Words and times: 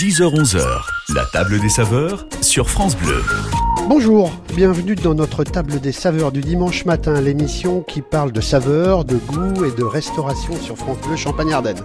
10h-11h, 0.00 0.64
la 1.14 1.26
table 1.26 1.60
des 1.60 1.68
saveurs 1.68 2.24
sur 2.40 2.70
France 2.70 2.96
Bleu. 2.96 3.22
Bonjour, 3.92 4.30
bienvenue 4.54 4.94
dans 4.94 5.14
notre 5.14 5.42
table 5.42 5.80
des 5.80 5.90
saveurs 5.90 6.30
du 6.30 6.42
dimanche 6.42 6.84
matin, 6.84 7.20
l'émission 7.20 7.80
qui 7.80 8.02
parle 8.02 8.30
de 8.30 8.40
saveurs, 8.40 9.04
de 9.04 9.16
goût 9.16 9.64
et 9.64 9.76
de 9.76 9.82
restauration 9.82 10.54
sur 10.62 10.76
France 10.76 10.98
Bleu 11.04 11.16
Champagne-Ardenne. 11.16 11.80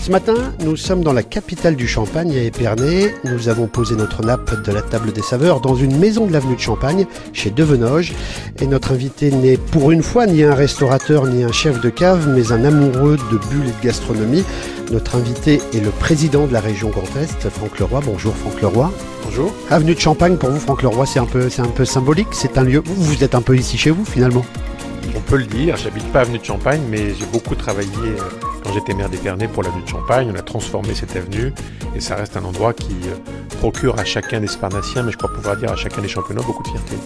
Ce 0.00 0.10
matin, 0.10 0.34
nous 0.64 0.74
sommes 0.74 1.04
dans 1.04 1.12
la 1.12 1.22
capitale 1.22 1.76
du 1.76 1.86
Champagne, 1.86 2.32
à 2.32 2.42
Épernay. 2.42 3.14
Nous 3.22 3.48
avons 3.48 3.68
posé 3.68 3.94
notre 3.94 4.24
nappe 4.24 4.64
de 4.64 4.72
la 4.72 4.82
table 4.82 5.12
des 5.12 5.22
saveurs 5.22 5.60
dans 5.60 5.76
une 5.76 5.96
maison 5.96 6.26
de 6.26 6.32
l'avenue 6.32 6.56
de 6.56 6.60
Champagne, 6.60 7.06
chez 7.32 7.52
Devenoge. 7.52 8.14
Et 8.60 8.66
notre 8.66 8.90
invité 8.90 9.30
n'est 9.30 9.56
pour 9.56 9.92
une 9.92 10.02
fois 10.02 10.26
ni 10.26 10.42
un 10.42 10.56
restaurateur 10.56 11.28
ni 11.28 11.44
un 11.44 11.52
chef 11.52 11.80
de 11.80 11.88
cave, 11.88 12.28
mais 12.28 12.50
un 12.50 12.64
amoureux 12.64 13.16
de 13.30 13.38
bulles 13.48 13.68
et 13.68 13.80
de 13.80 13.86
gastronomie. 13.86 14.42
Notre 14.90 15.14
invité 15.14 15.62
est 15.72 15.80
le 15.80 15.90
président 15.90 16.48
de 16.48 16.52
la 16.52 16.60
région 16.60 16.90
Grand 16.90 17.16
Est, 17.22 17.48
Franck 17.48 17.78
Leroy. 17.78 18.00
Bonjour 18.04 18.34
Franck 18.34 18.60
Leroy. 18.60 18.92
Bonjour. 19.24 19.54
Avenue 19.70 19.94
de 19.94 20.00
Champagne, 20.00 20.36
pour 20.36 20.50
vous, 20.50 20.60
Franck 20.60 20.82
Leroy, 20.82 21.06
c'est 21.06 21.18
un 21.18 21.24
peu, 21.24 21.43
c'est 21.50 21.62
un 21.62 21.66
peu 21.68 21.84
symbolique. 21.84 22.28
C'est 22.32 22.58
un 22.58 22.64
lieu. 22.64 22.82
Vous, 22.84 22.94
vous 23.02 23.24
êtes 23.24 23.34
un 23.34 23.42
peu 23.42 23.56
ici 23.56 23.76
chez 23.78 23.90
vous, 23.90 24.04
finalement. 24.04 24.44
On 25.16 25.20
peut 25.20 25.36
le 25.36 25.44
dire. 25.46 25.76
J'habite 25.76 26.10
pas 26.12 26.20
avenue 26.20 26.38
de 26.38 26.44
Champagne, 26.44 26.80
mais 26.90 27.14
j'ai 27.18 27.26
beaucoup 27.26 27.54
travaillé 27.54 27.90
euh, 28.04 28.16
quand 28.64 28.72
j'étais 28.72 28.94
maire 28.94 29.08
d'Épernay 29.10 29.48
pour 29.48 29.62
l'avenue 29.62 29.82
de 29.82 29.88
Champagne. 29.88 30.30
On 30.34 30.38
a 30.38 30.42
transformé 30.42 30.94
cette 30.94 31.14
avenue 31.14 31.52
et 31.94 32.00
ça 32.00 32.16
reste 32.16 32.36
un 32.36 32.44
endroit 32.44 32.72
qui 32.72 32.94
euh, 33.06 33.14
procure 33.60 33.98
à 33.98 34.04
chacun 34.04 34.40
des 34.40 34.46
Sparnassiens, 34.46 35.02
mais 35.02 35.12
je 35.12 35.16
crois 35.18 35.32
pouvoir 35.32 35.56
dire 35.56 35.70
à 35.70 35.76
chacun 35.76 36.00
des 36.02 36.08
championnats 36.08 36.42
beaucoup 36.42 36.62
de 36.62 36.68
fierté. 36.68 36.96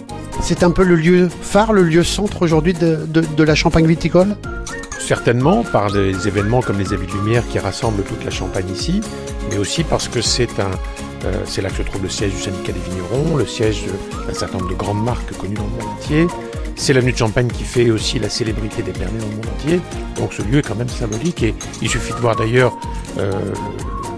C'est 0.41 0.63
un 0.63 0.71
peu 0.71 0.83
le 0.83 0.95
lieu 0.95 1.29
phare, 1.41 1.73
le 1.73 1.83
lieu 1.83 2.03
centre 2.03 2.41
aujourd'hui 2.41 2.73
de, 2.73 2.99
de- 3.07 3.21
de 3.21 3.43
la 3.43 3.55
Champagne 3.55 3.85
viticole? 3.85 4.35
Certainement 4.99 5.63
par 5.63 5.91
des 5.91 6.27
événements 6.27 6.61
comme 6.61 6.77
les 6.79 6.93
Avis 6.93 7.07
de 7.07 7.11
Lumière 7.13 7.43
qui 7.49 7.59
rassemblent 7.59 8.03
toute 8.03 8.23
la 8.23 8.31
Champagne 8.31 8.69
ici, 8.73 9.01
mais 9.49 9.57
aussi 9.57 9.83
parce 9.83 10.07
que 10.07 10.21
c'est 10.21 10.59
un, 10.59 10.69
euh, 11.25 11.33
c'est 11.45 11.61
là 11.61 11.69
que 11.69 11.75
se 11.75 11.81
trouve 11.83 12.03
le 12.03 12.09
siège 12.09 12.33
du 12.33 12.41
syndicat 12.41 12.71
des 12.71 12.79
vignerons, 12.79 13.35
le 13.37 13.45
siège 13.45 13.83
d'un 14.27 14.33
certain 14.33 14.57
nombre 14.57 14.69
de 14.69 14.75
grandes 14.75 15.03
marques 15.03 15.35
connues 15.37 15.55
dans 15.55 15.63
le 15.63 15.69
monde 15.69 15.93
entier. 15.97 16.27
C'est 16.75 16.93
l'avenue 16.93 17.11
de 17.11 17.17
Champagne 17.17 17.47
qui 17.47 17.63
fait 17.63 17.91
aussi 17.91 18.19
la 18.19 18.29
célébrité 18.29 18.81
des 18.81 18.91
Pernets 18.91 19.19
dans 19.19 19.27
le 19.27 19.35
monde 19.35 19.47
entier. 19.57 19.81
Donc 20.17 20.33
ce 20.33 20.41
lieu 20.41 20.59
est 20.59 20.67
quand 20.67 20.75
même 20.75 20.87
symbolique 20.89 21.43
et 21.43 21.53
il 21.81 21.89
suffit 21.89 22.13
de 22.13 22.19
voir 22.19 22.35
d'ailleurs 22.35 22.77
euh, 23.17 23.31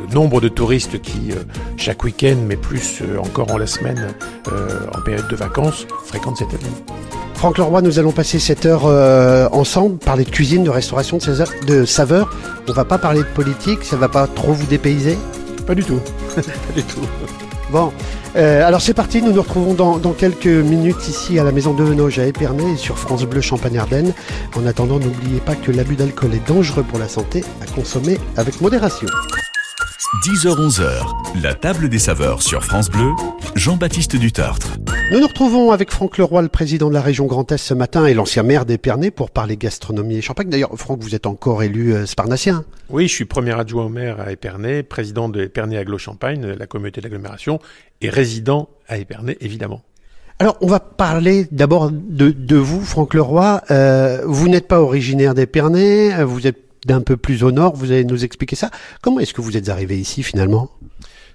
le 0.08 0.14
nombre 0.14 0.42
de 0.42 0.48
touristes 0.48 1.02
qui, 1.02 1.32
euh, 1.32 1.44
chaque 1.78 2.04
week-end, 2.04 2.38
mais 2.46 2.58
plus 2.58 3.02
encore 3.18 3.52
en 3.52 3.58
la 3.58 3.68
semaine, 3.68 4.14
en 4.48 5.02
période 5.02 5.28
de 5.28 5.36
vacances, 5.36 5.88
fréquentent 6.06 6.38
cette 6.38 6.54
avenue. 6.54 6.70
Franck 7.42 7.58
Leroy, 7.58 7.82
nous 7.82 7.98
allons 7.98 8.12
passer 8.12 8.38
cette 8.38 8.68
heure 8.68 8.84
euh, 8.86 9.50
ensemble, 9.52 9.98
parler 9.98 10.26
de 10.26 10.30
cuisine, 10.30 10.64
de 10.64 10.70
restauration, 10.70 11.18
de, 11.18 11.86
saveurs. 11.86 12.30
On 12.70 12.72
va 12.72 12.86
pas 12.86 13.00
parler 13.00 13.22
de 13.22 13.28
politique, 13.34 13.84
ça 13.84 13.96
va 13.96 14.10
pas 14.10 14.28
trop 14.28 14.54
vous 14.54 14.68
dépayser? 14.68 15.18
Pas 15.66 15.74
du 15.74 15.84
tout. 15.84 16.00
Bon, 17.72 17.94
euh, 18.36 18.68
alors 18.68 18.82
c'est 18.82 18.94
parti, 18.94 19.22
nous 19.22 19.32
nous 19.32 19.42
retrouvons 19.42 19.74
dans, 19.74 20.14
quelques 20.14 20.46
minutes 20.46 21.08
ici 21.08 21.40
à 21.40 21.46
la 21.46 21.54
maison 21.54 21.74
de 21.74 21.84
Venoge 21.84 22.20
à 22.20 22.26
Épernay 22.26 22.76
sur 22.76 23.00
France 23.00 23.24
Bleu 23.24 23.40
Champagne-Ardenne. 23.40 24.14
En 24.58 24.66
attendant, 24.66 25.00
n'oubliez 25.00 25.40
pas 25.40 25.56
que 25.56 25.72
l'abus 25.72 25.96
d'alcool 25.96 26.34
est 26.34 26.46
dangereux 26.46 26.84
pour 26.84 27.00
la 27.00 27.08
santé, 27.08 27.46
à 27.62 27.66
consommer 27.66 28.20
avec 28.36 28.60
modération. 28.60 29.08
10h-11h, 30.20 31.42
la 31.42 31.56
table 31.56 31.88
des 31.88 31.98
saveurs 31.98 32.42
sur 32.42 32.66
France 32.66 32.90
Bleu, 32.90 33.12
Jean-Baptiste 33.56 34.18
Dutartre. 34.18 34.78
Nous 35.10 35.22
nous 35.22 35.28
retrouvons 35.28 35.72
avec 35.72 35.90
Franck 35.90 36.18
Leroy, 36.18 36.42
le 36.42 36.50
président 36.50 36.90
de 36.90 36.94
la 36.94 37.02
région 37.02 37.28
Grand 37.28 37.50
Est 37.50 37.58
ce 37.58 37.74
matin 37.74 38.06
et 38.06 38.14
l'ancien 38.14 38.44
maire 38.44 38.66
d'Épernay 38.66 39.10
pour 39.10 39.32
parler 39.32 39.56
gastronomie 39.56 40.18
et 40.18 40.22
champagne. 40.22 40.50
D'ailleurs, 40.50 40.72
Franck, 40.76 41.00
vous 41.02 41.16
êtes 41.16 41.28
encore 41.28 41.64
élu 41.64 41.94
euh, 41.94 42.06
Sparnassien. 42.06 42.66
Oui, 42.90 43.08
je 43.08 43.14
suis 43.14 43.24
premier 43.24 43.58
adjoint 43.58 43.86
au 43.86 43.90
maire 43.90 44.20
à 44.20 44.34
Épernay, 44.34 44.84
président 44.84 45.30
de 45.30 45.44
Épernay 45.44 45.78
Aglo-Champagne, 45.78 46.46
la 46.60 46.68
communauté 46.68 47.00
d'agglomération, 47.00 47.60
et 48.02 48.10
résident 48.10 48.68
à 48.90 48.98
Épernay, 48.98 49.38
évidemment. 49.40 49.82
Alors, 50.40 50.58
on 50.60 50.68
va 50.68 50.82
parler 50.82 51.48
d'abord 51.52 51.90
de, 51.90 52.32
de 52.32 52.56
vous, 52.58 52.82
Franck 52.82 53.14
Leroy. 53.14 53.62
Euh, 53.72 54.24
vous 54.26 54.50
n'êtes 54.50 54.68
pas 54.68 54.82
originaire 54.82 55.36
d'Épernay, 55.36 56.14
euh, 56.14 56.26
vous 56.26 56.48
êtes 56.48 56.71
d'un 56.86 57.02
peu 57.02 57.18
plus 57.18 57.44
au 57.44 57.52
nord, 57.52 57.76
vous 57.76 57.92
allez 57.92 58.06
nous 58.06 58.24
expliquer 58.24 58.56
ça. 58.56 58.72
Comment 59.02 59.20
est-ce 59.20 59.34
que 59.34 59.42
vous 59.42 59.58
êtes 59.58 59.70
arrivé 59.70 60.00
ici 60.00 60.24
finalement? 60.24 60.72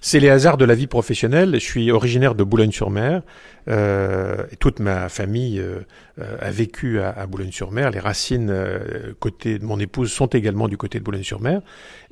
C'est 0.00 0.20
les 0.20 0.28
hasards 0.28 0.56
de 0.56 0.64
la 0.64 0.74
vie 0.74 0.86
professionnelle. 0.86 1.54
Je 1.54 1.58
suis 1.64 1.90
originaire 1.90 2.34
de 2.34 2.44
Boulogne-sur-Mer. 2.44 3.22
Euh, 3.68 4.44
toute 4.60 4.78
ma 4.78 5.08
famille 5.08 5.58
euh, 5.58 5.80
a 6.40 6.50
vécu 6.50 7.00
à, 7.00 7.26
Boulogne-sur-Mer. 7.26 7.90
Les 7.90 7.98
racines 7.98 8.50
euh, 8.50 9.12
côté 9.18 9.58
de 9.58 9.64
mon 9.64 9.80
épouse 9.80 10.12
sont 10.12 10.26
également 10.26 10.68
du 10.68 10.76
côté 10.76 10.98
de 10.98 11.04
Boulogne-sur-Mer. 11.04 11.60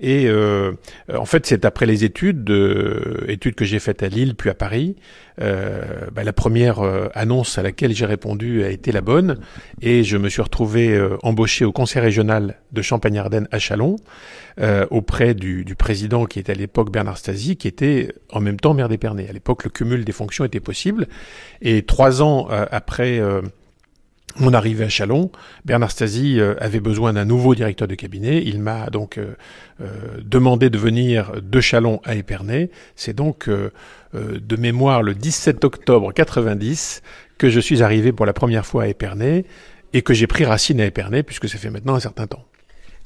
Et 0.01 0.27
euh, 0.27 0.72
en 1.15 1.25
fait, 1.25 1.47
c'est 1.47 1.65
après 1.65 1.87
les 1.87 2.05
études, 2.05 2.51
euh, 2.51 3.25
études 3.28 3.55
que 3.55 3.65
j'ai 3.65 3.78
faites 3.78 4.03
à 4.03 4.09
Lille 4.09 4.34
puis 4.34 4.51
à 4.51 4.55
Paris. 4.55 4.97
Euh, 5.41 6.09
bah, 6.12 6.25
la 6.25 6.33
première 6.33 6.81
euh, 6.81 7.09
annonce 7.15 7.59
à 7.59 7.62
laquelle 7.62 7.95
j'ai 7.95 8.06
répondu 8.06 8.62
a 8.65 8.71
été 8.71 8.93
la 8.93 9.00
bonne, 9.00 9.39
et 9.83 10.05
je 10.05 10.17
me 10.17 10.28
suis 10.28 10.43
retrouvé 10.43 10.95
euh, 10.95 11.17
embauché 11.22 11.65
au 11.65 11.72
conseil 11.72 12.03
régional 12.03 12.56
de 12.72 12.83
Champagne-Ardenne 12.83 13.49
à 13.50 13.59
Chalon 13.59 13.97
euh, 14.61 14.87
auprès 14.91 15.34
du, 15.34 15.65
du 15.65 15.75
président 15.75 16.27
qui 16.27 16.39
était 16.39 16.53
à 16.53 16.55
l'époque 16.55 16.93
Bernard 16.93 17.19
Stasi, 17.19 17.56
qui 17.56 17.69
était 17.69 18.12
en 18.31 18.41
même 18.41 18.61
temps 18.61 18.75
maire 18.75 18.89
d'Épernay. 18.89 19.28
À 19.28 19.33
l'époque, 19.33 19.65
le 19.65 19.71
cumul 19.71 20.05
des 20.05 20.12
fonctions 20.12 20.45
était 20.45 20.61
possible. 20.61 21.09
Et 21.62 21.83
trois 21.83 22.22
ans 22.22 22.49
euh, 22.51 22.66
après 22.71 23.19
euh, 23.19 23.43
mon 24.37 24.53
arrivée 24.53 24.84
à 24.84 24.89
Chalon, 24.89 25.31
Bernard 25.65 25.91
Stasi 25.91 26.41
euh, 26.41 26.55
avait 26.59 26.81
besoin 26.81 27.12
d'un 27.12 27.25
nouveau 27.25 27.55
directeur 27.55 27.89
de 27.89 27.95
cabinet. 27.95 28.43
Il 28.45 28.61
m'a 28.61 28.91
donc 28.91 29.19
euh, 29.19 29.34
euh, 29.81 29.87
demandé 30.25 30.71
de 30.71 30.78
venir 30.78 31.33
de 31.41 31.61
Chalon 31.61 32.00
à 32.05 32.15
Épernay. 32.15 32.71
C'est 32.97 33.15
donc 33.15 33.49
de 33.49 34.56
mémoire 34.56 35.03
le 35.03 35.15
17 35.15 35.65
octobre 35.65 36.12
90 36.12 37.03
que 37.37 37.50
je 37.50 37.59
suis 37.59 37.83
arrivé 37.83 38.12
pour 38.12 38.27
la 38.27 38.33
première 38.33 38.65
fois 38.65 38.84
à 38.84 38.87
Épernay 38.87 39.45
et 39.93 40.03
que 40.03 40.15
j'ai 40.15 40.27
pris 40.27 40.45
racine 40.45 40.81
à 40.81 40.87
Épernay 40.87 41.22
puisque 41.22 41.49
ça 41.49 41.59
fait 41.59 41.71
maintenant 41.71 41.95
un 41.95 42.01
certain 42.01 42.27
temps. 42.27 42.45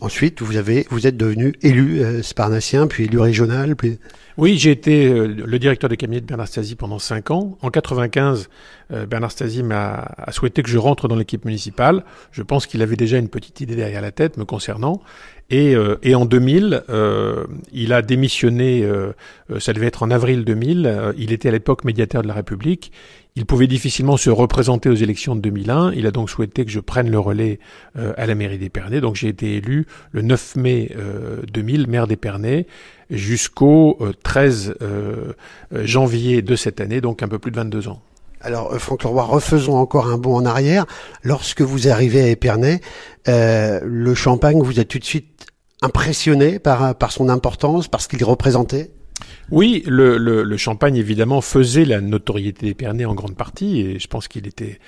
Ensuite, 0.00 0.42
vous 0.42 0.56
avez, 0.56 0.86
vous 0.91 1.09
êtes 1.09 1.16
devenu 1.16 1.54
élu 1.60 2.00
euh, 2.00 2.22
Sparnassien, 2.22 2.86
puis 2.86 3.04
élu 3.04 3.19
régional, 3.19 3.75
puis 3.75 3.98
Oui, 4.36 4.56
j'ai 4.56 4.70
été 4.70 5.06
euh, 5.06 5.26
le 5.26 5.59
directeur 5.59 5.91
de 5.91 5.97
cabinet 5.97 6.20
de 6.20 6.26
Bernard 6.26 6.47
Stasi 6.47 6.76
pendant 6.76 7.00
cinq 7.00 7.32
ans. 7.32 7.59
En 7.62 7.70
95, 7.70 8.48
euh, 8.92 9.06
Bernard 9.06 9.32
Stasi 9.32 9.64
m'a 9.64 10.14
a 10.16 10.31
souhaité 10.31 10.62
que 10.62 10.70
je 10.70 10.78
rentre 10.78 11.09
dans 11.09 11.16
l'équipe 11.16 11.44
municipale. 11.44 12.04
Je 12.31 12.42
pense 12.42 12.66
qu'il 12.66 12.81
avait 12.82 12.94
déjà 12.94 13.19
une 13.19 13.28
petite 13.28 13.60
idée 13.60 13.75
derrière 13.75 14.00
la 14.00 14.12
tête 14.12 14.36
me 14.36 14.44
concernant. 14.44 15.03
Et, 15.50 15.75
euh, 15.75 15.97
et 16.03 16.15
en 16.15 16.26
2000, 16.26 16.82
euh, 16.91 17.47
il 17.72 17.92
a 17.94 18.03
démissionné, 18.03 18.82
euh, 18.84 19.12
ça 19.59 19.72
devait 19.72 19.86
être 19.86 20.03
en 20.03 20.10
avril 20.10 20.44
2000, 20.44 20.86
euh, 20.86 21.12
il 21.16 21.32
était 21.32 21.48
à 21.48 21.53
l'époque 21.53 21.84
médiateur 21.84 22.22
de 22.22 22.28
la 22.28 22.34
République. 22.34 22.92
Il 23.38 23.47
pouvait 23.47 23.69
difficilement 23.69 24.16
se 24.16 24.31
représenter 24.31 24.88
aux 24.88 24.97
élections 24.97 25.37
de 25.37 25.41
2001. 25.41 25.93
Il 25.93 26.09
a 26.09 26.10
donc 26.10 26.28
souhaité 26.28 26.65
que 26.65 26.72
je 26.72 26.81
prenne 26.81 27.09
le 27.09 27.21
relais 27.21 27.60
euh, 27.97 28.12
à 28.16 28.26
la 28.26 28.34
mairie 28.34 28.59
d'Épernay. 28.59 29.00
Donc 29.00 29.15
j'ai 29.15 29.28
été 29.28 29.54
élu 29.54 29.87
le 30.10 30.22
9 30.22 30.56
mai 30.56 30.91
euh, 30.97 31.43
2000, 31.53 31.87
maire 31.87 32.09
d'Épernay, 32.09 32.66
jusqu'au 33.10 33.97
euh, 34.00 34.12
13 34.25 34.75
euh, 34.82 35.34
euh, 35.72 35.87
janvier 35.87 36.43
de 36.43 36.56
cette 36.56 36.81
année, 36.81 37.00
donc 37.00 37.22
un 37.22 37.28
peu 37.28 37.38
plus 37.38 37.53
de 37.53 37.56
22 37.56 37.87
ans. 37.87 38.03
Alors, 38.41 38.72
euh, 38.75 38.81
Franck 38.81 39.04
Leroy, 39.04 39.22
refaisons 39.22 39.77
encore 39.77 40.09
un 40.09 40.19
bond 40.19 40.34
en 40.34 40.44
arrière. 40.44 40.84
Lorsque 41.22 41.62
vous 41.62 41.87
arrivez 41.87 42.21
à 42.22 42.27
Épernay, 42.27 42.81
euh, 43.28 43.78
le 43.84 44.16
champagne, 44.16 44.60
vous 44.60 44.81
êtes 44.81 44.88
tout 44.88 44.98
de 44.98 45.04
suite 45.04 45.47
impressionné 45.81 46.59
par, 46.59 46.97
par 46.97 47.12
son 47.12 47.28
importance, 47.28 47.87
par 47.87 48.00
ce 48.00 48.09
qu'il 48.09 48.25
représentait? 48.25 48.91
Oui, 49.50 49.82
le, 49.86 50.19
le, 50.19 50.42
le 50.42 50.56
champagne 50.59 50.97
évidemment 50.97 51.41
faisait 51.41 51.86
la 51.86 52.00
notoriété 52.03 52.66
d'Épernay 52.66 53.06
en 53.06 53.14
grande 53.14 53.34
partie, 53.36 53.81
et 53.81 53.98
je 53.98 54.06
pense 54.06 54.28
qu'il 54.28 54.47
était 54.47 54.78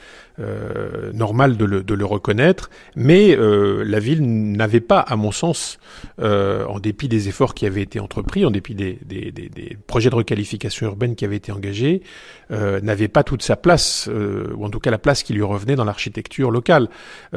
euh, 0.40 1.12
normal 1.12 1.56
de 1.56 1.64
le, 1.66 1.82
de 1.82 1.92
le 1.92 2.04
reconnaître, 2.06 2.70
mais 2.96 3.36
euh, 3.36 3.84
la 3.84 3.98
ville 3.98 4.22
n'avait 4.22 4.80
pas, 4.80 5.00
à 5.00 5.16
mon 5.16 5.32
sens, 5.32 5.78
euh, 6.18 6.64
en 6.66 6.78
dépit 6.78 7.08
des 7.08 7.28
efforts 7.28 7.52
qui 7.52 7.66
avaient 7.66 7.82
été 7.82 8.00
entrepris, 8.00 8.46
en 8.46 8.50
dépit 8.50 8.74
des, 8.74 8.98
des, 9.04 9.76
projets 9.86 10.08
de 10.08 10.14
requalification 10.14 10.86
urbaine 10.86 11.14
qui 11.14 11.24
avaient 11.24 11.36
été 11.36 11.52
engagés, 11.52 12.02
n'avait 12.50 13.08
pas 13.08 13.22
toute 13.22 13.42
sa 13.42 13.56
place, 13.56 14.08
ou 14.08 14.64
en 14.64 14.70
tout 14.70 14.80
cas 14.80 14.90
la 14.90 14.98
place 14.98 15.22
qui 15.22 15.32
lui 15.34 15.42
revenait 15.42 15.76
dans 15.76 15.84
l'architecture 15.84 16.50
locale. 16.50 16.88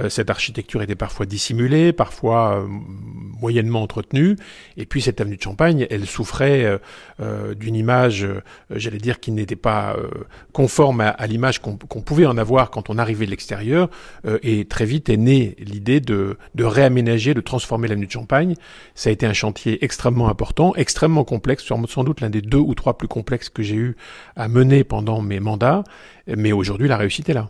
Cette 0.10 0.30
architecture 0.30 0.82
était 0.82 0.96
parfois 0.96 1.26
dissimulée, 1.26 1.94
parfois 1.94 2.66
moyennement 3.40 3.82
entretenue, 3.82 4.36
et 4.78 4.86
puis 4.86 5.02
cette 5.02 5.22
avenue 5.22 5.38
de 5.38 5.42
Champagne, 5.42 5.88
elle 5.90 6.06
souffrait 6.06 6.80
d'une 7.56 7.76
image, 7.76 8.28
j'allais 8.72 8.98
dire, 8.98 9.20
qui 9.20 9.32
n'était 9.32 9.56
pas 9.56 9.96
conforme 10.52 11.02
à, 11.02 11.28
l'image 11.28 11.60
qu'on 11.62 11.78
pouvait 11.78 12.26
en 12.26 12.38
avoir 12.38 12.72
quand 12.72 12.90
on 12.90 12.93
arrivait 12.98 13.26
de 13.26 13.32
l'extérieur, 13.32 13.90
euh, 14.26 14.40
et 14.44 14.66
très 14.66 14.86
vite 14.86 15.10
est 15.10 15.18
née 15.18 15.56
l'idée 15.60 16.00
de, 16.00 16.38
de 16.56 16.64
réaménager, 16.64 17.34
de 17.34 17.42
transformer 17.42 17.88
l'avenue 17.88 18.08
de 18.08 18.12
Champagne. 18.12 18.56
Ça 18.96 19.10
a 19.10 19.14
été 19.14 19.26
un 19.26 19.34
chantier 19.34 19.84
extrêmement 19.84 20.30
important, 20.30 20.74
extrêmement 20.76 21.24
complexe, 21.24 21.64
sans 21.64 22.04
doute 22.04 22.22
l'un 22.22 22.30
des 22.30 22.42
deux 22.42 22.58
ou 22.58 22.74
trois 22.76 22.98
plus 22.98 23.08
complexes 23.08 23.50
que 23.50 23.64
j'ai 23.64 23.76
eu 23.76 23.96
à 24.36 24.48
mener 24.48 24.84
pendant 24.84 25.22
mes 25.22 25.40
mandats, 25.40 25.84
mais 26.28 26.52
aujourd'hui 26.52 26.88
la 26.88 26.98
réussite 26.98 27.30
est 27.30 27.34
là. 27.34 27.50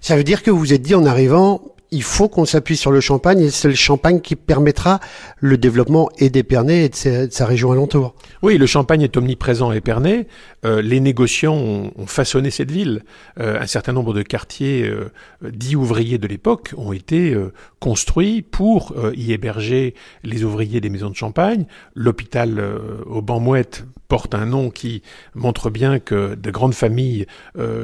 Ça 0.00 0.16
veut 0.16 0.24
dire 0.24 0.42
que 0.42 0.50
vous 0.50 0.58
vous 0.58 0.72
êtes 0.72 0.82
dit 0.82 0.94
en 0.94 1.06
arrivant, 1.06 1.71
il 1.92 2.02
faut 2.02 2.28
qu'on 2.28 2.46
s'appuie 2.46 2.76
sur 2.76 2.90
le 2.90 3.00
champagne 3.00 3.40
et 3.40 3.50
c'est 3.50 3.68
le 3.68 3.74
champagne 3.74 4.20
qui 4.20 4.34
permettra 4.34 4.98
le 5.40 5.58
développement 5.58 6.08
et 6.18 6.30
d'Épernay 6.30 6.86
et 6.86 6.88
de 6.88 7.28
sa, 7.30 7.46
région 7.46 7.70
alentour. 7.70 8.14
Oui, 8.40 8.56
le 8.56 8.66
champagne 8.66 9.02
est 9.02 9.16
omniprésent 9.16 9.70
à 9.70 9.76
Épernay. 9.76 10.26
Euh, 10.64 10.80
les 10.80 11.00
négociants 11.00 11.54
ont, 11.54 11.92
façonné 12.06 12.50
cette 12.50 12.70
ville. 12.70 13.04
Euh, 13.38 13.60
un 13.60 13.66
certain 13.66 13.92
nombre 13.92 14.14
de 14.14 14.22
quartiers 14.22 14.84
euh, 14.84 15.12
dits 15.42 15.76
ouvriers 15.76 16.18
de 16.18 16.26
l'époque 16.26 16.72
ont 16.76 16.92
été 16.92 17.36
construits 17.78 18.42
pour 18.42 18.94
y 19.14 19.32
héberger 19.32 19.94
les 20.24 20.44
ouvriers 20.44 20.80
des 20.80 20.88
maisons 20.88 21.10
de 21.10 21.14
champagne. 21.16 21.66
L'hôpital 21.94 22.62
au 23.06 23.20
Banmouette 23.20 23.84
porte 24.08 24.34
un 24.34 24.46
nom 24.46 24.70
qui 24.70 25.02
montre 25.34 25.70
bien 25.70 25.98
que 25.98 26.34
de 26.34 26.50
grandes 26.50 26.74
familles 26.74 27.26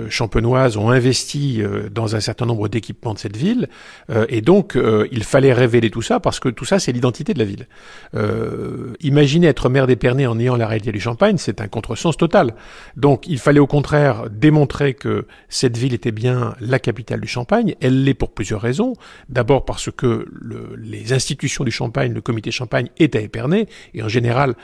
champenoises 0.09 0.77
ont 0.77 0.91
investi 0.91 1.63
dans 1.91 2.17
un 2.17 2.21
certain 2.21 2.47
nombre 2.47 2.69
d'équipements 2.69 3.15
de 3.15 3.19
cette 3.19 3.37
ville. 3.37 3.69
Euh, 4.11 4.27
et 4.29 4.41
donc, 4.41 4.77
euh, 4.77 5.09
il 5.13 5.25
fallait 5.25 5.53
révéler 5.53 5.91
tout 5.91 6.03
ça 6.03 6.21
parce 6.21 6.41
que 6.41 6.49
tout 6.49 6.65
ça, 6.65 6.79
c'est 6.79 6.93
l'identité 6.93 7.35
de 7.35 7.39
la 7.39 7.45
ville. 7.45 7.67
Euh, 8.15 8.95
imaginez 9.01 9.47
être 9.47 9.69
maire 9.69 9.87
d'Épernay 9.87 10.27
en 10.27 10.39
ayant 10.39 10.57
la 10.57 10.67
réalité 10.67 10.93
du 10.93 11.01
Champagne, 11.01 11.37
c'est 11.39 11.61
un 11.61 11.69
contresens 11.69 12.17
total. 12.17 12.55
Donc, 12.97 13.27
il 13.27 13.39
fallait 13.39 13.61
au 13.61 13.67
contraire 13.67 14.31
démontrer 14.31 14.95
que 14.95 15.27
cette 15.49 15.77
ville 15.77 15.95
était 15.95 16.13
bien 16.13 16.55
la 16.61 16.79
capitale 16.79 17.21
du 17.21 17.29
Champagne. 17.29 17.75
Elle 17.81 18.05
l'est 18.05 18.15
pour 18.15 18.33
plusieurs 18.33 18.61
raisons. 18.61 18.95
D'abord 19.29 19.65
parce 19.65 19.91
que 19.91 20.27
le, 20.31 20.75
les 20.77 21.13
institutions 21.13 21.65
du 21.65 21.71
Champagne, 21.71 22.13
le 22.13 22.21
comité 22.21 22.51
Champagne, 22.51 22.89
est 22.99 23.15
à 23.17 23.21
Épernay 23.21 23.67
et 23.95 24.03
en 24.03 24.09
général, 24.09 24.55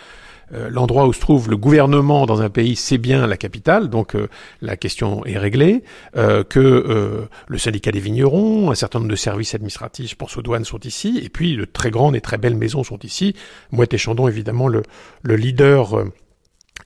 euh, 0.53 0.69
l'endroit 0.71 1.07
où 1.07 1.13
se 1.13 1.21
trouve 1.21 1.51
le 1.51 1.57
gouvernement 1.57 2.27
dans 2.27 2.43
un 2.43 2.51
pays, 2.51 2.77
c'est 2.77 2.99
bien 2.99 3.27
la 3.27 3.37
capitale, 3.37 3.89
donc 3.89 4.15
euh, 4.15 4.29
la 4.61 4.77
question 4.77 5.25
est 5.25 5.39
réglée, 5.39 5.83
euh, 6.17 6.45
que 6.45 7.29
le 7.47 7.59
syndicat 7.59 7.93
des 7.93 8.01
vignerons, 8.01 8.71
un 8.71 8.75
certain 8.75 8.99
nombre 8.99 9.11
de 9.11 9.17
services 9.17 9.55
administratifs, 9.55 10.11
je 10.11 10.17
pense 10.17 10.37
aux 10.37 10.43
douanes, 10.43 10.65
sont 10.65 10.81
ici, 10.81 11.21
et 11.23 11.29
puis 11.29 11.57
de 11.57 11.65
très 11.65 11.91
grandes 11.91 12.17
et 12.17 12.21
très 12.21 12.39
belles 12.39 12.57
maisons 12.57 12.85
sont 12.85 12.99
ici. 12.99 13.35
Mouette 13.73 13.95
et 13.95 13.99
Chandon, 13.99 14.29
évidemment, 14.29 14.69
le, 14.69 14.83
le 15.23 15.37
leader 15.37 16.05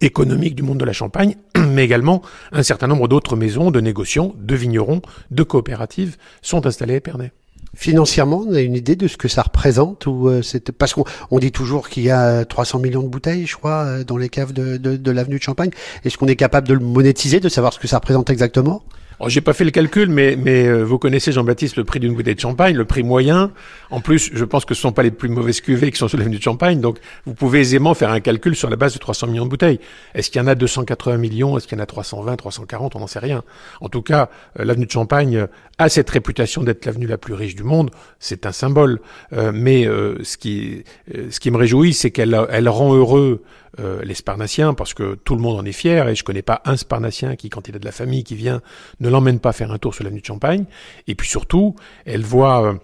économique 0.00 0.54
du 0.54 0.62
monde 0.62 0.78
de 0.78 0.84
la 0.84 0.92
Champagne, 0.92 1.36
mais 1.56 1.84
également 1.84 2.22
un 2.52 2.62
certain 2.62 2.86
nombre 2.86 3.08
d'autres 3.08 3.36
maisons 3.36 3.70
de 3.70 3.80
négociants, 3.80 4.34
de 4.36 4.54
vignerons, 4.54 5.02
de 5.30 5.42
coopératives 5.42 6.16
sont 6.42 6.66
installées 6.66 6.94
à 6.94 6.98
Épernay. 6.98 7.32
Financièrement, 7.74 8.44
on 8.48 8.54
a 8.54 8.60
une 8.60 8.74
idée 8.74 8.96
de 8.96 9.08
ce 9.08 9.16
que 9.16 9.28
ça 9.28 9.42
représente 9.42 10.06
ou 10.06 10.28
euh, 10.28 10.42
parce 10.78 10.94
qu'on 10.94 11.38
dit 11.38 11.52
toujours 11.52 11.88
qu'il 11.88 12.02
y 12.02 12.10
a 12.10 12.44
300 12.44 12.78
millions 12.78 13.02
de 13.02 13.08
bouteilles, 13.08 13.46
je 13.46 13.56
crois, 13.56 13.84
euh, 13.84 14.04
dans 14.04 14.16
les 14.16 14.28
caves 14.28 14.52
de, 14.52 14.76
de, 14.76 14.96
de 14.96 15.10
l'avenue 15.10 15.38
de 15.38 15.42
Champagne. 15.42 15.70
Est-ce 16.04 16.16
qu'on 16.16 16.26
est 16.26 16.36
capable 16.36 16.66
de 16.66 16.74
le 16.74 16.80
monétiser, 16.80 17.40
de 17.40 17.48
savoir 17.48 17.72
ce 17.72 17.78
que 17.78 17.86
ça 17.86 17.96
représente 17.96 18.30
exactement? 18.30 18.82
Alors, 19.20 19.30
j'ai 19.30 19.40
pas 19.40 19.52
fait 19.52 19.64
le 19.64 19.72
calcul, 19.72 20.08
mais, 20.10 20.36
mais 20.36 20.68
euh, 20.68 20.84
vous 20.84 20.96
connaissez, 20.96 21.32
Jean-Baptiste, 21.32 21.74
le 21.74 21.82
prix 21.82 21.98
d'une 21.98 22.14
bouteille 22.14 22.36
de 22.36 22.40
champagne, 22.40 22.76
le 22.76 22.84
prix 22.84 23.02
moyen. 23.02 23.50
En 23.90 24.00
plus, 24.00 24.30
je 24.32 24.44
pense 24.44 24.64
que 24.64 24.74
ce 24.74 24.80
sont 24.80 24.92
pas 24.92 25.02
les 25.02 25.10
plus 25.10 25.28
mauvaises 25.28 25.60
cuvées 25.60 25.90
qui 25.90 25.98
sont 25.98 26.06
sur 26.06 26.18
l'avenue 26.18 26.38
de 26.38 26.42
Champagne, 26.42 26.80
donc 26.80 26.98
vous 27.26 27.34
pouvez 27.34 27.60
aisément 27.60 27.94
faire 27.94 28.10
un 28.10 28.20
calcul 28.20 28.54
sur 28.54 28.70
la 28.70 28.76
base 28.76 28.94
de 28.94 29.00
300 29.00 29.26
millions 29.26 29.44
de 29.44 29.50
bouteilles. 29.50 29.80
Est-ce 30.14 30.30
qu'il 30.30 30.40
y 30.40 30.44
en 30.44 30.46
a 30.46 30.54
280 30.54 31.16
millions? 31.16 31.58
Est-ce 31.58 31.66
qu'il 31.66 31.76
y 31.76 31.80
en 31.80 31.82
a 31.82 31.86
320, 31.86 32.36
340 32.36 32.94
On 32.94 33.00
n'en 33.00 33.08
sait 33.08 33.18
rien. 33.18 33.42
En 33.80 33.88
tout 33.88 34.02
cas, 34.02 34.30
euh, 34.60 34.64
l'avenue 34.64 34.86
de 34.86 34.90
Champagne 34.92 35.36
euh, 35.36 35.46
a 35.78 35.88
cette 35.88 36.10
réputation 36.10 36.62
d'être 36.62 36.86
l'avenue 36.86 37.08
la 37.08 37.18
plus 37.18 37.34
riche 37.34 37.56
du 37.56 37.64
monde. 37.64 37.90
C'est 38.20 38.46
un 38.46 38.52
symbole. 38.52 39.00
mais 39.32 39.84
ce, 39.84 40.36
qui, 40.36 40.82
ce 41.30 41.38
qui 41.38 41.52
me 41.52 41.56
réjouit, 41.56 41.94
c'est 41.94 42.10
qu'elle 42.10 42.36
elle 42.50 42.68
rend 42.68 42.94
heureux 42.94 43.44
les 43.78 44.14
Sparnassiens, 44.14 44.74
parce 44.74 44.94
que 44.94 45.14
tout 45.14 45.34
le 45.34 45.40
monde 45.40 45.58
en 45.58 45.64
est 45.64 45.72
fier, 45.72 46.08
et 46.08 46.14
je 46.14 46.24
connais 46.24 46.42
pas 46.42 46.62
un 46.64 46.76
Sparnassien 46.76 47.36
qui, 47.36 47.48
quand 47.48 47.68
il 47.68 47.76
a 47.76 47.78
de 47.78 47.84
la 47.84 47.92
famille 47.92 48.24
qui 48.24 48.34
vient, 48.34 48.60
ne 49.00 49.08
l'emmène 49.08 49.40
pas 49.40 49.52
faire 49.52 49.72
un 49.72 49.78
tour 49.78 49.94
sur 49.94 50.04
l'avenue 50.04 50.20
de 50.20 50.26
Champagne. 50.26 50.64
Et 51.06 51.14
puis 51.14 51.28
surtout, 51.28 51.74
elle 52.04 52.22
voit 52.22 52.64
euh, 52.64 52.74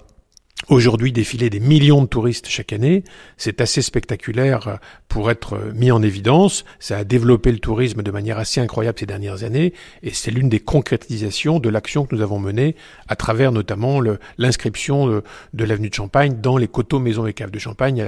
aujourd'hui 0.69 1.13
défiler 1.13 1.51
des 1.51 1.61
millions 1.61 2.03
de 2.03 2.09
touristes 2.09 2.49
chaque 2.49 2.73
année. 2.73 3.05
C'est 3.37 3.61
assez 3.61 3.83
spectaculaire 3.83 4.69
euh, 4.69 4.77
pour 5.09 5.31
être 5.31 5.55
euh, 5.55 5.73
mis 5.75 5.91
en 5.91 6.03
évidence. 6.03 6.65
Ça 6.79 6.99
a 6.99 7.05
développé 7.05 7.53
le 7.53 7.59
tourisme 7.59 8.03
de 8.03 8.11
manière 8.11 8.39
assez 8.39 8.61
incroyable 8.61 8.99
ces 8.99 9.07
dernières 9.07 9.45
années 9.45 9.73
et 10.03 10.11
c'est 10.11 10.31
l'une 10.31 10.49
des 10.49 10.61
concrétisations 10.61 11.59
de 11.61 11.69
l'action 11.69 12.07
que 12.07 12.15
nous 12.15 12.23
avons 12.23 12.39
menée 12.39 12.77
à 13.09 13.17
travers 13.17 13.53
notamment 13.53 14.01
l'inscription 14.39 15.23
de 15.53 15.65
l'avenue 15.65 15.89
de 15.89 15.95
Champagne 15.95 16.41
dans 16.41 16.57
les 16.57 16.69
coteaux 16.69 16.99
maisons 16.99 17.27
et 17.27 17.33
caves 17.33 17.51
de 17.51 17.59
Champagne 17.59 18.05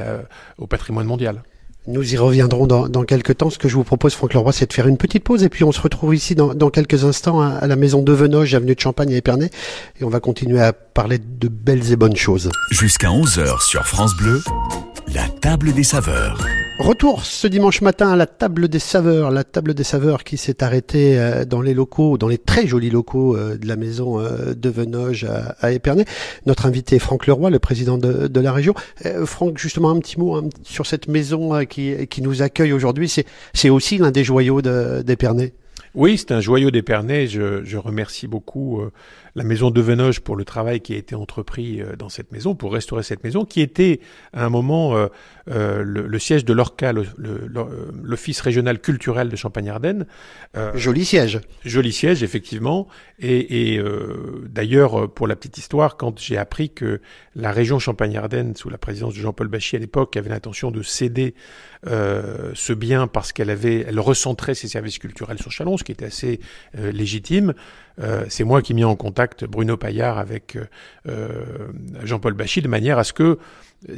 au 0.59 0.67
patrimoine 0.67 1.07
mondial. 1.07 1.43
Nous 1.89 2.15
y 2.15 2.17
reviendrons 2.17 2.67
dans, 2.67 3.05
quelques 3.05 3.37
temps. 3.37 3.51
Ce 3.51 3.59
que 3.59 3.69
je 3.69 3.75
vous 3.75 3.85
propose, 3.85 4.15
Franck 4.15 4.35
Leroy, 4.35 4.53
c'est 4.53 4.67
de 4.67 4.73
faire 4.73 4.89
une 4.89 4.97
petite 4.97 5.23
pause 5.23 5.45
et 5.45 5.49
puis 5.49 5.63
on 5.63 5.73
se 5.73 5.81
retrouve 5.81 6.15
ici 6.15 6.35
dans, 6.35 6.55
dans 6.55 6.71
quelques 6.71 7.05
instants 7.05 7.41
à, 7.41 7.67
la 7.67 7.77
maison 7.77 8.03
de 8.03 8.13
Venoge, 8.13 8.55
avenue 8.55 8.75
de 8.75 8.81
Champagne 8.81 9.15
à 9.15 9.17
Épernay. 9.17 9.51
Et 10.01 10.05
on 10.05 10.09
va 10.09 10.21
continuer 10.21 10.61
à 10.61 10.73
parler 10.73 11.19
de 11.19 11.49
belles 11.49 11.93
et 11.93 11.97
bonnes 11.97 12.17
choses. 12.17 12.51
Jusqu'à 12.73 13.09
11h 13.09 13.65
sur 13.65 13.87
France 13.87 14.17
Bleu, 14.17 14.43
la 15.15 15.29
table 15.29 15.73
des 15.73 15.85
saveurs. 15.85 16.39
Retour 16.79 17.25
ce 17.25 17.47
dimanche 17.47 17.81
matin 17.81 18.11
à 18.11 18.17
la 18.17 18.27
table 18.27 18.69
des 18.69 18.79
saveurs, 18.79 19.31
la 19.31 19.45
table 19.45 19.73
des 19.73 19.83
saveurs 19.83 20.25
qui 20.25 20.37
s'est 20.37 20.63
arrêtée 20.63 21.19
euh, 21.19 21.47
dans 21.47 21.63
les 21.63 21.73
locaux, 21.73 22.19
dans 22.19 22.29
les 22.29 22.37
très 22.37 22.67
jolis 22.67 22.91
locaux 22.91 23.35
euh, 23.35 23.57
de 23.57 23.67
la 23.67 23.77
maison 23.77 24.21
euh, 24.21 24.53
de 24.55 24.69
Venoge 24.69 25.27
à, 25.61 25.73
Épernay. 25.73 26.05
Notre 26.45 26.67
invité 26.67 26.99
Franck 26.99 27.27
Leroy, 27.27 27.49
le 27.49 27.59
président 27.59 27.97
de, 27.97 28.41
la 28.41 28.53
région. 28.53 28.75
Franck, 29.25 29.57
justement 29.57 29.91
un 29.91 29.99
petit 30.01 30.21
mot 30.21 30.51
sur 30.65 30.87
cette 30.87 31.09
maison 31.09 31.65
qui, 31.65 32.07
nous 32.21 32.43
accueille 32.43 32.75
aujourd'hui. 32.75 33.11
C'est, 33.55 33.71
aussi 33.71 33.97
l'un 33.97 34.11
des 34.11 34.23
joyaux 34.23 34.61
d'Épernay. 34.61 35.55
Oui, 35.95 36.19
c'est 36.19 36.33
un 36.33 36.41
joyau 36.41 36.71
d'Épernay. 36.71 37.27
Je 37.27 37.77
remercie 37.79 38.27
beaucoup 38.27 38.83
la 39.37 39.45
maison 39.45 39.71
de 39.71 39.81
Venoge 39.83 40.21
pour 40.21 40.35
le 40.35 40.45
travail 40.45 40.81
qui 40.81 40.95
a 40.95 40.97
été 40.97 41.15
entrepris 41.15 41.83
euh, 41.83 41.95
dans 41.95 42.09
cette 42.09 42.33
maison, 42.33 42.55
pour 42.55 42.73
restaurer 42.73 43.03
cette 43.03 43.23
maison, 43.23 43.45
qui 43.45 43.61
était 43.61 44.01
à 44.33 44.47
un 44.47 44.49
moment 44.49 44.97
euh, 44.97 45.09
euh, 45.51 45.83
le, 45.85 46.19
siège 46.19 46.47
de 46.47 46.55
l'ORCA, 46.55 46.95
l'Office 46.95 48.41
régional 48.41 48.81
culturel 48.81 49.29
de 49.29 49.37
Champagne-Ardenne. 49.37 50.07
joli 50.75 51.05
siège. 51.05 51.41
Joli 51.65 51.93
siège, 51.93 52.23
effectivement. 52.23 52.89
Et, 53.19 53.75
et 53.75 53.83
d'ailleurs, 54.49 55.13
pour 55.13 55.27
la 55.27 55.37
petite 55.37 55.59
histoire, 55.59 55.99
quand 55.99 56.19
j'ai 56.19 56.39
appris 56.39 56.71
que 56.71 57.01
la 57.35 57.53
région 57.53 57.79
Champagne-Ardenne, 57.79 58.57
sous 58.57 58.71
la 58.71 58.79
présidence 58.79 59.15
de 59.15 59.21
Jean-Paul 59.21 59.49
Bachy 59.49 59.77
à 59.77 59.79
l'époque, 59.79 60.17
avait 60.17 60.31
l'intention 60.31 60.71
de 60.71 60.83
céder 60.83 61.35
ce 61.85 62.73
bien 62.73 63.07
parce 63.07 63.33
qu'elle 63.33 63.51
avait, 63.51 63.85
elle 63.87 64.01
recentrait 64.01 64.55
ses 64.55 64.69
services 64.69 64.99
culturels 64.99 65.39
sur 65.39 65.53
Chalon, 65.53 65.77
ce 65.77 65.85
qui 65.85 65.93
était 65.93 66.07
assez 66.07 66.41
légitime. 66.75 67.53
Euh, 68.01 68.25
c'est 68.29 68.45
moi 68.45 68.63
qui 68.63 68.75
mis 68.75 68.85
en 68.85 68.97
contact 68.97 69.45
Bruno 69.45 69.77
Paillard 69.77 70.19
avec 70.19 70.57
euh, 70.57 70.67
euh, 71.09 71.69
Jean-Paul 72.03 72.35
Bachy 72.35 72.61
de 72.61 72.69
manière 72.69 72.99
à 72.99 73.05
ce 73.05 73.13
que 73.13 73.39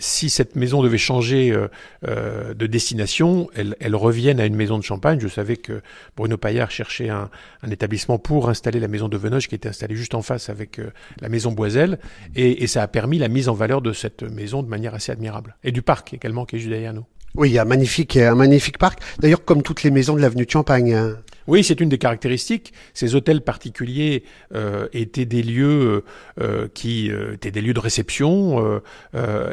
si 0.01 0.29
cette 0.29 0.57
maison 0.57 0.83
devait 0.83 0.99
changer 0.99 1.57
de 2.03 2.67
destination, 2.67 3.49
elle, 3.55 3.95
revienne 3.95 4.41
à 4.41 4.45
une 4.45 4.57
maison 4.57 4.77
de 4.77 4.83
champagne. 4.83 5.21
Je 5.21 5.29
savais 5.29 5.57
que 5.57 5.81
Bruno 6.17 6.37
Paillard 6.37 6.71
cherchait 6.71 7.09
un, 7.09 7.31
établissement 7.71 8.19
pour 8.19 8.51
installer 8.51 8.81
la 8.81 8.89
maison 8.89 9.09
de 9.09 9.17
Venoge 9.17 9.47
qui 9.49 9.55
était 9.55 9.69
installée 9.69 9.95
juste 9.95 10.15
en 10.15 10.21
face 10.21 10.51
avec 10.51 10.81
la 11.21 11.29
maison 11.29 11.53
Boiselle 11.53 12.01
et, 12.35 12.67
ça 12.67 12.83
a 12.83 12.89
permis 12.89 13.19
la 13.19 13.29
mise 13.29 13.49
en 13.49 13.55
valeur 13.55 13.81
de 13.81 13.93
cette 13.93 14.25
maison 14.25 14.65
de 14.65 14.69
manière 14.69 14.95
assez 14.95 15.13
admirable 15.13 15.57
et 15.63 15.71
du 15.71 15.81
parc 15.81 16.13
également 16.13 16.45
qui 16.45 16.57
est 16.57 16.59
juste 16.59 16.73
derrière 16.73 16.93
nous. 16.93 17.07
Oui, 17.35 17.51
il 17.51 17.53
y 17.53 17.59
a 17.59 17.63
un 17.63 17.67
magnifique, 17.67 18.17
un 18.17 18.35
magnifique 18.35 18.79
parc. 18.79 19.01
D'ailleurs, 19.21 19.45
comme 19.45 19.63
toutes 19.63 19.83
les 19.83 19.91
maisons 19.91 20.15
de 20.15 20.21
l'avenue 20.21 20.45
de 20.45 20.51
Champagne. 20.51 20.95
Hein. 20.95 21.17
Oui, 21.49 21.65
c'est 21.65 21.81
une 21.81 21.89
des 21.89 21.97
caractéristiques. 21.97 22.75
Ces 22.93 23.15
hôtels 23.15 23.41
particuliers 23.41 24.23
euh, 24.55 24.87
étaient 24.93 25.25
des 25.25 25.43
lieux 25.43 26.05
euh, 26.39 26.43
euh, 26.43 26.69
qui 26.75 27.11
étaient 27.33 27.51
des 27.51 27.63
lieux 27.63 27.73
de 27.73 27.81
réception 27.81 28.81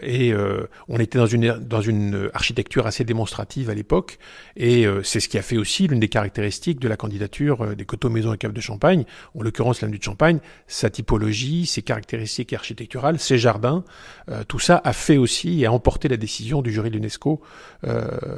et 0.02 0.34
on 0.90 1.00
était 1.00 1.18
dans 1.18 1.26
une 1.26 1.54
dans 1.60 1.80
une 1.80 2.30
architecture 2.34 2.86
assez 2.86 3.06
démonstrative 3.06 3.70
à 3.70 3.74
l'époque 3.74 4.18
et 4.58 4.86
c'est 5.04 5.22
ce 5.22 5.30
qui 5.30 5.38
a 5.38 5.42
fait 5.42 5.58
aussi 5.58 5.88
l'une 5.88 6.00
des 6.00 6.10
caractéristiques 6.10 6.80
de 6.80 6.88
la 6.88 6.98
candidature 6.98 7.76
des 7.76 7.86
coteaux 7.86 8.10
maisons 8.10 8.34
et 8.34 8.38
caves 8.38 8.52
de 8.52 8.62
Champagne, 8.62 9.06
en 9.38 9.42
l'occurrence 9.42 9.82
l'avenue 9.82 10.00
de 10.00 10.04
Champagne, 10.04 10.40
sa 10.68 10.90
typologie, 10.90 11.66
ses 11.66 11.82
caractéristiques 11.82 12.52
architecturales, 12.54 13.20
ses 13.20 13.38
jardins, 13.38 13.84
tout 14.48 14.60
ça 14.60 14.82
a 14.84 14.92
fait 14.92 15.18
aussi 15.18 15.62
et 15.62 15.66
a 15.66 15.72
emporté 15.72 16.10
la 16.10 16.18
décision 16.18 16.62
du 16.62 16.74
jury 16.74 16.90
de 16.90 16.96
l'UNESCO 16.96 17.42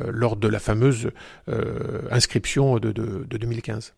lors 0.10 0.36
de 0.36 0.48
la 0.48 0.60
fameuse 0.60 1.10
inscription 2.12 2.78
de, 2.80 2.92
de, 2.92 3.26
de 3.28 3.38
2015. 3.38 3.94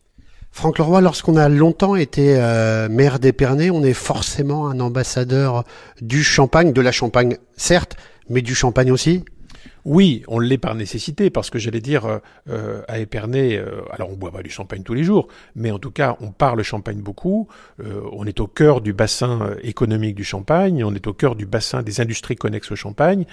Franck 0.52 0.78
Leroy, 0.78 1.00
lorsqu'on 1.00 1.36
a 1.36 1.48
longtemps 1.48 1.96
été 1.96 2.36
euh, 2.36 2.88
maire 2.88 3.18
d'Épernay, 3.18 3.70
on 3.70 3.82
est 3.82 3.94
forcément 3.94 4.68
un 4.68 4.80
ambassadeur 4.80 5.64
du 6.00 6.22
champagne, 6.24 6.72
de 6.72 6.80
la 6.80 6.92
champagne 6.92 7.36
certes, 7.56 7.96
mais 8.28 8.42
du 8.42 8.54
champagne 8.54 8.90
aussi 8.90 9.24
oui, 9.84 10.22
on 10.28 10.38
l'est 10.38 10.58
par 10.58 10.74
nécessité, 10.74 11.30
parce 11.30 11.50
que 11.50 11.58
j'allais 11.58 11.80
dire, 11.80 12.04
euh, 12.04 12.18
euh, 12.48 12.82
à 12.88 12.98
Épernay, 12.98 13.56
euh, 13.56 13.82
alors 13.90 14.10
on 14.10 14.16
boit 14.16 14.30
pas 14.30 14.42
du 14.42 14.50
champagne 14.50 14.82
tous 14.82 14.94
les 14.94 15.04
jours, 15.04 15.28
mais 15.54 15.70
en 15.70 15.78
tout 15.78 15.90
cas, 15.90 16.16
on 16.20 16.30
parle 16.30 16.62
champagne 16.62 17.00
beaucoup, 17.00 17.48
on 17.78 18.26
est 18.26 18.40
au 18.40 18.46
cœur 18.46 18.80
du 18.80 18.92
bassin 18.92 19.54
économique 19.62 20.14
du 20.14 20.24
champagne, 20.24 20.84
on 20.84 20.94
est 20.94 21.06
au 21.06 21.14
cœur 21.14 21.34
du 21.36 21.46
bassin 21.46 21.82
des 21.82 22.00
industries 22.00 22.36
connexes 22.36 22.70
au 22.70 22.76
champagne, 22.76 23.24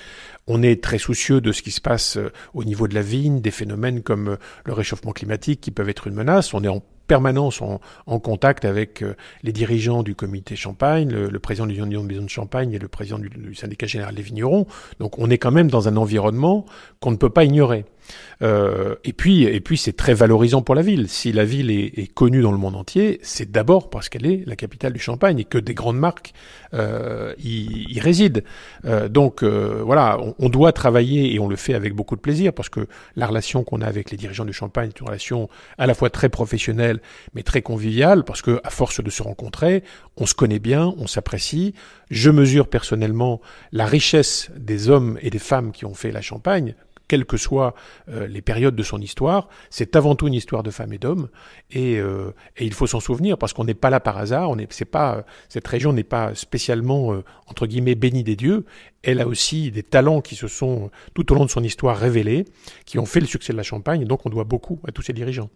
on 0.48 0.64
est 0.64 0.82
très 0.82 0.98
soucieux 0.98 1.42
de 1.42 1.52
ce 1.52 1.62
qui 1.62 1.72
se 1.72 1.82
passe 1.82 2.18
au 2.54 2.64
niveau 2.64 2.88
de 2.88 2.96
la 2.96 3.02
vigne, 3.02 3.42
des 3.42 3.52
phénomènes 3.52 4.02
comme 4.02 4.38
le 4.64 4.74
réchauffement 4.74 5.12
climatique 5.12 5.60
qui 5.60 5.72
peuvent 5.72 5.90
être 5.90 6.08
une 6.08 6.16
menace, 6.16 6.54
on 6.54 6.64
est 6.64 6.70
permanence 7.08 7.62
en, 7.62 7.80
contact 8.20 8.66
avec 8.66 9.02
euh, 9.02 9.16
les 9.44 9.52
dirigeants 9.52 10.04
du 10.04 10.16
comité 10.16 10.56
Champagne, 10.56 11.10
le, 11.10 11.30
le 11.30 11.40
président 11.40 11.66
de 11.66 11.72
l'Union 11.72 12.02
de 12.04 12.08
Maison 12.08 12.24
de 12.24 12.30
Champagne 12.30 12.74
et 12.74 12.80
le 12.80 12.88
président 12.88 13.20
du, 13.20 13.30
du 13.30 13.56
syndicat 13.56 13.88
général 13.88 14.16
des 14.16 14.22
vignerons. 14.22 14.68
Donc 15.00 15.18
on 15.18 15.30
est 15.30 15.38
quand 15.38 15.52
même 15.52 15.70
dans 15.70 15.88
un 15.88 15.98
environnement 15.98 16.66
qu'on 17.00 17.12
ne 17.12 17.16
peut 17.16 17.30
pas 17.30 17.44
ignorer. 17.44 17.86
Euh, 18.42 18.96
et 19.04 19.14
puis, 19.14 19.44
et 19.44 19.60
puis 19.60 19.78
c'est 19.78 19.96
très 19.96 20.14
valorisant 20.14 20.62
pour 20.62 20.76
la 20.76 20.82
ville. 20.82 21.10
Si 21.10 21.32
la 21.32 21.46
ville 21.46 21.72
est, 21.72 21.98
est 21.98 22.14
connue 22.14 22.42
dans 22.42 22.52
le 22.52 22.58
monde 22.58 22.76
entier, 22.76 23.20
c'est 23.24 23.52
d'abord 23.52 23.90
parce 23.90 24.10
qu'elle 24.10 24.26
est 24.26 24.44
la 24.46 24.56
capitale 24.56 24.94
du 24.94 25.00
Champagne 25.00 25.40
et 25.40 25.46
que 25.46 25.58
des 25.58 25.74
grandes 25.74 25.98
marques 25.98 26.34
euh, 26.74 27.34
y, 27.40 28.00
résident. 28.00 28.42
Euh, 28.86 29.08
donc 29.08 29.42
euh, 29.42 29.82
voilà, 29.86 30.20
on, 30.20 30.36
on, 30.38 30.50
doit 30.50 30.74
travailler 30.74 31.34
et 31.34 31.40
on 31.40 31.48
le 31.48 31.56
fait 31.56 31.74
avec 31.74 31.94
beaucoup 31.94 32.16
de 32.16 32.22
plaisir 32.22 32.54
parce 32.54 32.70
que 32.70 32.88
la 33.16 33.26
relation 33.26 33.64
qu'on 33.64 33.82
a 33.82 33.88
avec 33.88 34.12
les 34.12 34.18
dirigeants 34.18 34.46
du 34.46 34.54
Champagne 34.54 34.90
est 34.90 35.00
une 35.00 35.08
relation 35.08 35.50
à 35.78 35.88
la 35.88 35.94
fois 35.94 36.10
très 36.10 36.30
professionnelle 36.30 37.00
mais 37.34 37.44
très 37.44 37.62
conviviale 37.62 38.24
parce 38.24 38.42
que 38.42 38.60
à 38.64 38.70
force 38.70 39.02
de 39.02 39.10
se 39.10 39.24
rencontrer, 39.24 39.84
on 40.18 40.26
se 40.26 40.34
connaît 40.34 40.60
bien, 40.60 40.94
on 40.98 41.08
s'apprécie. 41.08 41.74
Je 42.12 42.30
mesure 42.32 42.68
personnellement 42.68 43.42
la 43.72 43.86
richesse 43.86 44.52
des 44.58 44.90
hommes 44.90 45.18
et 45.22 45.30
des 45.30 45.40
femmes 45.40 45.72
qui 45.72 45.86
ont 45.86 45.94
fait 45.94 46.12
la 46.12 46.22
Champagne 46.22 46.76
quelles 47.08 47.26
que 47.26 47.38
soient 47.38 47.74
euh, 48.10 48.28
les 48.28 48.42
périodes 48.42 48.76
de 48.76 48.84
son 48.84 49.00
histoire, 49.00 49.48
c'est 49.70 49.96
avant 49.96 50.16
tout 50.16 50.28
une 50.28 50.34
histoire 50.34 50.64
de 50.64 50.72
femmes 50.72 50.94
et 50.94 50.98
d'hommes, 50.98 51.30
et, 51.72 51.98
euh, 51.98 52.34
et, 52.58 52.66
il 52.66 52.74
faut 52.74 52.88
s'en 52.88 53.00
souvenir 53.00 53.38
parce 53.38 53.54
qu'on 53.54 53.64
n'est 53.64 53.74
pas 53.74 53.90
là 53.90 54.00
par 54.00 54.18
hasard. 54.18 54.50
On 54.50 54.58
est, 54.58 54.72
c'est 54.72 54.86
pas 54.86 55.26
cette 55.50 55.68
région 55.68 55.94
n'est 55.94 56.04
pas 56.04 56.36
spécialement 56.36 57.14
euh, 57.14 57.24
entre 57.48 57.68
guillemets 57.68 57.96
bénie 57.96 58.24
des 58.24 58.36
dieux. 58.36 58.66
Elle 59.04 59.22
a 59.22 59.28
aussi 59.28 59.72
des 59.72 59.84
talents 59.84 60.22
qui 60.22 60.36
se 60.36 60.48
sont 60.48 60.92
tout 61.14 61.32
au 61.32 61.36
long 61.36 61.46
de 61.46 61.50
son 61.50 61.64
histoire 61.64 61.98
révélés, 61.98 62.46
qui 62.86 63.00
ont 63.00 63.06
fait 63.06 63.20
le 63.20 63.26
succès 63.26 63.54
de 63.54 63.58
la 63.58 63.64
Champagne. 63.64 64.06
Donc 64.06 64.26
on 64.26 64.30
doit 64.30 64.44
beaucoup 64.44 64.80
à 64.88 64.92
tous 64.92 65.02
ces 65.02 65.14
dirigeants. 65.14 65.50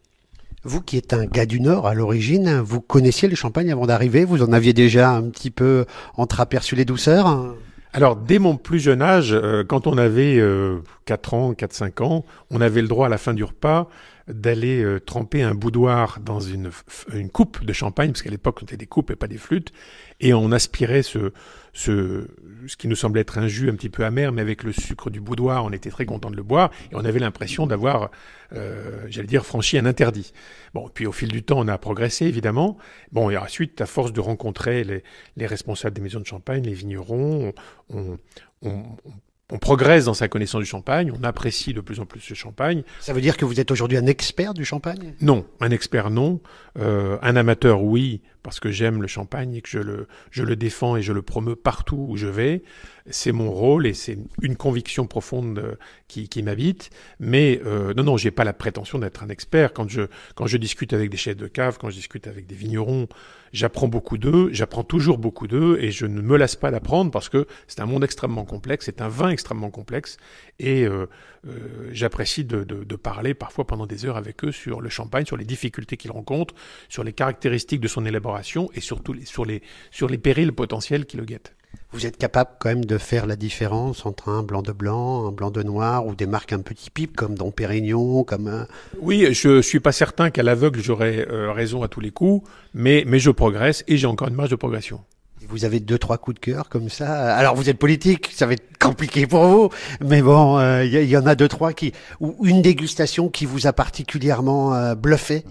Vous 0.63 0.81
qui 0.81 0.98
êtes 0.98 1.13
un 1.13 1.25
gars 1.25 1.48
du 1.48 1.60
Nord 1.60 1.88
à 1.88 1.96
l'origine, 1.96 2.60
vous 2.60 2.81
connaissiez 2.81 3.27
le 3.27 3.36
Champagne 3.36 3.72
avant 3.72 3.88
d'arriver? 3.88 4.25
Vous 4.25 4.43
en 4.43 4.53
aviez 4.53 4.74
déjà 4.74 5.10
un 5.10 5.29
petit 5.29 5.50
peu 5.50 5.86
entreaperçu 6.15 6.75
les 6.75 6.86
douceurs? 6.86 7.55
Alors, 7.94 8.16
dès 8.16 8.40
mon 8.40 8.56
plus 8.56 8.80
jeune 8.80 9.02
âge, 9.02 9.34
euh, 9.34 9.66
quand 9.66 9.86
on 9.86 9.98
avait 9.98 10.38
euh, 10.40 10.80
4 11.06 11.34
ans, 11.34 11.52
4-5 11.52 12.02
ans, 12.04 12.26
on 12.50 12.62
avait 12.62 12.82
le 12.82 12.88
droit 12.88 13.08
à 13.08 13.10
la 13.10 13.18
fin 13.18 13.34
du 13.34 13.44
repas 13.44 13.90
d'aller 14.32 14.82
euh, 14.82 15.00
tremper 15.00 15.44
un 15.44 15.54
boudoir 15.54 16.20
dans 16.20 16.40
une, 16.40 16.72
une 17.14 17.30
coupe 17.30 17.64
de 17.64 17.74
champagne, 17.74 18.12
parce 18.12 18.22
qu'à 18.22 18.30
l'époque, 18.30 18.60
on 18.62 18.66
était 18.66 18.78
des 18.78 18.88
coupes 18.88 19.12
et 19.12 19.16
pas 19.16 19.28
des 19.28 19.38
flûtes, 19.38 19.72
et 20.20 20.34
on 20.34 20.52
aspirait 20.52 21.04
ce, 21.04 21.34
ce, 21.74 22.28
ce 22.68 22.78
qui 22.78 22.88
nous 22.88 22.96
semblait 22.96 23.22
être 23.22 23.38
un 23.38 23.48
jus 23.48 23.70
un 23.70 23.76
petit 23.76 23.90
peu 23.90 24.06
amer, 24.06 24.32
mais 24.32 24.42
avec 24.42 24.64
le 24.64 24.72
sucre 24.72 25.10
du 25.10 25.20
boudoir, 25.20 25.66
on 25.66 25.72
était 25.72 25.90
très 25.90 26.06
content 26.06 26.32
de 26.32 26.36
le 26.36 26.44
boire, 26.44 26.72
et 26.92 26.96
on 26.96 27.06
avait 27.06 27.20
l'impression 27.20 27.68
d'avoir, 27.68 28.12
euh, 28.54 29.06
j'allais 29.10 29.28
dire, 29.28 29.46
franchi 29.46 29.78
un 29.78 29.86
interdit. 29.86 30.34
Bon, 30.74 30.90
puis 30.94 31.06
au 31.06 31.12
fil 31.12 31.30
du 31.30 31.44
temps, 31.44 31.60
on 31.60 31.68
a 31.68 31.78
progressé, 31.78 32.26
évidemment. 32.26 32.78
Bon, 33.12 33.30
et 33.30 33.38
ensuite, 33.38 33.82
à 33.82 33.86
force 33.86 34.14
de 34.14 34.22
rencontrer 34.22 34.84
les, 34.84 35.04
les 35.38 35.46
responsables 35.48 35.96
des 35.96 36.02
maisons 36.02 36.20
de 36.20 36.26
champagne, 36.26 36.64
les 36.64 36.74
vignerons, 36.74 37.54
on, 37.90 38.18
on, 38.62 38.70
on 38.70 38.84
progresse 39.58 40.05
dans 40.05 40.13
sa 40.13 40.27
connaissance 40.27 40.62
du 40.62 40.65
champagne, 40.65 41.12
on 41.17 41.24
apprécie 41.24 41.74
de 41.74 41.81
plus 41.81 42.00
en 42.00 42.05
plus 42.05 42.22
ce 42.22 42.34
champagne. 42.34 42.84
Ça 43.00 43.13
veut 43.13 43.22
dire 43.22 43.38
que 43.38 43.46
vous 43.46 43.60
êtes 43.60 43.72
aujourd'hui 43.72 43.98
un 43.98 44.05
expert 44.05 44.53
du 44.53 44.65
champagne? 44.65 45.13
Non, 45.22 45.46
un 45.60 45.72
expert 45.72 46.10
non, 46.10 46.39
euh, 46.79 47.17
un 47.22 47.36
amateur 47.36 47.84
oui, 47.84 48.22
parce 48.43 48.60
que 48.60 48.72
j'aime 48.72 49.01
le 49.01 49.08
champagne 49.08 49.55
et 49.55 49.62
que 49.62 49.70
je 49.70 49.79
le, 49.79 50.08
je 50.31 50.43
le 50.43 50.55
défends 50.55 50.96
et 50.96 51.01
je 51.01 51.13
le 51.13 51.22
promeux 51.22 51.55
partout 51.55 52.05
où 52.10 52.17
je 52.17 52.27
vais. 52.27 52.63
C'est 53.10 53.31
mon 53.31 53.51
rôle 53.51 53.88
et 53.88 53.93
c'est 53.93 54.17
une 54.41 54.55
conviction 54.55 55.05
profonde 55.05 55.60
euh, 55.60 55.75
qui, 56.08 56.29
qui 56.29 56.43
m'habite. 56.43 56.89
Mais 57.20 57.62
euh, 57.65 57.93
non, 57.93 58.03
non, 58.03 58.17
j'ai 58.17 58.31
pas 58.31 58.43
la 58.43 58.53
prétention 58.53 59.00
d'être 59.00 59.24
un 59.24 59.29
expert. 59.29 59.74
Quand 59.74 59.89
je, 59.89 60.03
quand 60.36 60.48
je 60.48 60.58
discute 60.58 60.93
avec 60.93 61.10
des 61.10 61.17
chefs 61.17 61.38
de 61.38 61.48
cave, 61.48 61.77
quand 61.79 61.89
je 61.89 61.96
discute 61.96 62.27
avec 62.27 62.48
des 62.48 62.55
vignerons, 62.55 63.08
j'apprends 63.53 63.88
beaucoup 63.88 64.17
d'eux, 64.17 64.50
j'apprends 64.51 64.84
toujours 64.84 65.17
beaucoup 65.17 65.48
d'eux 65.48 65.77
et 65.81 65.91
je 65.91 66.05
ne 66.05 66.22
me 66.22 66.38
lasse 66.38 66.55
pas 66.55 66.72
d'apprendre 66.72 67.12
parce 67.12 67.29
que 67.29 67.48
c'est 67.67 67.79
un 67.79 67.86
monde 67.86 68.03
extrêmement 68.03 68.46
complexe, 68.46 68.86
c'est 68.86 69.01
un 69.01 69.08
vin 69.08 69.29
extrêmement 69.29 69.70
complexe 69.70 70.17
et 70.60 70.86
euh, 70.86 71.08
euh, 71.48 71.89
j'apprécie 71.91 72.46
de, 72.46 72.63
parler 72.96 73.34
parfois 73.34 73.65
pendant 73.65 73.88
des 73.88 74.05
heures 74.05 74.17
avec 74.17 74.43
eux 74.43 74.51
sur 74.51 74.81
le 74.81 74.89
champagne, 74.89 75.25
sur 75.25 75.38
les 75.38 75.46
difficultés 75.46 75.98
qu'ils 75.98 76.12
rencontrent, 76.12 76.53
sur 76.88 77.03
les 77.03 77.13
caractéristiques 77.13 77.81
de 77.81 77.88
son 77.88 78.05
élaboration 78.05 78.70
et 78.75 78.81
surtout 78.81 79.15
sur, 79.25 79.46
les, 79.46 79.62
sur 79.89 80.08
les 80.08 80.17
périls 80.17 80.53
potentiels 80.53 81.05
qui 81.05 81.17
le 81.17 81.25
guettent. 81.25 81.55
Vous 81.94 82.06
êtes 82.06 82.18
capable 82.18 82.51
quand 82.60 82.70
même 82.70 82.86
de 82.86 82.98
faire 82.98 83.25
la 83.25 83.36
différence 83.36 84.06
entre 84.06 84.30
un 84.30 84.44
blanc 84.44 84.62
de 84.62 84.72
blanc, 84.72 85.28
un 85.28 85.32
blanc 85.32 85.51
de 85.51 85.62
noir 85.62 86.06
ou 86.06 86.16
des 86.16 86.25
marques 86.25 86.54
un 86.54 86.62
petit 86.62 86.90
pipe 86.90 87.18
comme 87.18 87.36
Dom 87.36 87.51
Pérignon, 87.51 88.24
comme 88.24 88.48
un... 88.48 88.68
Oui, 89.01 89.28
je 89.34 89.62
suis 89.62 89.82
pas 89.82 89.92
certain 89.92 90.30
qu'à 90.30 90.42
l'aveugle 90.42 90.80
j'aurai 90.80 91.28
euh, 91.30 91.51
raison 91.51 91.84
à 91.84 91.90
tous 91.90 92.00
les 92.00 92.12
coups, 92.12 92.48
mais, 92.74 93.04
mais 93.06 93.20
je 93.20 93.30
progresse 93.30 93.84
et 93.90 93.98
j'ai 93.98 94.08
encore 94.08 94.30
une 94.30 94.36
marge 94.36 94.51
de 94.51 94.56
progression. 94.56 95.01
Vous 95.50 95.66
avez 95.66 95.82
deux 95.82 95.98
trois 95.98 96.18
coups 96.18 96.36
de 96.36 96.40
cœur 96.40 96.70
comme 96.70 96.88
ça. 96.88 97.36
Alors 97.36 97.56
vous 97.56 97.70
êtes 97.70 97.78
politique, 97.78 98.30
ça 98.34 98.46
va 98.46 98.54
être 98.54 98.78
compliqué 98.80 99.28
pour 99.28 99.46
vous, 99.48 99.70
mais 100.00 100.22
bon, 100.22 100.60
il 100.60 100.63
euh, 100.63 100.86
y, 100.86 101.10
y, 101.10 101.18
en 101.18 101.25
a 101.25 101.36
deux 101.36 101.50
trois 101.50 101.74
qui 101.74 101.92
ou 102.22 102.46
une 102.46 102.62
dégustation 102.62 103.28
qui 103.28 103.46
vous 103.46 103.68
a 103.68 103.74
particulièrement 103.74 104.74
euh, 104.74 104.96
bluffé. 104.96 105.44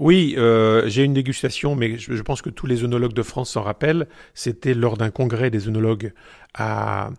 Oui, 0.00 0.34
euh, 0.38 0.88
j'ai 0.88 1.04
une 1.04 1.12
dégustation, 1.12 1.76
mais 1.76 1.98
je, 1.98 2.14
je, 2.14 2.22
pense 2.22 2.40
que 2.40 2.48
tous 2.48 2.66
les 2.66 2.84
œnologues 2.84 3.12
de 3.12 3.22
France 3.22 3.50
s'en 3.50 3.60
rappellent. 3.60 4.08
C'était 4.32 4.72
lors 4.72 4.96
d'un 4.96 5.10
congrès 5.10 5.50
des 5.50 5.68
œnologues 5.68 6.14
à, 6.54 7.10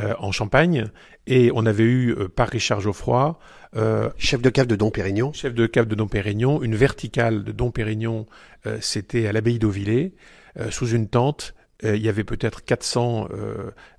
euh, 0.00 0.14
en 0.18 0.32
Champagne, 0.32 0.86
et 1.26 1.50
on 1.54 1.66
avait 1.66 1.84
eu 1.84 2.12
euh, 2.12 2.26
par 2.26 2.48
Richard 2.48 2.80
Geoffroy, 2.80 3.38
euh, 3.76 4.08
chef 4.16 4.40
de 4.40 4.48
cave 4.48 4.66
de 4.66 4.76
Dom 4.76 4.90
Pérignon, 4.90 5.34
chef 5.34 5.52
de 5.52 5.66
cave 5.66 5.86
de 5.86 5.94
Dom 5.94 6.08
Pérignon, 6.08 6.62
une 6.62 6.74
verticale 6.74 7.44
de 7.44 7.52
Dom 7.52 7.70
Pérignon, 7.70 8.26
c'était 8.80 9.26
à 9.26 9.32
l'abbaye 9.32 9.58
d'Auvillers, 9.58 10.14
sous 10.70 10.88
une 10.88 11.08
tente. 11.08 11.54
il 11.82 12.00
y 12.00 12.08
avait 12.08 12.24
peut-être 12.24 12.64
400, 12.64 13.28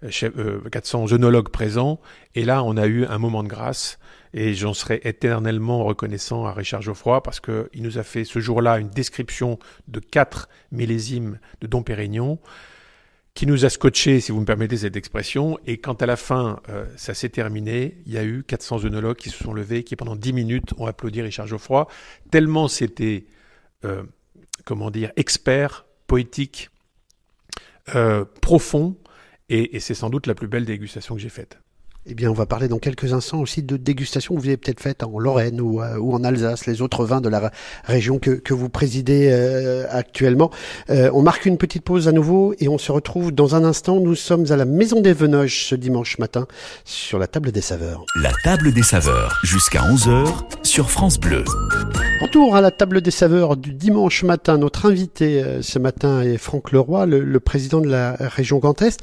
chef, 0.10 0.34
400 0.72 1.12
œnologues 1.12 1.50
présents, 1.50 2.00
et 2.34 2.44
là 2.44 2.64
on 2.64 2.76
a 2.78 2.88
eu 2.88 3.06
un 3.06 3.20
moment 3.20 3.44
de 3.44 3.50
grâce 3.50 4.00
et 4.34 4.54
j'en 4.54 4.74
serai 4.74 5.02
éternellement 5.04 5.84
reconnaissant 5.84 6.46
à 6.46 6.54
Richard 6.54 6.82
Geoffroy 6.82 7.22
parce 7.22 7.40
que 7.40 7.70
il 7.74 7.84
nous 7.84 7.98
a 7.98 8.04
fait 8.04 8.24
ce 8.24 8.40
jour-là 8.40 8.80
une 8.80 8.90
description 8.90 9.60
de 9.88 10.00
quatre 10.00 10.50
millésimes 10.72 11.40
de 11.62 11.68
Dom 11.68 11.84
Pérignon 11.84 12.40
qui 13.34 13.48
nous 13.48 13.66
a 13.66 13.70
scotché, 13.70 14.20
si 14.20 14.32
vous 14.32 14.40
me 14.40 14.46
permettez 14.46 14.78
cette 14.78 14.96
expression, 14.96 15.58
et 15.66 15.80
quand 15.80 16.02
à 16.04 16.06
la 16.06 16.16
fin 16.16 16.62
euh, 16.70 16.86
ça 16.98 17.16
s'est 17.16 17.30
terminé, 17.30 17.98
il 18.06 18.12
y 18.12 18.18
a 18.18 18.24
eu 18.24 18.44
400 18.44 18.86
œnologues 18.86 19.18
qui 19.18 19.32
se 19.32 19.44
sont 19.44 19.54
levés, 19.54 19.84
qui 19.84 19.96
pendant 19.96 20.16
10 20.16 20.34
minutes 20.34 20.74
ont 20.78 20.86
applaudi 20.86 21.22
Richard 21.22 21.48
Geoffroy, 21.48 21.88
tellement 22.30 22.68
c'était, 22.68 23.26
euh, 23.86 24.04
comment 24.66 24.92
dire, 24.92 25.12
expert, 25.16 25.86
poétique, 26.06 26.70
euh, 27.96 28.24
profond, 28.42 28.98
et 29.50 29.80
c'est 29.80 29.94
sans 29.94 30.10
doute 30.10 30.26
la 30.26 30.36
plus 30.36 30.48
belle 30.48 30.66
dégustation 30.66 31.16
que 31.16 31.22
j'ai 31.22 31.30
faite. 31.30 31.60
Eh 32.06 32.16
bien, 32.16 32.30
on 32.30 32.34
va 32.34 32.46
parler 32.46 32.68
dans 32.68 32.80
quelques 32.80 33.14
instants 33.14 33.40
aussi 33.40 33.64
de 33.64 33.78
dégustation 33.78 34.36
que 34.36 34.42
vous 34.42 34.48
avez 34.48 34.58
peut-être 34.58 34.82
faite 34.82 35.04
en 35.04 35.20
Lorraine 35.20 35.62
ou, 35.62 35.82
euh, 35.82 35.96
ou, 35.96 36.14
en 36.14 36.26
Alsace, 36.26 36.66
les 36.66 36.82
autres 36.82 37.06
vins 37.06 37.22
de 37.22 37.30
la 37.30 37.50
région 37.86 38.20
que, 38.20 38.32
que 38.32 38.54
vous 38.54 38.68
présidez 38.68 39.30
euh, 39.32 39.86
actuellement. 39.90 40.52
Euh, 40.90 41.10
on 41.14 41.22
marque 41.22 41.46
une 41.46 41.58
petite 41.58 41.86
pause 41.86 42.10
à 42.10 42.12
nouveau 42.12 42.56
et 42.60 42.68
on 42.68 42.78
se 42.78 42.92
retrouve 42.92 43.32
dans 43.32 43.56
un 43.56 43.64
instant. 43.64 44.02
Nous 44.02 44.16
sommes 44.16 44.52
à 44.52 44.58
la 44.58 44.66
Maison 44.66 45.00
des 45.00 45.14
Venoges 45.14 45.64
ce 45.64 45.76
dimanche 45.76 46.18
matin 46.18 46.46
sur 46.84 47.20
la 47.20 47.28
table 47.28 47.54
des 47.54 47.62
saveurs. 47.62 48.04
La 48.22 48.34
table 48.44 48.74
des 48.74 48.84
saveurs, 48.84 49.40
jusqu'à 49.46 49.80
11h 49.84 50.28
sur 50.64 50.92
France 50.92 51.18
Bleu. 51.18 51.46
Retour 52.22 52.58
à 52.58 52.60
la 52.60 52.72
table 52.72 53.00
des 53.00 53.12
saveurs 53.12 53.56
du 53.56 53.74
dimanche 53.74 54.24
matin. 54.24 54.58
Notre 54.58 54.88
invité 54.88 55.42
ce 55.62 55.80
matin 55.80 56.22
est 56.22 56.38
Franck 56.38 56.74
Leroy, 56.74 57.06
le, 57.06 57.22
le 57.22 57.40
président 57.40 57.80
de 57.80 57.90
la 57.90 58.18
région 58.20 58.60
Grand 58.60 58.82
Est. 58.82 59.00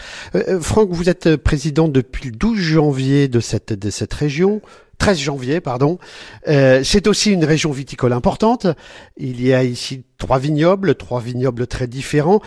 Franck, 0.61 0.91
vous 0.91 1.09
êtes 1.09 1.37
président 1.37 1.89
depuis 1.89 2.27
le 2.27 2.33
12 2.33 2.59
janvier 2.59 2.90
janvier 2.91 3.29
de 3.29 3.39
cette, 3.39 4.15
région. 4.15 4.61
13 4.99 5.19
janvier, 5.19 5.61
pardon. 5.61 5.99
Euh, 6.49 6.83
c'est 6.83 7.07
aussi 7.07 7.31
une 7.31 7.45
région 7.45 7.71
viticole 7.71 8.13
importante. 8.13 8.67
Il 9.17 9.41
y 9.41 9.55
a 9.55 9.63
ici 9.63 10.03
trois 10.19 10.39
vignobles, 10.41 10.97
trois 10.97 11.21
vignobles 11.21 11.69
très 11.69 11.87
différents. 11.87 12.41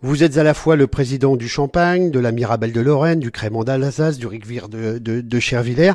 Vous 0.00 0.24
êtes 0.24 0.38
à 0.38 0.42
la 0.42 0.54
fois 0.54 0.74
le 0.74 0.86
président 0.86 1.36
du 1.36 1.48
Champagne, 1.48 2.10
de 2.10 2.18
la 2.18 2.32
Mirabelle 2.32 2.72
de 2.72 2.80
Lorraine, 2.80 3.20
du 3.20 3.30
Crémant 3.30 3.62
d'Alsace, 3.62 4.18
du 4.18 4.26
de, 4.26 4.98
de, 4.98 5.20
de 5.20 5.40
Chervillers. 5.40 5.92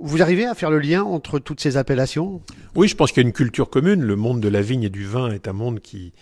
Vous 0.00 0.20
arrivez 0.20 0.44
à 0.44 0.54
faire 0.54 0.70
le 0.70 0.80
lien 0.80 1.04
entre 1.04 1.38
toutes 1.38 1.60
ces 1.60 1.76
appellations? 1.76 2.42
Oui, 2.74 2.88
je 2.88 2.96
pense 2.96 3.12
qu'il 3.12 3.22
y 3.22 3.24
a 3.24 3.28
une 3.28 3.32
culture 3.32 3.70
commune. 3.70 4.02
Le 4.02 4.16
monde 4.16 4.40
de 4.40 4.48
la 4.48 4.60
vigne 4.60 4.82
et 4.82 4.90
du 4.90 5.06
vin 5.06 5.30
est 5.30 5.48
un 5.48 5.54
monde 5.54 5.80
qui, 5.80 6.12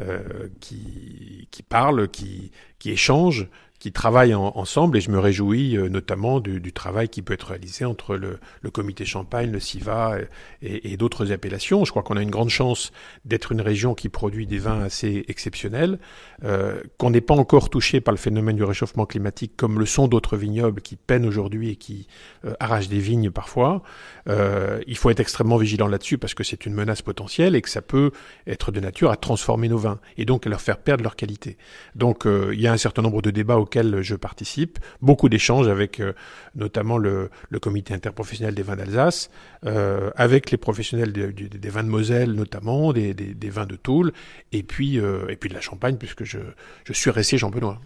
euh, 0.00 0.48
qui, 0.60 1.46
qui 1.50 1.62
parle, 1.62 2.08
qui, 2.08 2.50
qui 2.80 2.90
échange, 2.90 3.46
qui 3.82 3.90
travaillent 3.90 4.32
ensemble 4.32 4.96
et 4.96 5.00
je 5.00 5.10
me 5.10 5.18
réjouis 5.18 5.76
euh, 5.76 5.88
notamment 5.88 6.38
du, 6.38 6.60
du, 6.60 6.72
travail 6.72 7.08
qui 7.08 7.20
peut 7.20 7.34
être 7.34 7.48
réalisé 7.48 7.84
entre 7.84 8.14
le, 8.14 8.38
le 8.60 8.70
comité 8.70 9.04
Champagne, 9.04 9.50
le 9.50 9.58
CIVA 9.58 10.18
et, 10.62 10.92
et 10.92 10.96
d'autres 10.96 11.32
appellations. 11.32 11.84
Je 11.84 11.90
crois 11.90 12.04
qu'on 12.04 12.16
a 12.16 12.22
une 12.22 12.30
grande 12.30 12.48
chance 12.48 12.92
d'être 13.24 13.50
une 13.50 13.60
région 13.60 13.96
qui 13.96 14.08
produit 14.08 14.46
des 14.46 14.58
vins 14.58 14.82
assez 14.82 15.24
exceptionnels, 15.26 15.98
euh, 16.44 16.80
qu'on 16.96 17.10
n'est 17.10 17.20
pas 17.20 17.34
encore 17.34 17.70
touché 17.70 18.00
par 18.00 18.12
le 18.12 18.18
phénomène 18.18 18.54
du 18.54 18.62
réchauffement 18.62 19.04
climatique 19.04 19.54
comme 19.56 19.80
le 19.80 19.86
sont 19.86 20.06
d'autres 20.06 20.36
vignobles 20.36 20.80
qui 20.80 20.94
peinent 20.94 21.26
aujourd'hui 21.26 21.70
et 21.70 21.74
qui 21.74 22.06
euh, 22.44 22.54
arrachent 22.60 22.88
des 22.88 23.00
vignes 23.00 23.32
parfois. 23.32 23.82
Euh, 24.28 24.80
il 24.86 24.96
faut 24.96 25.10
être 25.10 25.18
extrêmement 25.18 25.56
vigilant 25.56 25.88
là-dessus 25.88 26.18
parce 26.18 26.34
que 26.34 26.44
c'est 26.44 26.66
une 26.66 26.74
menace 26.74 27.02
potentielle 27.02 27.56
et 27.56 27.62
que 27.62 27.68
ça 27.68 27.82
peut 27.82 28.12
être 28.46 28.70
de 28.70 28.78
nature 28.78 29.10
à 29.10 29.16
transformer 29.16 29.68
nos 29.68 29.78
vins 29.78 29.98
et 30.18 30.24
donc 30.24 30.46
à 30.46 30.50
leur 30.50 30.60
faire 30.60 30.78
perdre 30.78 31.02
leur 31.02 31.16
qualité. 31.16 31.56
Donc 31.96 32.26
euh, 32.26 32.52
il 32.54 32.60
y 32.60 32.68
a 32.68 32.72
un 32.72 32.76
certain 32.76 33.02
nombre 33.02 33.22
de 33.22 33.32
débats 33.32 33.56
auxquels 33.72 34.02
je 34.02 34.14
participe, 34.14 34.78
beaucoup 35.00 35.28
d'échanges 35.28 35.68
avec 35.68 36.00
euh, 36.00 36.12
notamment 36.54 36.98
le, 36.98 37.30
le, 37.48 37.58
comité 37.58 37.94
interprofessionnel 37.94 38.54
des 38.54 38.62
vins 38.62 38.76
d'Alsace, 38.76 39.30
euh, 39.64 40.10
avec 40.16 40.50
les 40.50 40.58
professionnels 40.58 41.12
de, 41.12 41.30
de, 41.30 41.46
des 41.46 41.68
vins 41.70 41.84
de 41.84 41.88
Moselle 41.88 42.32
notamment, 42.32 42.92
des, 42.92 43.14
des, 43.14 43.34
des, 43.34 43.50
vins 43.50 43.66
de 43.66 43.76
Toul, 43.76 44.12
et 44.52 44.62
puis, 44.62 44.96
et 44.96 45.36
puis 45.36 45.48
de 45.48 45.54
la 45.54 45.60
Champagne 45.60 45.96
puisque 45.96 46.24
je, 46.24 46.38
je 46.84 46.92
suis 46.92 47.10
resté 47.10 47.38
Jean-Benoît. 47.38 47.80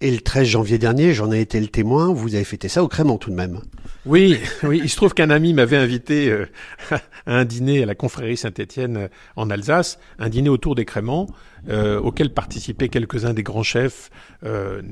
Et 0.00 0.10
le 0.10 0.20
13 0.20 0.46
janvier 0.46 0.76
dernier, 0.76 1.14
j'en 1.14 1.32
ai 1.32 1.40
été 1.40 1.60
le 1.60 1.68
témoin, 1.68 2.12
vous 2.12 2.34
avez 2.34 2.44
fêté 2.44 2.68
ça 2.68 2.82
au 2.82 2.88
Crémant 2.88 3.16
tout 3.16 3.30
de 3.30 3.36
même. 3.36 3.60
Oui, 4.04 4.38
oui, 4.62 4.80
il 4.82 4.90
se 4.90 4.96
trouve 4.96 5.14
qu'un 5.14 5.30
ami 5.30 5.54
m'avait 5.54 5.76
invité 5.76 6.28
euh, 6.28 6.46
à 6.90 6.98
un 7.38 7.44
dîner 7.44 7.82
à 7.84 7.86
la 7.86 7.94
confrérie 7.94 8.36
Saint-Étienne 8.36 8.96
euh, 8.96 9.08
en 9.36 9.48
Alsace, 9.50 9.98
un 10.18 10.28
dîner 10.28 10.50
autour 10.50 10.74
des 10.74 10.84
Crémants, 10.84 11.28
euh, 11.68 11.98
auquel 12.00 12.30
participaient 12.32 12.88
quelques-uns 12.88 13.34
des 13.34 13.42
grands 13.42 13.62
chefs 13.62 14.10
euh, 14.44 14.82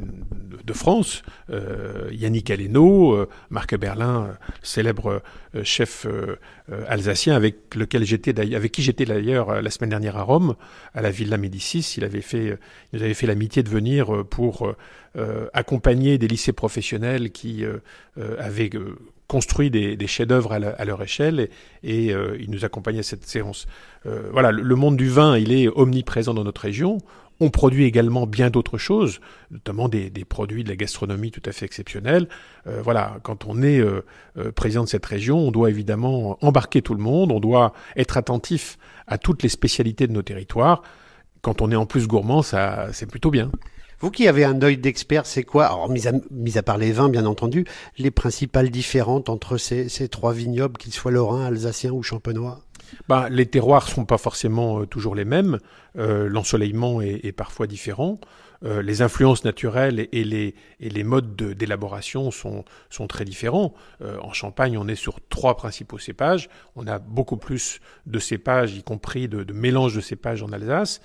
de 0.64 0.72
France, 0.72 1.22
euh, 1.50 2.08
Yannick 2.12 2.50
Aleno, 2.50 3.12
euh, 3.14 3.28
Marc 3.50 3.76
Berlin, 3.76 4.30
célèbre 4.62 5.22
chef 5.64 6.06
alsacien 6.88 7.34
avec 7.34 7.74
lequel 7.74 8.04
j'étais 8.04 8.54
avec 8.54 8.72
qui 8.72 8.82
j'étais 8.82 9.04
d'ailleurs 9.04 9.60
la 9.60 9.70
semaine 9.70 9.90
dernière 9.90 10.16
à 10.16 10.22
Rome, 10.22 10.54
à 10.94 11.02
la 11.02 11.10
Villa 11.10 11.36
Médicis. 11.36 11.94
Il 11.98 12.04
avait 12.04 12.22
fait, 12.22 12.58
il 12.92 12.98
nous 12.98 13.02
avait 13.02 13.14
fait 13.14 13.26
l'amitié 13.26 13.62
de 13.62 13.68
venir 13.68 14.24
pour 14.30 14.74
accompagner 15.52 16.16
des 16.16 16.28
lycées 16.28 16.52
professionnels 16.52 17.32
qui 17.32 17.64
avaient 18.38 18.70
construit 19.32 19.70
des, 19.70 20.06
chefs-d'œuvre 20.06 20.52
à, 20.52 20.84
leur 20.84 21.02
échelle 21.02 21.48
et, 21.82 22.12
euh, 22.12 22.36
ils 22.38 22.50
nous 22.50 22.66
accompagnaient 22.66 22.98
à 22.98 23.02
cette 23.02 23.24
séance. 23.24 23.66
Euh, 24.04 24.28
voilà, 24.30 24.52
le, 24.52 24.76
monde 24.76 24.98
du 24.98 25.08
vin, 25.08 25.38
il 25.38 25.54
est 25.54 25.68
omniprésent 25.68 26.34
dans 26.34 26.44
notre 26.44 26.60
région. 26.60 26.98
On 27.40 27.48
produit 27.48 27.86
également 27.86 28.26
bien 28.26 28.50
d'autres 28.50 28.76
choses, 28.76 29.20
notamment 29.50 29.88
des, 29.88 30.10
des, 30.10 30.26
produits 30.26 30.64
de 30.64 30.68
la 30.68 30.76
gastronomie 30.76 31.30
tout 31.30 31.40
à 31.46 31.52
fait 31.52 31.64
exceptionnels. 31.64 32.28
Euh, 32.66 32.82
voilà, 32.84 33.20
quand 33.22 33.46
on 33.46 33.62
est 33.62 33.82
président 34.54 34.84
de 34.84 34.88
cette 34.90 35.06
région, 35.06 35.38
on 35.38 35.50
doit 35.50 35.70
évidemment 35.70 36.36
embarquer 36.44 36.82
tout 36.82 36.94
le 36.94 37.02
monde, 37.02 37.32
on 37.32 37.40
doit 37.40 37.72
être 37.96 38.18
attentif 38.18 38.76
à 39.06 39.16
toutes 39.16 39.42
les 39.42 39.48
spécialités 39.48 40.06
de 40.06 40.12
nos 40.12 40.22
territoires. 40.22 40.82
Quand 41.40 41.62
on 41.62 41.70
est 41.70 41.76
en 41.76 41.86
plus 41.86 42.06
gourmand, 42.06 42.42
ça, 42.42 42.88
c'est 42.92 43.06
plutôt 43.06 43.30
bien. 43.30 43.50
Vous 44.02 44.10
qui 44.10 44.26
avez 44.26 44.42
un 44.42 44.60
œil 44.62 44.78
d'expert, 44.78 45.26
c'est 45.26 45.44
quoi, 45.44 45.66
alors 45.66 45.88
mis 45.88 46.58
à, 46.58 46.62
part 46.64 46.76
les 46.76 46.90
vins 46.90 47.08
bien 47.08 47.24
entendu, 47.24 47.64
les 47.98 48.10
principales 48.10 48.68
différentes 48.68 49.28
entre 49.28 49.58
ces, 49.58 49.88
ces 49.88 50.08
trois 50.08 50.32
vignobles, 50.32 50.76
qu'ils 50.76 50.92
soient 50.92 51.12
lorrains, 51.12 51.46
alsaciens 51.46 51.92
ou 51.92 52.02
champenois 52.02 52.58
bah, 53.08 53.28
Les 53.30 53.46
terroirs 53.46 53.88
sont 53.88 54.04
pas 54.04 54.18
forcément 54.18 54.80
euh, 54.80 54.86
toujours 54.86 55.14
les 55.14 55.24
mêmes, 55.24 55.60
euh, 55.96 56.28
l'ensoleillement 56.28 57.00
est, 57.00 57.30
parfois 57.30 57.68
différent, 57.68 58.18
euh, 58.64 58.80
les 58.82 59.02
influences 59.02 59.44
naturelles 59.44 60.08
et, 60.12 60.24
les, 60.24 61.04
modes 61.04 61.36
d'élaboration 61.36 62.30
sont, 62.30 62.64
sont 62.90 63.06
très 63.06 63.24
différents. 63.24 63.74
Euh, 64.00 64.18
en 64.20 64.32
Champagne, 64.32 64.78
on 64.78 64.88
est 64.88 64.96
sur 64.96 65.18
trois 65.28 65.56
principaux 65.56 65.98
cépages, 65.98 66.48
on 66.76 66.86
a 66.86 66.98
beaucoup 66.98 67.36
plus 67.36 67.80
de 68.06 68.18
cépages, 68.18 68.74
y 68.74 68.82
compris 68.82 69.28
de, 69.28 69.42
de 69.42 69.52
mélange 69.52 69.94
de 69.94 70.00
cépages 70.00 70.42
en 70.42 70.52
Alsace. 70.52 71.00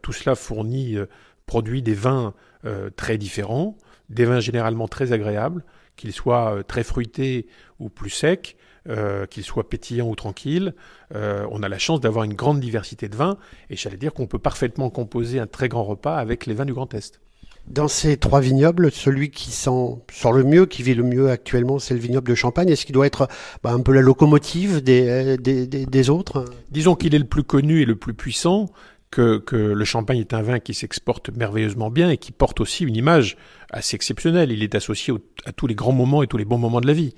Tout 0.00 0.12
cela 0.12 0.36
fournit 0.36 0.96
produit 1.46 1.82
des 1.82 1.94
vins 1.94 2.34
euh, 2.64 2.90
très 2.94 3.18
différents, 3.18 3.76
des 4.08 4.24
vins 4.24 4.40
généralement 4.40 4.88
très 4.88 5.12
agréables, 5.12 5.64
qu'ils 5.96 6.12
soient 6.12 6.56
euh, 6.56 6.62
très 6.62 6.84
fruités 6.84 7.46
ou 7.78 7.88
plus 7.88 8.10
secs, 8.10 8.56
euh, 8.88 9.26
qu'ils 9.26 9.44
soient 9.44 9.68
pétillants 9.68 10.08
ou 10.08 10.14
tranquilles. 10.14 10.74
On 11.14 11.62
a 11.62 11.68
la 11.68 11.78
chance 11.78 12.00
d'avoir 12.00 12.24
une 12.24 12.34
grande 12.34 12.58
diversité 12.58 13.08
de 13.08 13.16
vins 13.16 13.36
et 13.68 13.76
j'allais 13.76 13.98
dire 13.98 14.14
qu'on 14.14 14.26
peut 14.26 14.38
parfaitement 14.38 14.88
composer 14.88 15.38
un 15.38 15.46
très 15.46 15.68
grand 15.68 15.84
repas 15.84 16.16
avec 16.16 16.46
les 16.46 16.54
vins 16.54 16.64
du 16.64 16.72
Grand 16.72 16.94
Est. 16.94 17.20
Dans 17.68 17.86
ces 17.86 18.16
trois 18.16 18.40
vignobles, 18.40 18.90
celui 18.90 19.30
qui 19.30 19.52
sent, 19.52 20.02
sort 20.10 20.32
le 20.32 20.42
mieux, 20.42 20.66
qui 20.66 20.82
vit 20.82 20.94
le 20.94 21.04
mieux 21.04 21.30
actuellement, 21.30 21.78
c'est 21.78 21.94
le 21.94 22.00
vignoble 22.00 22.28
de 22.28 22.34
Champagne. 22.34 22.68
Est-ce 22.70 22.84
qu'il 22.86 22.94
doit 22.94 23.06
être 23.06 23.28
bah, 23.62 23.70
un 23.72 23.80
peu 23.80 23.92
la 23.92 24.00
locomotive 24.00 24.82
des, 24.82 25.36
des, 25.36 25.68
des, 25.68 25.86
des 25.86 26.10
autres? 26.10 26.44
Disons 26.70 26.96
qu'il 26.96 27.14
est 27.14 27.20
le 27.20 27.24
plus 27.24 27.44
connu 27.44 27.80
et 27.80 27.84
le 27.84 27.94
plus 27.94 28.14
puissant, 28.14 28.70
que, 29.12 29.38
que, 29.38 29.56
le 29.56 29.84
champagne 29.84 30.18
est 30.18 30.34
un 30.34 30.42
vin 30.42 30.58
qui 30.58 30.74
s'exporte 30.74 31.30
merveilleusement 31.30 31.90
bien 31.90 32.10
et 32.10 32.16
qui 32.16 32.32
porte 32.32 32.60
aussi 32.60 32.84
une 32.84 32.96
image 32.96 33.36
assez 33.70 33.94
exceptionnelle. 33.94 34.50
Il 34.50 34.62
est 34.62 34.74
associé 34.74 35.12
au, 35.12 35.20
à 35.44 35.52
tous 35.52 35.68
les 35.68 35.76
grands 35.76 35.92
moments 35.92 36.22
et 36.22 36.26
tous 36.26 36.38
les 36.38 36.44
bons 36.44 36.58
moments 36.58 36.80
de 36.80 36.86
la 36.86 36.94
vie. 36.94 37.14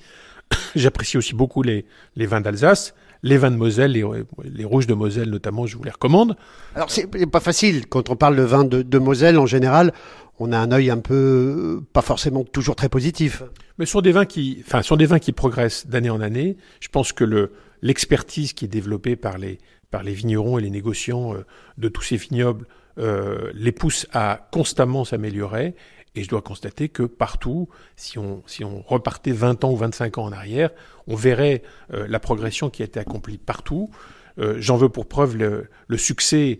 J'apprécie 0.74 1.16
aussi 1.16 1.34
beaucoup 1.34 1.62
les, 1.62 1.86
les 2.16 2.26
vins 2.26 2.40
d'Alsace. 2.40 2.94
Les 3.22 3.38
vins 3.38 3.50
de 3.50 3.56
Moselle, 3.56 3.92
les, 3.92 4.04
les, 4.44 4.64
rouges 4.66 4.86
de 4.86 4.92
Moselle 4.92 5.30
notamment, 5.30 5.64
je 5.64 5.78
vous 5.78 5.82
les 5.82 5.90
recommande. 5.90 6.36
Alors 6.74 6.90
c'est 6.90 7.08
pas 7.26 7.40
facile 7.40 7.86
quand 7.86 8.10
on 8.10 8.16
parle 8.16 8.36
de 8.36 8.42
vin 8.42 8.64
de, 8.64 8.82
de 8.82 8.98
Moselle 8.98 9.38
en 9.38 9.46
général. 9.46 9.94
On 10.38 10.52
a 10.52 10.58
un 10.58 10.70
œil 10.72 10.90
un 10.90 10.98
peu 10.98 11.80
pas 11.94 12.02
forcément 12.02 12.44
toujours 12.44 12.76
très 12.76 12.90
positif. 12.90 13.42
Mais 13.78 13.86
ce 13.86 13.92
sont 13.92 14.02
des 14.02 14.12
vins 14.12 14.26
qui, 14.26 14.62
enfin, 14.66 14.82
sont 14.82 14.96
des 14.96 15.06
vins 15.06 15.20
qui 15.20 15.32
progressent 15.32 15.86
d'année 15.86 16.10
en 16.10 16.20
année. 16.20 16.58
Je 16.80 16.88
pense 16.88 17.14
que 17.14 17.24
le 17.24 17.52
l'expertise 17.84 18.54
qui 18.54 18.64
est 18.64 18.68
développée 18.68 19.14
par 19.14 19.38
les 19.38 19.58
par 19.94 20.02
les 20.02 20.12
vignerons 20.12 20.58
et 20.58 20.60
les 20.60 20.70
négociants 20.70 21.36
euh, 21.36 21.46
de 21.78 21.88
tous 21.88 22.02
ces 22.02 22.16
vignobles 22.16 22.66
euh, 22.98 23.52
les 23.54 23.70
pousse 23.70 24.08
à 24.12 24.48
constamment 24.50 25.04
s'améliorer. 25.04 25.76
Et 26.16 26.24
je 26.24 26.28
dois 26.28 26.42
constater 26.42 26.88
que 26.88 27.04
partout, 27.04 27.68
si 27.94 28.18
on, 28.18 28.42
repartait 28.88 29.30
20 29.30 29.62
ans 29.62 29.70
ou 29.70 29.76
25 29.76 30.18
ans 30.18 30.24
en 30.24 30.32
arrière, 30.32 30.70
on 31.06 31.14
verrait 31.14 31.62
euh, 31.92 32.06
la 32.08 32.18
progression 32.18 32.70
qui 32.70 32.82
a 32.82 32.86
été 32.86 32.98
accomplie 32.98 33.38
partout. 33.38 33.88
J'en 34.36 34.76
veux 34.76 34.88
pour 34.88 35.06
preuve 35.06 35.36
le, 35.36 35.96
succès 35.96 36.58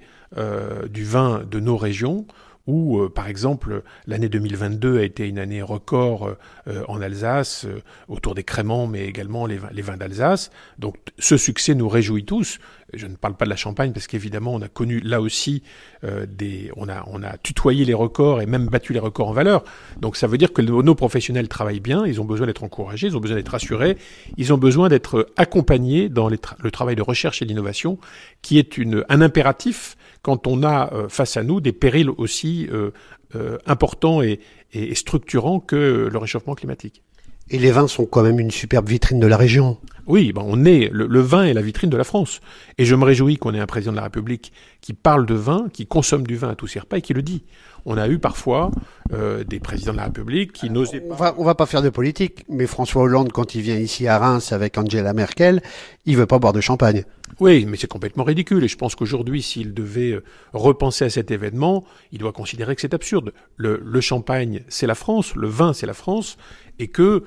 du 0.90 1.03
vin 1.03 1.42
de 1.42 1.59
nos 1.59 1.77
régions 1.77 2.25
où, 2.66 3.00
euh, 3.00 3.09
par 3.09 3.29
exemple, 3.29 3.83
l'année 4.07 4.29
2022 4.29 4.98
a 4.98 5.03
été 5.03 5.29
une 5.29 5.38
année 5.38 5.62
record 5.62 6.37
euh, 6.66 6.83
en 6.88 7.03
Alsace, 7.03 7.66
euh, 7.66 7.83
autour 8.09 8.35
des 8.35 8.42
créments, 8.42 8.87
mais 8.87 9.07
également 9.07 9.46
les, 9.46 9.59
vins 9.59 9.98
d'Alsace. 9.98 10.50
Donc 10.79 10.96
ce 11.18 11.37
succès 11.37 11.74
nous 11.74 11.88
réjouit 11.90 12.24
tous. 12.24 12.59
Je 12.94 13.07
ne 13.07 13.16
parle 13.16 13.35
pas 13.35 13.44
de 13.44 13.50
la 13.50 13.57
Champagne 13.57 13.92
parce 13.92 14.07
qu'évidemment 14.07 14.55
on 14.55 14.62
a 14.62 14.68
connu 14.68 15.00
là 15.00 15.20
aussi 15.20 15.62
euh, 16.05 16.24
des, 16.27 16.70
on 16.77 16.88
a, 16.88 17.05
on 17.09 17.22
a 17.22 17.37
tutoyé 17.37 17.85
les 17.85 17.92
records 17.92 18.40
et 18.40 18.46
même 18.46 18.66
battu 18.68 18.94
les 18.94 18.98
records 18.98 19.29
en 19.29 19.33
valeur. 19.33 19.64
Donc 20.00 20.16
ça 20.16 20.27
veut 20.27 20.38
dire 20.38 20.55
que 20.55 20.62
nos 20.62 20.94
professionnels 20.94 21.48
travaillent 21.48 21.81
bien, 21.81 22.07
ils 22.07 22.20
ont 22.20 22.24
besoin 22.24 22.46
d'être 22.46 22.64
encouragés, 22.64 23.09
ils 23.09 23.16
ont 23.16 23.20
besoin 23.20 23.37
d'être 23.37 23.55
assurés, 23.55 23.98
ils 24.38 24.55
ont 24.55 24.59
besoin 24.59 24.88
d'être 24.88 25.29
accompagnés 25.37 26.09
dans 26.09 26.29
le 26.31 26.70
travail 26.70 26.96
de 26.96 27.03
recherche 27.03 27.42
et 27.42 27.44
d'innovation, 27.44 27.98
qui 28.40 28.59
est 28.59 28.79
une, 28.79 29.05
un 29.11 29.20
impératif 29.20 29.96
quand 30.25 30.47
on 30.47 30.63
a 30.63 30.93
euh, 30.93 31.09
face 31.09 31.37
à 31.37 31.45
nous 31.45 31.61
des 31.61 31.73
périls 31.73 32.09
aussi 32.09 32.67
euh, 32.73 32.91
euh, 33.37 33.59
importants 33.67 34.23
et, 34.23 34.41
structurants 34.95 35.61
que 35.61 36.09
le 36.11 36.19
réchauffement 36.19 36.57
climatique. 36.57 37.05
Et 37.49 37.59
les 37.59 37.71
vins 37.71 37.87
sont 37.87 38.07
quand 38.07 38.23
même 38.25 38.41
une 38.41 38.51
superbe 38.51 38.89
vitrine 38.89 39.21
de 39.21 39.27
la 39.29 39.37
région. 39.37 39.79
Oui, 40.07 40.33
ben 40.33 40.43
on 40.45 40.64
est 40.64 40.90
le, 40.93 41.07
le, 41.07 41.21
vin 41.21 41.45
est 41.45 41.55
la 41.55 41.62
vitrine 41.62 41.90
de 41.90 41.97
la 41.97 42.05
France. 42.05 42.40
Et 42.79 42.85
je 42.85 42.95
me 42.95 43.05
réjouis 43.05 43.37
qu'on 43.37 43.55
ait 43.55 43.61
un 43.61 43.67
président 43.67 43.93
de 43.93 43.97
la 43.97 44.05
République 44.05 44.53
qui 44.81 44.93
parle 44.93 45.27
de 45.27 45.35
vin, 45.35 45.69
qui 45.73 45.87
consomme 45.87 46.27
du 46.27 46.37
vin 46.37 46.51
à 46.51 46.55
tous 46.55 46.67
ses 46.67 46.81
repas 46.81 46.99
et 46.99 47.03
qui 47.03 47.14
le 47.14 47.23
dit. 47.23 47.45
On 47.87 47.99
a 47.99 48.09
eu 48.09 48.19
parfois 48.19 48.71
euh, 49.12 49.45
des 49.45 49.61
présidents 49.61 49.93
de 49.93 49.99
la 49.99 50.05
République 50.05 50.53
qui 50.53 50.71
n'osaient 50.71 51.01
pas. 51.01 51.14
On 51.14 51.17
va, 51.17 51.35
on 51.38 51.45
va 51.45 51.55
pas 51.55 51.67
faire 51.67 51.83
de 51.83 51.90
politique, 51.90 52.45
mais 52.49 52.67
François 52.67 53.03
Hollande, 53.03 53.31
quand 53.33 53.55
il 53.55 53.61
vient 53.61 53.77
ici 53.77 54.07
à 54.07 54.19
Reims 54.19 54.53
avec 54.53 54.79
Angela 54.79 55.12
Merkel, 55.12 55.62
il 56.07 56.17
veut 56.17 56.27
pas 56.27 56.38
boire 56.38 56.53
de 56.53 56.61
champagne. 56.61 57.05
Oui, 57.40 57.67
mais 57.67 57.77
c'est 57.77 57.88
complètement 57.88 58.25
ridicule. 58.25 58.64
Et 58.64 58.69
je 58.69 58.77
pense 58.77 58.95
qu'aujourd'hui, 58.95 59.43
s'il 59.43 59.75
devait 59.75 60.12
euh, 60.12 60.25
repenser 60.53 61.05
à 61.05 61.11
cet 61.11 61.31
événement, 61.31 61.85
il 62.12 62.19
doit 62.19 62.33
considérer 62.33 62.75
que 62.75 62.81
c'est 62.81 62.95
absurde. 62.95 63.33
Le, 63.57 63.81
le 63.85 64.01
champagne, 64.01 64.62
c'est 64.69 64.87
la 64.87 64.95
France, 64.95 65.35
le 65.35 65.49
vin, 65.49 65.73
c'est 65.73 65.87
la 65.87 65.95
France, 65.95 66.37
et 66.79 66.88
que 66.88 67.25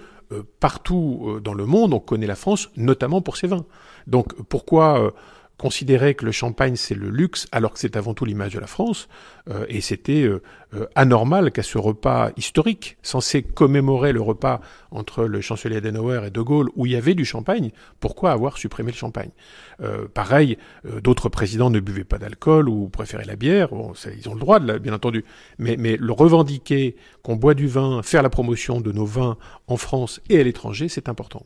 partout 0.59 1.25
euh, 1.25 1.39
dans 1.39 1.53
le 1.53 1.65
monde, 1.65 1.93
on 1.93 1.99
connaît 1.99 2.27
la 2.27 2.35
France, 2.35 2.69
notamment 2.75 3.21
pour 3.21 3.37
ses 3.37 3.47
vins. 3.47 3.65
Donc 4.07 4.33
pourquoi, 4.43 5.01
euh, 5.01 5.11
considérait 5.57 6.13
que 6.13 6.25
le 6.25 6.31
champagne 6.31 6.75
c'est 6.75 6.95
le 6.95 7.09
luxe 7.09 7.47
alors 7.51 7.73
que 7.73 7.79
c'est 7.79 7.97
avant 7.97 8.13
tout 8.13 8.25
l'image 8.25 8.53
de 8.53 8.59
la 8.59 8.67
France 8.67 9.07
euh, 9.49 9.65
et 9.69 9.81
c'était 9.81 10.23
euh, 10.23 10.41
euh, 10.75 10.85
anormal 10.95 11.51
qu'à 11.51 11.63
ce 11.63 11.77
repas 11.77 12.29
historique 12.37 12.97
censé 13.01 13.41
commémorer 13.41 14.13
le 14.13 14.21
repas 14.21 14.61
entre 14.91 15.25
le 15.25 15.41
chancelier 15.41 15.77
Adenauer 15.77 16.27
et 16.27 16.29
De 16.29 16.41
Gaulle 16.41 16.69
où 16.75 16.85
il 16.85 16.91
y 16.91 16.95
avait 16.95 17.15
du 17.15 17.25
champagne 17.25 17.71
pourquoi 17.99 18.31
avoir 18.31 18.57
supprimé 18.57 18.91
le 18.91 18.97
champagne? 18.97 19.31
Pareil 20.13 20.57
d'autres 21.03 21.29
présidents 21.29 21.69
ne 21.69 21.79
buvaient 21.79 22.03
pas 22.03 22.17
d'alcool 22.17 22.69
ou 22.69 22.89
préféraient 22.89 23.25
la 23.25 23.35
bière 23.35 23.69
bon, 23.69 23.93
ils 24.17 24.27
ont 24.29 24.33
le 24.33 24.39
droit 24.39 24.59
de 24.59 24.77
bien 24.77 24.93
entendu 24.93 25.23
mais, 25.57 25.75
mais 25.77 25.97
le 25.97 26.11
revendiquer 26.11 26.95
qu'on 27.23 27.35
boit 27.35 27.53
du 27.53 27.67
vin 27.67 28.01
faire 28.03 28.23
la 28.23 28.29
promotion 28.29 28.81
de 28.81 28.91
nos 28.91 29.05
vins 29.05 29.37
en 29.67 29.77
France 29.77 30.19
et 30.29 30.39
à 30.39 30.43
l'étranger 30.43 30.87
c'est 30.89 31.09
important 31.09 31.45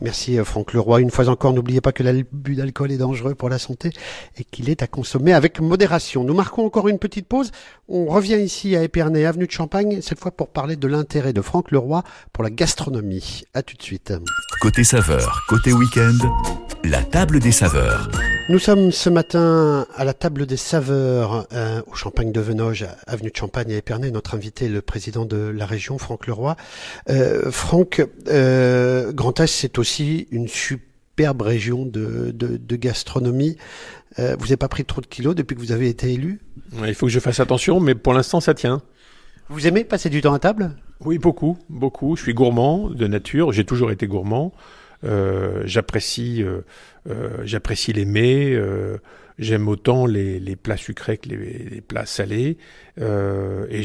Merci 0.00 0.38
euh, 0.38 0.44
Franck 0.44 0.72
Leroy. 0.72 1.00
Une 1.00 1.10
fois 1.10 1.28
encore, 1.28 1.52
n'oubliez 1.52 1.80
pas 1.80 1.92
que 1.92 2.02
l'abus 2.02 2.54
d'alcool 2.54 2.92
est 2.92 2.98
dangereux 2.98 3.34
pour 3.34 3.48
la 3.48 3.58
santé 3.58 3.90
et 4.36 4.44
qu'il 4.44 4.70
est 4.70 4.82
à 4.82 4.86
consommer 4.86 5.32
avec 5.32 5.60
modération. 5.60 6.24
Nous 6.24 6.34
marquons 6.34 6.66
encore 6.66 6.88
une 6.88 6.98
petite 6.98 7.26
pause. 7.26 7.50
On 7.88 8.06
revient 8.06 8.38
ici 8.40 8.76
à 8.76 8.82
Épernay, 8.82 9.24
avenue 9.24 9.46
de 9.46 9.52
Champagne, 9.52 10.00
cette 10.02 10.18
fois 10.18 10.30
pour 10.30 10.48
parler 10.48 10.76
de 10.76 10.88
l'intérêt 10.88 11.32
de 11.32 11.42
Franck 11.42 11.70
Leroy 11.70 12.02
pour 12.32 12.44
la 12.44 12.50
gastronomie. 12.50 13.42
À 13.54 13.62
tout 13.62 13.76
de 13.76 13.82
suite. 13.82 14.12
Côté 14.60 14.84
saveur, 14.84 15.42
côté 15.48 15.72
week-end, 15.72 16.16
la 16.84 17.02
table 17.02 17.40
des 17.40 17.52
saveurs. 17.52 18.10
Nous 18.50 18.58
sommes 18.58 18.92
ce 18.92 19.08
matin 19.08 19.86
à 19.96 20.04
la 20.04 20.12
table 20.12 20.44
des 20.44 20.58
saveurs 20.58 21.46
euh, 21.54 21.80
au 21.86 21.94
Champagne 21.94 22.30
de 22.30 22.40
Venoge, 22.40 22.86
avenue 23.06 23.30
de 23.30 23.36
Champagne 23.36 23.72
à 23.72 23.76
Épernay. 23.76 24.10
Notre 24.10 24.34
invité, 24.34 24.68
le 24.68 24.82
président 24.82 25.24
de 25.24 25.36
la 25.36 25.64
région, 25.64 25.96
Franck 25.96 26.26
Leroy. 26.26 26.56
Euh, 27.08 27.50
Franck, 27.50 28.06
euh, 28.28 29.12
Grand 29.12 29.40
Est, 29.40 29.46
c'est 29.46 29.78
aussi 29.78 30.28
une 30.30 30.46
superbe 30.46 31.42
région 31.42 31.86
de, 31.86 32.32
de, 32.32 32.76
gastronomie. 32.76 33.56
Euh, 34.18 34.36
vous 34.38 34.44
n'avez 34.44 34.58
pas 34.58 34.68
pris 34.68 34.84
trop 34.84 35.00
de 35.00 35.06
kilos 35.06 35.34
depuis 35.34 35.54
que 35.54 35.60
vous 35.60 35.72
avez 35.72 35.88
été 35.88 36.12
élu? 36.12 36.40
Il 36.86 36.94
faut 36.94 37.06
que 37.06 37.12
je 37.12 37.20
fasse 37.20 37.40
attention, 37.40 37.80
mais 37.80 37.94
pour 37.94 38.12
l'instant, 38.12 38.40
ça 38.40 38.52
tient. 38.52 38.82
Vous 39.48 39.66
aimez 39.66 39.84
passer 39.84 40.10
du 40.10 40.20
temps 40.20 40.34
à 40.34 40.38
table? 40.38 40.72
Oui, 41.00 41.16
beaucoup, 41.16 41.56
beaucoup. 41.70 42.14
Je 42.16 42.22
suis 42.22 42.34
gourmand 42.34 42.90
de 42.90 43.06
nature. 43.06 43.52
J'ai 43.52 43.64
toujours 43.64 43.90
été 43.90 44.06
gourmand. 44.06 44.52
Euh, 45.04 45.62
j'apprécie, 45.66 46.42
euh, 46.42 46.60
euh, 47.08 47.42
j'apprécie 47.44 47.92
les 47.92 48.04
mets. 48.04 48.58
J'aime 49.38 49.66
autant 49.66 50.06
les, 50.06 50.56
plats 50.56 50.76
sucrés 50.76 51.18
que 51.18 51.28
les, 51.28 51.36
les 51.70 51.80
plats 51.80 52.06
salés. 52.06 52.56
et 52.98 53.82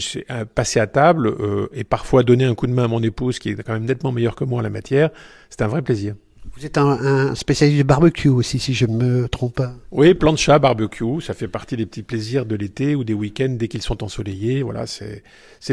passer 0.54 0.80
à 0.80 0.88
table 0.88 1.36
et 1.74 1.84
parfois 1.84 2.24
donner 2.24 2.46
un 2.46 2.56
coup 2.56 2.68
de 2.68 2.74
main 2.74 2.86
à 2.86 2.88
mon 2.88 3.02
épouse, 3.02 3.40
qui 3.40 3.50
est 3.50 3.64
quand 3.64 3.74
même 3.74 3.86
nettement 3.86 4.12
meilleure 4.12 4.36
que 4.36 4.44
moi 4.44 4.60
en 4.60 4.64
la 4.64 4.70
matière, 4.70 5.10
c'est 5.50 5.62
un 5.62 5.68
vrai 5.68 5.82
plaisir. 5.82 6.16
Vous 6.60 6.66
êtes 6.66 6.78
un, 6.78 6.90
un, 6.90 7.36
spécialiste 7.36 7.78
du 7.78 7.86
barbecue 7.86 8.28
aussi, 8.28 8.60
si 8.60 8.74
je 8.74 8.86
ne 8.86 8.98
me 8.98 9.30
trompe 9.30 9.56
pas. 9.56 9.76
Oui, 9.92 10.14
plancha, 10.14 10.60
barbecue, 10.60 11.22
ça 11.22 11.34
fait 11.34 11.48
partie 11.48 11.78
des 11.78 11.86
petits 11.86 12.04
plaisirs 12.04 12.46
de 12.46 12.54
l'été 12.58 12.96
ou 12.96 13.06
des 13.06 13.14
week-ends 13.14 13.56
dès 13.58 13.70
qu'ils 13.70 13.82
sont 13.82 14.04
ensoleillés. 14.04 14.62
Voilà, 14.62 14.86
c'est 14.86 15.24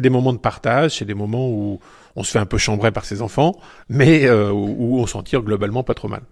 des 0.00 0.10
moments 0.10 0.32
de 0.32 0.38
partage, 0.38 0.98
c'est 0.98 1.04
des 1.04 1.14
moments 1.14 1.50
où 1.50 1.80
on 2.14 2.22
se 2.22 2.30
fait 2.30 2.38
un 2.38 2.46
peu 2.46 2.56
chambrer 2.56 2.92
par 2.92 3.04
ses 3.04 3.20
enfants, 3.20 3.58
mais 3.88 4.26
euh, 4.26 4.52
où 4.52 5.00
on 5.00 5.08
s'en 5.08 5.24
tire 5.24 5.42
globalement 5.42 5.82
pas 5.82 5.94
trop 5.94 6.06
mal. 6.06 6.22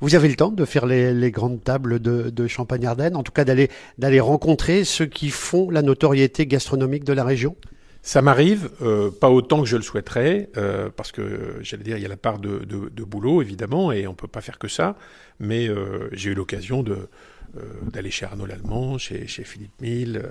Vous 0.00 0.16
avez 0.16 0.26
le 0.26 0.34
temps 0.34 0.50
de 0.50 0.64
faire 0.64 0.86
les, 0.86 1.14
les 1.14 1.30
grandes 1.30 1.62
tables 1.62 2.00
de, 2.00 2.30
de 2.30 2.46
Champagne-Ardenne, 2.48 3.14
en 3.14 3.22
tout 3.22 3.30
cas 3.30 3.44
d'aller 3.44 4.20
rencontrer 4.20 4.82
ceux 4.82 5.06
qui 5.06 5.30
font 5.30 5.70
la 5.70 5.82
notoriété 5.82 6.48
gastronomique 6.48 7.04
de 7.04 7.12
la 7.12 7.22
région? 7.22 7.54
Ça 8.02 8.22
m'arrive, 8.22 8.70
euh, 8.82 9.10
pas 9.10 9.28
autant 9.28 9.60
que 9.60 9.68
je 9.68 9.76
le 9.76 9.82
souhaiterais, 9.82 10.48
euh, 10.56 10.88
parce 10.94 11.12
que 11.12 11.58
j'allais 11.60 11.82
dire 11.82 11.96
il 11.98 12.02
y 12.02 12.06
a 12.06 12.08
la 12.08 12.16
part 12.16 12.38
de, 12.38 12.60
de, 12.60 12.88
de, 12.88 13.04
boulot 13.04 13.42
évidemment, 13.42 13.92
et 13.92 14.06
on 14.06 14.14
peut 14.14 14.28
pas 14.28 14.40
faire 14.40 14.58
que 14.58 14.68
ça. 14.68 14.96
Mais 15.38 15.68
euh, 15.68 16.08
j'ai 16.12 16.30
eu 16.30 16.34
l'occasion 16.34 16.82
de 16.82 17.08
euh, 17.56 17.62
d'aller 17.92 18.12
chez 18.12 18.26
Arnaud 18.26 18.46
Lallemand, 18.46 18.96
chez, 18.96 19.26
chez 19.26 19.42
Philippe 19.42 19.72
Mille 19.80 20.22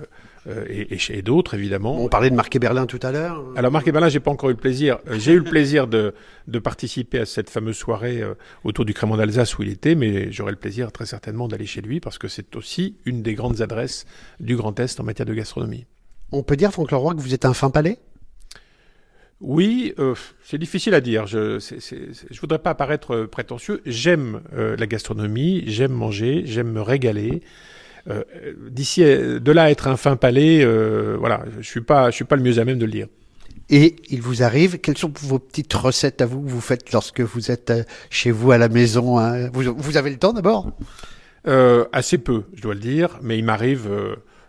euh, 0.46 0.64
et, 0.68 0.94
et, 0.94 0.98
chez 0.98 1.20
d'autres 1.20 1.52
évidemment. 1.52 2.02
On 2.02 2.08
parlait 2.08 2.30
de 2.30 2.34
Marc 2.34 2.56
Berlin 2.58 2.86
tout 2.86 3.00
à 3.02 3.12
l'heure. 3.12 3.44
Alors 3.56 3.70
Marc 3.70 3.90
Berlin, 3.90 4.08
j'ai 4.08 4.20
pas 4.20 4.30
encore 4.30 4.48
eu 4.48 4.54
le 4.54 4.58
plaisir. 4.58 4.98
j'ai 5.10 5.32
eu 5.32 5.38
le 5.38 5.44
plaisir 5.44 5.86
de, 5.86 6.14
de 6.48 6.58
participer 6.58 7.18
à 7.18 7.26
cette 7.26 7.50
fameuse 7.50 7.76
soirée 7.76 8.22
autour 8.64 8.86
du 8.86 8.94
Crémant 8.94 9.18
d'Alsace 9.18 9.58
où 9.58 9.62
il 9.62 9.68
était, 9.68 9.94
mais 9.94 10.32
j'aurai 10.32 10.52
le 10.52 10.58
plaisir 10.58 10.92
très 10.92 11.04
certainement 11.04 11.46
d'aller 11.46 11.66
chez 11.66 11.82
lui 11.82 12.00
parce 12.00 12.16
que 12.16 12.26
c'est 12.26 12.56
aussi 12.56 12.96
une 13.04 13.22
des 13.22 13.34
grandes 13.34 13.60
adresses 13.60 14.06
du 14.38 14.56
Grand 14.56 14.80
Est 14.80 14.98
en 14.98 15.04
matière 15.04 15.26
de 15.26 15.34
gastronomie. 15.34 15.84
On 16.32 16.42
peut 16.42 16.56
dire, 16.56 16.72
Franck 16.72 16.90
Leroy, 16.92 17.14
que 17.14 17.20
vous 17.20 17.34
êtes 17.34 17.44
un 17.44 17.54
fin 17.54 17.70
palais? 17.70 17.98
Oui, 19.40 19.94
euh, 19.98 20.14
c'est 20.44 20.58
difficile 20.58 20.94
à 20.94 21.00
dire. 21.00 21.26
Je 21.26 21.54
ne 21.56 22.40
voudrais 22.40 22.58
pas 22.58 22.74
paraître 22.74 23.14
euh, 23.14 23.26
prétentieux. 23.26 23.80
J'aime 23.86 24.42
euh, 24.54 24.76
la 24.76 24.86
gastronomie, 24.86 25.64
j'aime 25.66 25.92
manger, 25.92 26.42
j'aime 26.44 26.70
me 26.70 26.82
régaler. 26.82 27.42
D'ici, 28.70 29.02
de 29.02 29.52
là 29.52 29.64
à 29.64 29.70
être 29.70 29.86
un 29.86 29.96
fin 29.96 30.16
palais, 30.16 30.64
voilà, 31.16 31.44
je 31.60 31.68
suis 31.68 31.82
pas, 31.82 32.10
je 32.10 32.16
suis 32.16 32.24
pas 32.24 32.34
le 32.34 32.42
mieux 32.42 32.58
à 32.58 32.64
même 32.64 32.78
de 32.78 32.86
le 32.86 32.90
dire. 32.90 33.06
Et 33.68 33.96
il 34.08 34.20
vous 34.20 34.42
arrive, 34.42 34.78
quelles 34.78 34.96
sont 34.96 35.12
vos 35.20 35.38
petites 35.38 35.72
recettes 35.74 36.20
à 36.22 36.26
vous 36.26 36.40
que 36.40 36.48
vous 36.48 36.62
faites 36.62 36.90
lorsque 36.92 37.20
vous 37.20 37.52
êtes 37.52 37.72
chez 38.08 38.30
vous 38.32 38.50
à 38.50 38.58
la 38.58 38.68
maison 38.68 39.18
hein? 39.18 39.50
Vous, 39.52 39.62
vous, 39.76 39.96
avez 39.98 40.10
le 40.10 40.16
temps 40.16 40.32
d'abord? 40.32 40.72
Assez 41.92 42.18
peu, 42.18 42.44
je 42.54 42.62
dois 42.62 42.74
le 42.74 42.80
dire, 42.80 43.18
mais 43.22 43.38
il 43.38 43.44
m'arrive 43.44 43.88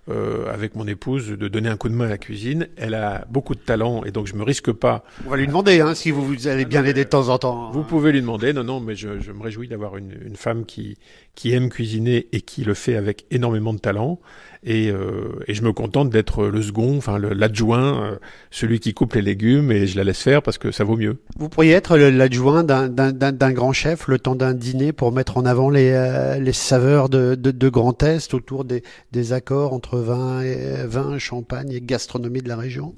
euh, 0.10 0.52
avec 0.52 0.76
mon 0.76 0.88
épouse 0.88 1.30
de 1.30 1.48
donner 1.48 1.70
un 1.70 1.78
coup 1.78 1.88
de 1.88 1.94
main 1.94 2.06
à 2.06 2.10
la 2.10 2.18
cuisine. 2.18 2.68
Elle 2.76 2.96
a 2.96 3.26
beaucoup 3.30 3.54
de 3.54 3.60
talent 3.60 4.04
et 4.04 4.12
donc 4.12 4.26
je 4.26 4.36
me 4.36 4.44
risque 4.44 4.72
pas. 4.72 5.04
On 5.28 5.30
va 5.30 5.38
lui 5.38 5.46
demander 5.46 5.80
hein, 5.80 5.94
si 5.94 6.10
vous, 6.10 6.48
allez 6.48 6.66
bien 6.66 6.82
l'aider 6.82 7.04
de 7.04 7.10
temps 7.10 7.30
en 7.30 7.38
temps. 7.38 7.70
Vous 7.72 7.84
pouvez 7.84 8.12
lui 8.12 8.22
demander. 8.22 8.52
Non, 8.52 8.64
non, 8.64 8.80
mais 8.80 8.96
je, 8.96 9.20
je 9.20 9.32
me 9.32 9.44
réjouis 9.44 9.68
d'avoir 9.68 9.98
une, 9.98 10.14
une, 10.26 10.36
femme 10.36 10.66
qui 10.66 10.98
qui 11.36 11.54
aime 11.54 11.70
cuisiner 11.70 12.28
et 12.34 12.42
qui 12.42 12.64
le 12.64 12.74
fait 12.74 12.96
avec 12.96 13.26
énormément 13.32 13.74
de 13.74 13.80
talent. 13.80 14.20
Et, 14.64 14.92
euh, 14.92 15.40
et 15.48 15.56
je 15.56 15.64
me 15.64 15.74
contente 15.74 16.12
d'être 16.12 16.46
le 16.46 16.62
second, 16.62 16.98
enfin 16.98 17.18
l'adjoint, 17.18 18.04
euh, 18.04 18.16
celui 18.52 18.80
qui 18.80 18.94
coupe 18.94 19.14
les 19.14 19.24
légumes 19.24 19.72
et 19.72 19.88
je 19.88 19.98
la 19.98 20.04
laisse 20.04 20.22
faire 20.22 20.44
parce 20.44 20.60
que 20.60 20.72
ça 20.72 20.84
vaut 20.84 20.98
mieux. 20.98 21.18
Vous 21.38 21.50
pourriez 21.50 21.72
être 21.72 21.98
l'adjoint 21.98 22.64
d'un 22.64 23.52
grand 23.54 23.74
chef 23.74 24.08
le 24.08 24.20
temps 24.20 24.36
d'un 24.36 24.54
dîner 24.54 24.94
pour 24.94 25.12
mettre 25.12 25.38
en 25.38 25.46
avant 25.46 25.72
les, 25.72 25.92
euh, 25.92 26.40
les 26.40 26.54
saveurs 26.54 27.10
de, 27.10 27.34
de, 27.34 27.50
de 27.50 27.70
Grand 27.70 28.04
Est 28.04 28.36
autour 28.36 28.64
des, 28.64 28.84
des 29.12 29.34
accords 29.34 29.74
entre 29.74 29.91
vin, 29.98 30.42
et, 30.42 30.86
vin, 30.86 31.18
champagne 31.20 31.72
et 31.72 31.82
gastronomie 31.82 32.42
de 32.42 32.50
la 32.50 32.58
région? 32.58 32.96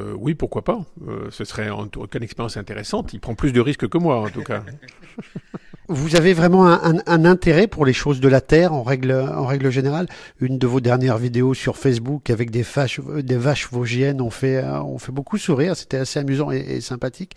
Euh, 0.00 0.14
oui, 0.18 0.34
pourquoi 0.34 0.62
pas. 0.62 0.84
Euh, 1.06 1.28
ce 1.30 1.44
serait 1.44 1.70
en 1.70 1.86
tout 1.86 2.06
cas 2.06 2.18
une 2.18 2.24
expérience 2.24 2.56
intéressante. 2.56 3.12
Il 3.12 3.20
prend 3.20 3.34
plus 3.34 3.52
de 3.52 3.60
risques 3.60 3.88
que 3.88 3.98
moi, 3.98 4.20
en 4.20 4.28
tout 4.28 4.42
cas. 4.42 4.62
Vous 5.88 6.16
avez 6.16 6.32
vraiment 6.32 6.66
un, 6.66 7.00
un, 7.06 7.24
intérêt 7.26 7.66
pour 7.66 7.84
les 7.84 7.92
choses 7.92 8.18
de 8.18 8.28
la 8.28 8.40
terre 8.40 8.72
en 8.72 8.82
règle, 8.82 9.12
en 9.12 9.44
règle 9.44 9.68
générale? 9.68 10.08
Une 10.40 10.58
de 10.58 10.66
vos 10.66 10.80
dernières 10.80 11.18
vidéos 11.18 11.52
sur 11.52 11.76
Facebook 11.76 12.30
avec 12.30 12.50
des 12.50 12.62
vaches, 12.62 13.00
des 13.00 13.36
vaches 13.36 13.68
vosgiennes 13.70 14.22
ont 14.22 14.30
fait, 14.30 14.64
ont 14.64 14.96
fait 14.96 15.12
beaucoup 15.12 15.36
sourire. 15.36 15.76
C'était 15.76 15.98
assez 15.98 16.18
amusant 16.18 16.50
et, 16.50 16.60
et, 16.60 16.80
sympathique. 16.80 17.36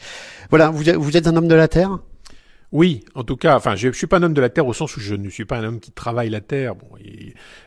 Voilà, 0.49 0.69
vous, 0.69 0.85
vous 0.97 1.17
êtes 1.17 1.27
un 1.27 1.35
homme 1.35 1.49
de 1.49 1.55
la 1.55 1.67
terre? 1.67 1.99
Oui, 2.73 3.05
en 3.15 3.23
tout 3.23 3.37
cas, 3.37 3.55
enfin, 3.55 3.77
je, 3.77 3.87
je 3.93 3.97
suis 3.97 4.07
pas 4.07 4.17
un 4.17 4.23
homme 4.23 4.33
de 4.33 4.41
la 4.41 4.49
terre 4.49 4.67
au 4.67 4.73
sens 4.73 4.97
où 4.97 4.99
je 4.99 5.15
ne 5.15 5.29
suis 5.29 5.45
pas 5.45 5.57
un 5.57 5.63
homme 5.63 5.79
qui 5.79 5.91
travaille 5.91 6.29
la 6.29 6.41
terre. 6.41 6.73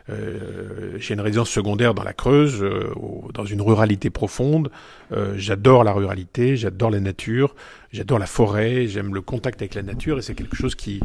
Euh, 0.09 0.93
j'ai 0.97 1.15
une 1.15 1.21
résidence 1.21 1.49
secondaire 1.49 1.95
dans 1.95 2.03
la 2.03 2.13
Creuse, 2.13 2.61
euh, 2.61 2.93
dans 3.33 3.45
une 3.45 3.61
ruralité 3.61 4.11
profonde. 4.11 4.69
Euh, 5.11 5.33
j'adore 5.37 5.83
la 5.83 5.93
ruralité, 5.93 6.55
j'adore 6.55 6.91
la 6.91 6.99
nature, 6.99 7.55
j'adore 7.91 8.19
la 8.19 8.25
forêt, 8.25 8.87
j'aime 8.87 9.13
le 9.13 9.21
contact 9.21 9.61
avec 9.61 9.75
la 9.75 9.83
nature 9.83 10.17
et 10.17 10.21
c'est 10.21 10.35
quelque 10.35 10.55
chose 10.55 10.75
qui 10.75 10.99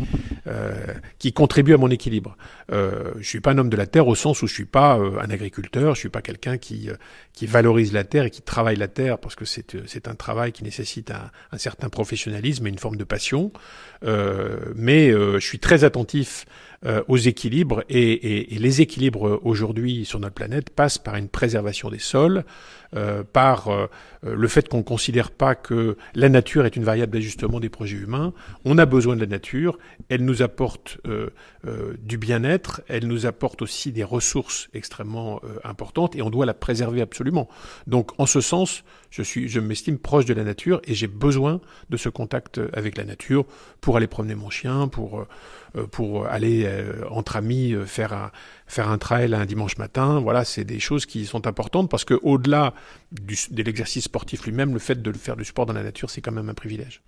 euh, 0.46 0.75
qui 1.18 1.33
contribue 1.33 1.75
à 1.75 1.77
mon 1.77 1.90
équilibre. 1.90 2.37
Euh, 2.72 3.12
je 3.18 3.29
suis 3.29 3.40
pas 3.40 3.53
un 3.53 3.59
homme 3.59 3.68
de 3.68 3.77
la 3.77 3.87
terre 3.87 4.07
au 4.07 4.14
sens 4.14 4.42
où 4.42 4.46
je 4.46 4.55
suis 4.55 4.64
pas 4.64 4.99
euh, 4.99 5.18
un 5.20 5.31
agriculteur, 5.31 5.94
je 5.94 6.01
suis 6.01 6.09
pas 6.09 6.22
quelqu'un 6.22 6.59
qui 6.59 6.88
qui 7.33 7.46
valorise 7.46 7.92
la 7.92 8.05
terre 8.05 8.25
et 8.25 8.31
qui 8.31 8.42
travaille 8.42 8.77
la 8.77 8.88
terre 8.88 9.18
parce 9.18 9.35
que 9.35 9.44
c'est 9.44 9.77
c'est 9.87 10.09
un 10.09 10.14
travail 10.14 10.53
qui 10.53 10.64
nécessite 10.64 11.11
un, 11.11 11.31
un, 11.53 11.59
certain 11.59 11.88
professionnalisme 11.88 12.66
et 12.66 12.70
une 12.70 12.79
forme 12.79 12.96
de 12.96 13.05
passion. 13.05 13.53
mais 14.03 15.11
je 15.11 15.38
suis 15.40 15.59
très 15.59 15.85
attentif 15.85 16.46
aux 17.09 17.17
équilibres 17.17 17.83
et, 17.89 18.47
les 18.51 18.81
équilibres 18.81 19.41
aujourd'hui 19.45 20.05
sur 20.05 20.21
notre 20.21 20.35
planète 20.35 20.71
passent 20.71 20.99
par 20.99 21.17
une 21.17 21.29
préservation 21.29 21.91
des 21.91 21.99
sols, 21.99 22.45
euh, 22.95 23.25
par 23.25 23.69
euh, 23.69 23.89
le 24.23 24.49
fait 24.49 24.69
qu'on 24.69 24.79
ne 24.79 24.83
considère 24.83 25.31
pas 25.33 25.55
que 25.55 25.97
la 26.15 26.29
nature 26.29 26.65
est 26.67 26.77
une 26.77 26.85
variable 26.85 27.12
d'ajustement 27.12 27.59
des 27.59 27.69
projets 27.69 27.97
humains. 27.97 28.33
On 28.65 28.79
a 28.79 28.87
besoin 28.87 29.17
de 29.17 29.21
la 29.21 29.27
nature, 29.27 29.79
elle 30.09 30.25
nous 30.25 30.41
apporte 30.41 30.99
euh, 31.07 31.31
du 31.99 32.17
bien-être, 32.17 32.83
elle 32.89 33.07
nous 33.09 33.27
apporte 33.27 33.61
aussi 33.61 33.91
des 33.91 34.05
ressources 34.05 34.69
extrêmement 34.73 35.41
importantes 35.65 36.15
et 36.15 36.23
on 36.23 36.31
doit 36.31 36.47
la 36.47 36.55
préserver 36.55 37.03
absolument. 37.03 37.49
Donc 37.87 38.12
en 38.19 38.27
ce 38.27 38.41
sens, 38.41 38.85
je, 39.11 39.23
suis, 39.23 39.49
je 39.49 39.61
m'estime 39.61 39.99
proche 39.99 40.25
de 40.25 40.35
la 40.35 40.45
nature 40.45 40.81
et 40.85 40.95
j'ai 40.95 41.07
besoin 41.07 41.61
de 41.90 41.97
ce 41.97 42.09
contact 42.09 42.61
avec 42.73 42.97
la 42.97 43.05
nature 43.05 43.45
pour 43.81 43.97
aller 43.97 44.07
promener 44.07 44.35
mon 44.35 44.51
chien, 44.51 44.88
pour 44.88 45.27
pour 45.90 46.27
aller 46.27 46.66
entre 47.11 47.37
amis 47.37 47.75
faire 47.85 48.12
un, 48.12 48.31
faire 48.66 48.88
un 48.88 48.99
trail 48.99 49.35
un 49.35 49.45
dimanche 49.45 49.77
matin. 49.77 50.21
Voilà, 50.21 50.45
c'est 50.45 50.64
des 50.64 50.79
choses 50.79 51.05
qui 51.07 51.27
sont 51.27 51.47
importantes 51.47 51.90
parce 51.90 52.05
que 52.05 52.14
au-delà 52.23 52.73
de 53.12 53.62
l'exercice 53.62 54.05
sportif 54.05 54.45
lui-même, 54.47 54.73
le 54.73 54.79
fait 54.79 55.03
de 55.03 55.12
faire 55.12 55.37
du 55.37 55.45
sport 55.45 55.66
dans 55.66 55.75
la 55.75 55.83
nature, 55.83 56.11
c'est 56.11 56.21
quand 56.21 56.33
même 56.33 56.49
un 56.49 56.55
privilège. 56.55 57.03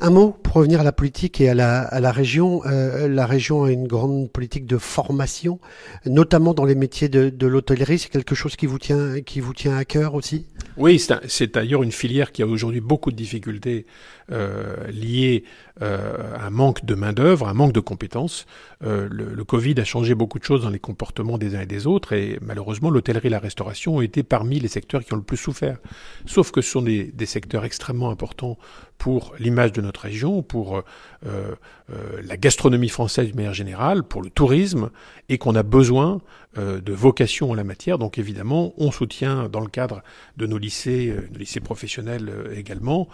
Un 0.00 0.10
mot 0.10 0.30
pour 0.30 0.54
revenir 0.54 0.80
à 0.80 0.84
la 0.84 0.92
politique 0.92 1.40
et 1.40 1.48
à 1.48 1.54
la, 1.54 1.82
à 1.82 2.00
la 2.00 2.10
région. 2.10 2.62
Euh, 2.66 3.06
la 3.08 3.26
région 3.26 3.64
a 3.64 3.70
une 3.70 3.86
grande 3.86 4.30
politique 4.30 4.66
de 4.66 4.78
formation, 4.78 5.60
notamment 6.06 6.54
dans 6.54 6.64
les 6.64 6.74
métiers 6.74 7.08
de, 7.08 7.28
de 7.28 7.46
l'hôtellerie. 7.46 7.98
C'est 7.98 8.08
quelque 8.08 8.34
chose 8.34 8.56
qui 8.56 8.66
vous 8.66 8.78
tient, 8.78 9.20
qui 9.20 9.40
vous 9.40 9.54
tient 9.54 9.76
à 9.76 9.84
cœur 9.84 10.14
aussi? 10.14 10.46
Oui, 10.76 10.98
c'est 10.98 11.54
d'ailleurs 11.54 11.82
une 11.82 11.92
filière 11.92 12.32
qui 12.32 12.42
a 12.42 12.46
aujourd'hui 12.46 12.80
beaucoup 12.80 13.10
de 13.10 13.16
difficultés 13.16 13.86
euh, 14.30 14.86
liées 14.88 15.44
euh, 15.82 16.36
à 16.36 16.46
un 16.46 16.50
manque 16.50 16.84
de 16.84 16.94
main-d'œuvre, 16.94 17.48
un 17.48 17.54
manque 17.54 17.72
de 17.72 17.80
compétences. 17.80 18.46
Euh, 18.84 19.08
le, 19.10 19.44
Covid 19.44 19.74
a 19.80 19.84
changé 19.84 20.14
beaucoup 20.14 20.38
de 20.38 20.44
choses 20.44 20.62
dans 20.62 20.70
les 20.70 20.78
comportements 20.78 21.38
des 21.38 21.56
uns 21.56 21.62
et 21.62 21.66
des 21.66 21.86
autres, 21.86 22.12
et 22.12 22.38
malheureusement, 22.40 22.90
l'hôtellerie 22.90 23.26
et 23.26 23.30
la 23.30 23.40
restauration 23.40 23.96
ont 23.96 24.00
été 24.00 24.22
parmi 24.22 24.60
les 24.60 24.68
secteurs 24.68 25.04
qui 25.04 25.12
ont 25.12 25.16
le 25.16 25.22
plus 25.22 25.36
souffert. 25.36 25.78
Sauf 26.26 26.52
que 26.52 26.60
ce 26.60 26.70
sont 26.70 26.82
des, 26.82 27.04
des 27.04 27.26
secteurs 27.26 27.64
extrêmement 27.64 28.10
importants 28.10 28.56
pour 28.98 29.34
l'image 29.38 29.72
de 29.72 29.80
notre 29.80 30.00
région, 30.02 30.42
pour 30.42 30.82
la 31.22 32.36
gastronomie 32.36 32.90
française 32.90 33.30
de 33.30 33.34
manière 33.34 33.54
générale, 33.54 34.02
pour 34.02 34.20
le 34.20 34.28
tourisme, 34.28 34.90
et 35.30 35.38
qu'on 35.38 35.54
a 35.54 35.62
besoin 35.62 36.20
de 36.56 36.92
vocation 36.92 37.50
en 37.50 37.54
la 37.54 37.64
matière. 37.64 37.98
Donc 37.98 38.18
évidemment, 38.18 38.74
on 38.76 38.90
soutient 38.90 39.48
dans 39.48 39.60
le 39.60 39.68
cadre 39.68 40.02
de 40.36 40.46
nos 40.46 40.58
lycées, 40.58 41.14
nos 41.32 41.38
lycées 41.38 41.60
professionnels 41.60 42.32
également, 42.54 43.08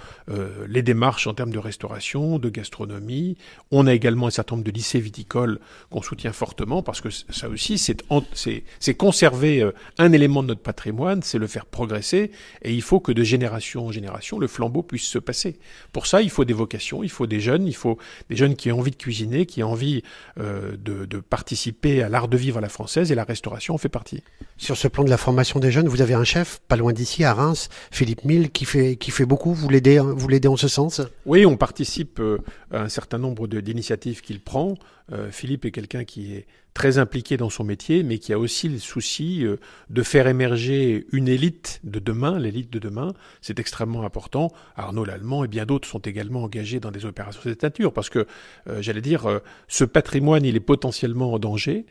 les 0.67 0.83
démarches 0.83 1.27
en 1.27 1.35
termes 1.35 1.53
de 1.53 1.59
restauration, 1.59 2.39
de 2.39 2.49
gastronomie. 2.49 3.37
On 3.71 3.87
a 3.87 3.95
également 3.95 4.27
un 4.27 4.31
certain 4.31 4.57
nombre 4.57 4.67
de 4.67 4.71
lycées 4.71 5.01
viticoles 5.01 5.61
qu'on 5.91 6.03
soutient 6.03 6.33
fortement 6.33 6.83
parce 6.83 7.01
que 7.01 7.11
ça 7.11 7.49
aussi, 7.49 7.79
c'est 7.79 8.95
conserver 8.95 9.71
un 9.99 10.13
élément 10.13 10.43
de 10.43 10.49
notre 10.49 10.63
patrimoine, 10.63 11.23
c'est 11.23 11.39
le 11.39 11.47
faire 11.47 11.67
progresser, 11.67 12.31
et 12.63 12.73
il 12.73 12.83
faut 12.83 13.01
que 13.01 13.13
de 13.13 13.23
génération 13.23 13.87
en 13.87 13.93
génération, 13.93 14.39
le 14.39 14.47
flambeau 14.47 14.83
puisse 14.83 15.07
se 15.07 15.19
passer. 15.19 15.59
Pour 15.93 16.07
ça, 16.07 16.23
il 16.23 16.31
faut 16.31 16.45
des 16.45 16.55
vocations, 16.55 17.03
il 17.03 17.11
faut 17.11 17.27
des 17.27 17.41
jeunes, 17.41 17.67
il 17.67 17.75
faut 17.75 17.99
des 18.31 18.37
jeunes 18.37 18.57
qui 18.57 18.73
ont 18.73 18.79
envie 18.79 18.91
de 18.91 18.97
cuisiner, 18.97 19.47
qui 19.47 19.63
ont 19.63 19.73
envie 19.73 20.03
euh, 20.39 20.77
de, 20.77 21.05
de, 21.05 21.19
participer 21.19 22.03
à 22.03 22.09
l'art 22.09 22.29
de 22.29 22.37
vivre 22.37 22.59
à 22.59 22.61
la 22.61 22.69
française, 22.69 23.13
et 23.13 23.15
la 23.15 23.25
restauration 23.27 23.77
fait 23.79 23.89
partie. 23.89 24.23
Sur 24.57 24.77
ce 24.77 24.89
plan 24.89 25.05
de 25.05 25.11
la 25.11 25.17
formation 25.17 25.61
des 25.61 25.71
jeunes, 25.71 25.89
vous 25.89 26.01
avez 26.01 26.15
un 26.15 26.25
chef, 26.25 26.61
pas 26.69 26.77
loin 26.77 26.93
d'ici, 26.93 27.25
à 27.25 27.35
Reims, 27.35 27.69
Philippe 27.91 28.25
Mille, 28.25 28.51
qui 28.51 28.65
fait, 28.65 28.97
qui 28.97 29.11
fait 29.11 29.27
beaucoup. 29.27 29.53
Vous 29.53 29.69
l'aidez, 29.69 29.99
vous 29.99 30.29
l'aidez 30.29 30.49
en 30.49 30.57
ce 30.57 30.69
sens? 30.69 31.01
Oui, 31.27 31.45
on 31.47 31.57
participe 31.57 32.21
euh, 32.21 32.39
à 32.71 32.83
un 32.83 32.89
certain 32.89 33.19
nombre 33.19 33.47
d'initiatives 33.47 34.21
qu'il 34.21 34.41
prend. 34.41 34.75
Euh, 35.13 35.31
Philippe 35.31 35.65
est 35.65 35.71
quelqu'un 35.71 36.05
qui 36.05 36.35
est 36.35 36.47
très 36.77 36.99
impliqué 36.99 37.39
dans 37.39 37.49
son 37.49 37.65
métier, 37.65 38.03
mais 38.03 38.19
qui 38.19 38.35
a 38.35 38.39
aussi 38.39 38.69
le 38.69 38.79
souci 38.79 39.47
euh, 39.47 39.57
de 39.89 40.03
faire 40.03 40.27
émerger 40.27 41.07
une 41.11 41.27
élite 41.27 41.81
de 41.85 41.99
demain, 41.99 42.39
l'élite 42.39 42.71
de 42.71 42.79
demain. 42.79 43.15
C'est 43.41 43.59
extrêmement 43.59 44.03
important. 44.03 44.53
Arnaud 44.77 45.07
Lallemand 45.07 45.43
et 45.43 45.49
bien 45.49 45.65
d'autres 45.65 45.89
sont 45.89 46.01
également 46.01 46.43
engagés 46.43 46.79
dans 46.79 46.91
des 46.91 47.07
opérations 47.07 47.41
de 47.43 47.49
cette 47.49 47.63
nature, 47.63 47.95
parce 47.95 48.11
que, 48.11 48.27
euh, 48.69 48.83
j'allais 48.83 49.01
dire, 49.01 49.41
ce 49.69 49.85
patrimoine, 49.85 50.45
il 50.45 50.55
est 50.55 50.61
potentiellement 50.61 51.33
en 51.33 51.39
danger 51.39 51.87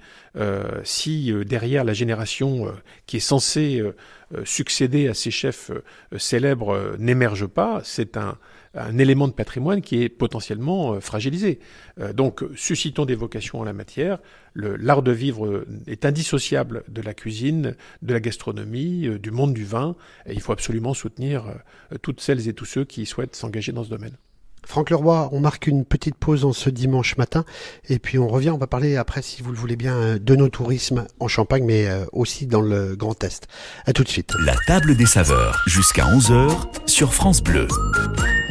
si 0.84 1.34
derrière 1.46 1.84
la 1.84 1.94
génération 1.94 2.72
qui 3.08 3.18
est 3.18 3.22
censée 3.22 3.82
succéder 4.44 5.08
à 5.08 5.14
ces 5.14 5.32
chefs 5.32 5.72
célèbres 6.18 6.96
n'émerge 7.00 7.48
pas. 7.48 7.82
C'est 7.84 8.18
un 8.18 8.38
un 8.76 8.98
élément 8.98 9.28
de 9.28 9.34
patrimoine 9.34 9.82
qui 9.82 10.04
est 10.04 10.10
potentiellement 10.10 10.94
euh, 10.94 11.00
fragilisé. 11.00 11.60
Euh, 12.00 12.14
donc, 12.14 12.44
suscitons 12.56 13.06
des 13.06 13.16
vocations 13.16 13.60
en 13.60 13.64
la 13.64 13.74
matière. 13.74 14.20
L'art 14.56 15.02
de 15.02 15.12
vivre 15.12 15.66
est 15.86 16.06
indissociable 16.06 16.84
de 16.88 17.02
la 17.02 17.14
cuisine, 17.14 17.76
de 18.02 18.14
la 18.14 18.20
gastronomie, 18.20 19.08
euh, 19.08 19.20
du 19.20 19.32
monde 19.32 19.54
du 19.54 19.66
vin, 19.66 19.96
et 20.26 20.34
il 20.34 20.42
faut 20.42 20.54
absolument 20.54 20.94
soutenir 20.94 21.46
toutes 22.02 22.22
celles 22.22 22.48
et 22.48 22.54
tous 22.54 22.66
ceux 22.66 22.86
qui 22.86 23.06
souhaitent 23.06 23.36
s'engager 23.36 23.72
dans 23.72 23.84
ce 23.84 23.90
domaine. 23.90 24.18
Franck 24.66 24.90
Leroy, 24.90 25.30
on 25.32 25.40
marque 25.40 25.68
une 25.68 25.86
petite 25.86 26.16
pause 26.16 26.46
en 26.46 26.54
ce 26.54 26.70
dimanche 26.70 27.18
matin 27.18 27.46
et 27.90 28.00
puis 28.00 28.20
on 28.20 28.28
revient, 28.28 28.50
on 28.50 28.58
va 28.58 28.68
parler 28.68 28.98
après, 28.98 29.22
si 29.22 29.42
vous 29.42 29.52
le 29.52 29.58
voulez 29.58 29.76
bien, 29.76 30.18
de 30.20 30.36
nos 30.36 30.50
tourismes 30.50 31.06
en 31.20 31.28
Champagne 31.28 31.64
mais 31.66 31.88
aussi 32.12 32.46
dans 32.46 32.62
le 32.62 32.96
Grand 32.96 33.24
Est. 33.24 33.48
À 33.86 33.94
tout 33.94 34.04
de 34.04 34.10
suite. 34.10 34.34
La 34.46 34.56
table 34.68 34.96
des 34.96 35.06
saveurs, 35.06 35.64
jusqu'à 35.68 36.06
11h 36.06 36.52
sur 36.86 37.14
France 37.14 37.42
Bleu. 37.42 37.68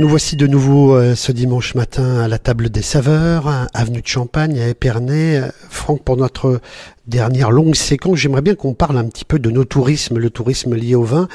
Nous 0.00 0.09
voici 0.09 0.35
de 0.35 0.48
nouveau 0.48 0.96
euh, 0.96 1.14
ce 1.14 1.31
dimanche 1.31 1.77
matin 1.77 2.18
à 2.18 2.27
la 2.27 2.38
table 2.38 2.68
des 2.68 2.83
saveurs, 2.83 3.68
avenue 3.74 4.03
de 4.03 4.07
Champagne 4.07 4.59
à 4.61 4.66
Épernay. 4.66 5.40
Franck, 5.70 6.03
pour 6.03 6.16
notre 6.16 6.61
dernière 7.07 7.53
longue 7.53 7.77
séquence, 7.77 8.18
j'aimerais 8.18 8.42
bien 8.42 8.57
qu'on 8.57 8.74
parle 8.74 8.98
un 8.98 9.05
petit 9.05 9.24
peu 9.24 9.38
de 9.38 9.50
nos 9.50 9.64
tourismes, 9.64 10.18
le 10.18 10.31
tourisme 10.31 10.74
lié 10.74 10.96
au 10.96 11.05
vin. 11.05 11.29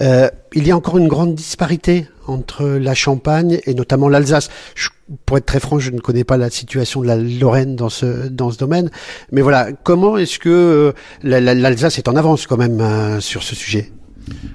Euh, 0.00 0.30
il 0.54 0.66
y 0.66 0.70
a 0.70 0.76
encore 0.76 0.96
une 0.96 1.08
grande 1.08 1.34
disparité 1.34 2.06
entre 2.26 2.66
la 2.66 2.94
Champagne 2.94 3.60
et 3.64 3.74
notamment 3.74 4.08
l'Alsace. 4.08 4.48
Pour 5.24 5.38
être 5.38 5.46
très 5.46 5.60
franc, 5.60 5.78
je 5.78 5.90
ne 5.90 6.00
connais 6.00 6.24
pas 6.24 6.36
la 6.36 6.50
situation 6.50 7.00
de 7.00 7.06
la 7.06 7.16
Lorraine 7.16 7.76
dans 7.76 7.88
ce 7.88 8.28
dans 8.28 8.50
ce 8.50 8.58
domaine, 8.58 8.90
mais 9.30 9.40
voilà, 9.40 9.68
comment 9.72 10.16
est-ce 10.16 10.38
que 10.38 10.48
euh, 10.48 10.92
l'Alsace 11.22 11.98
est 11.98 12.08
en 12.08 12.16
avance 12.16 12.46
quand 12.46 12.56
même 12.56 12.80
euh, 12.80 13.20
sur 13.20 13.42
ce 13.42 13.54
sujet? 13.54 13.92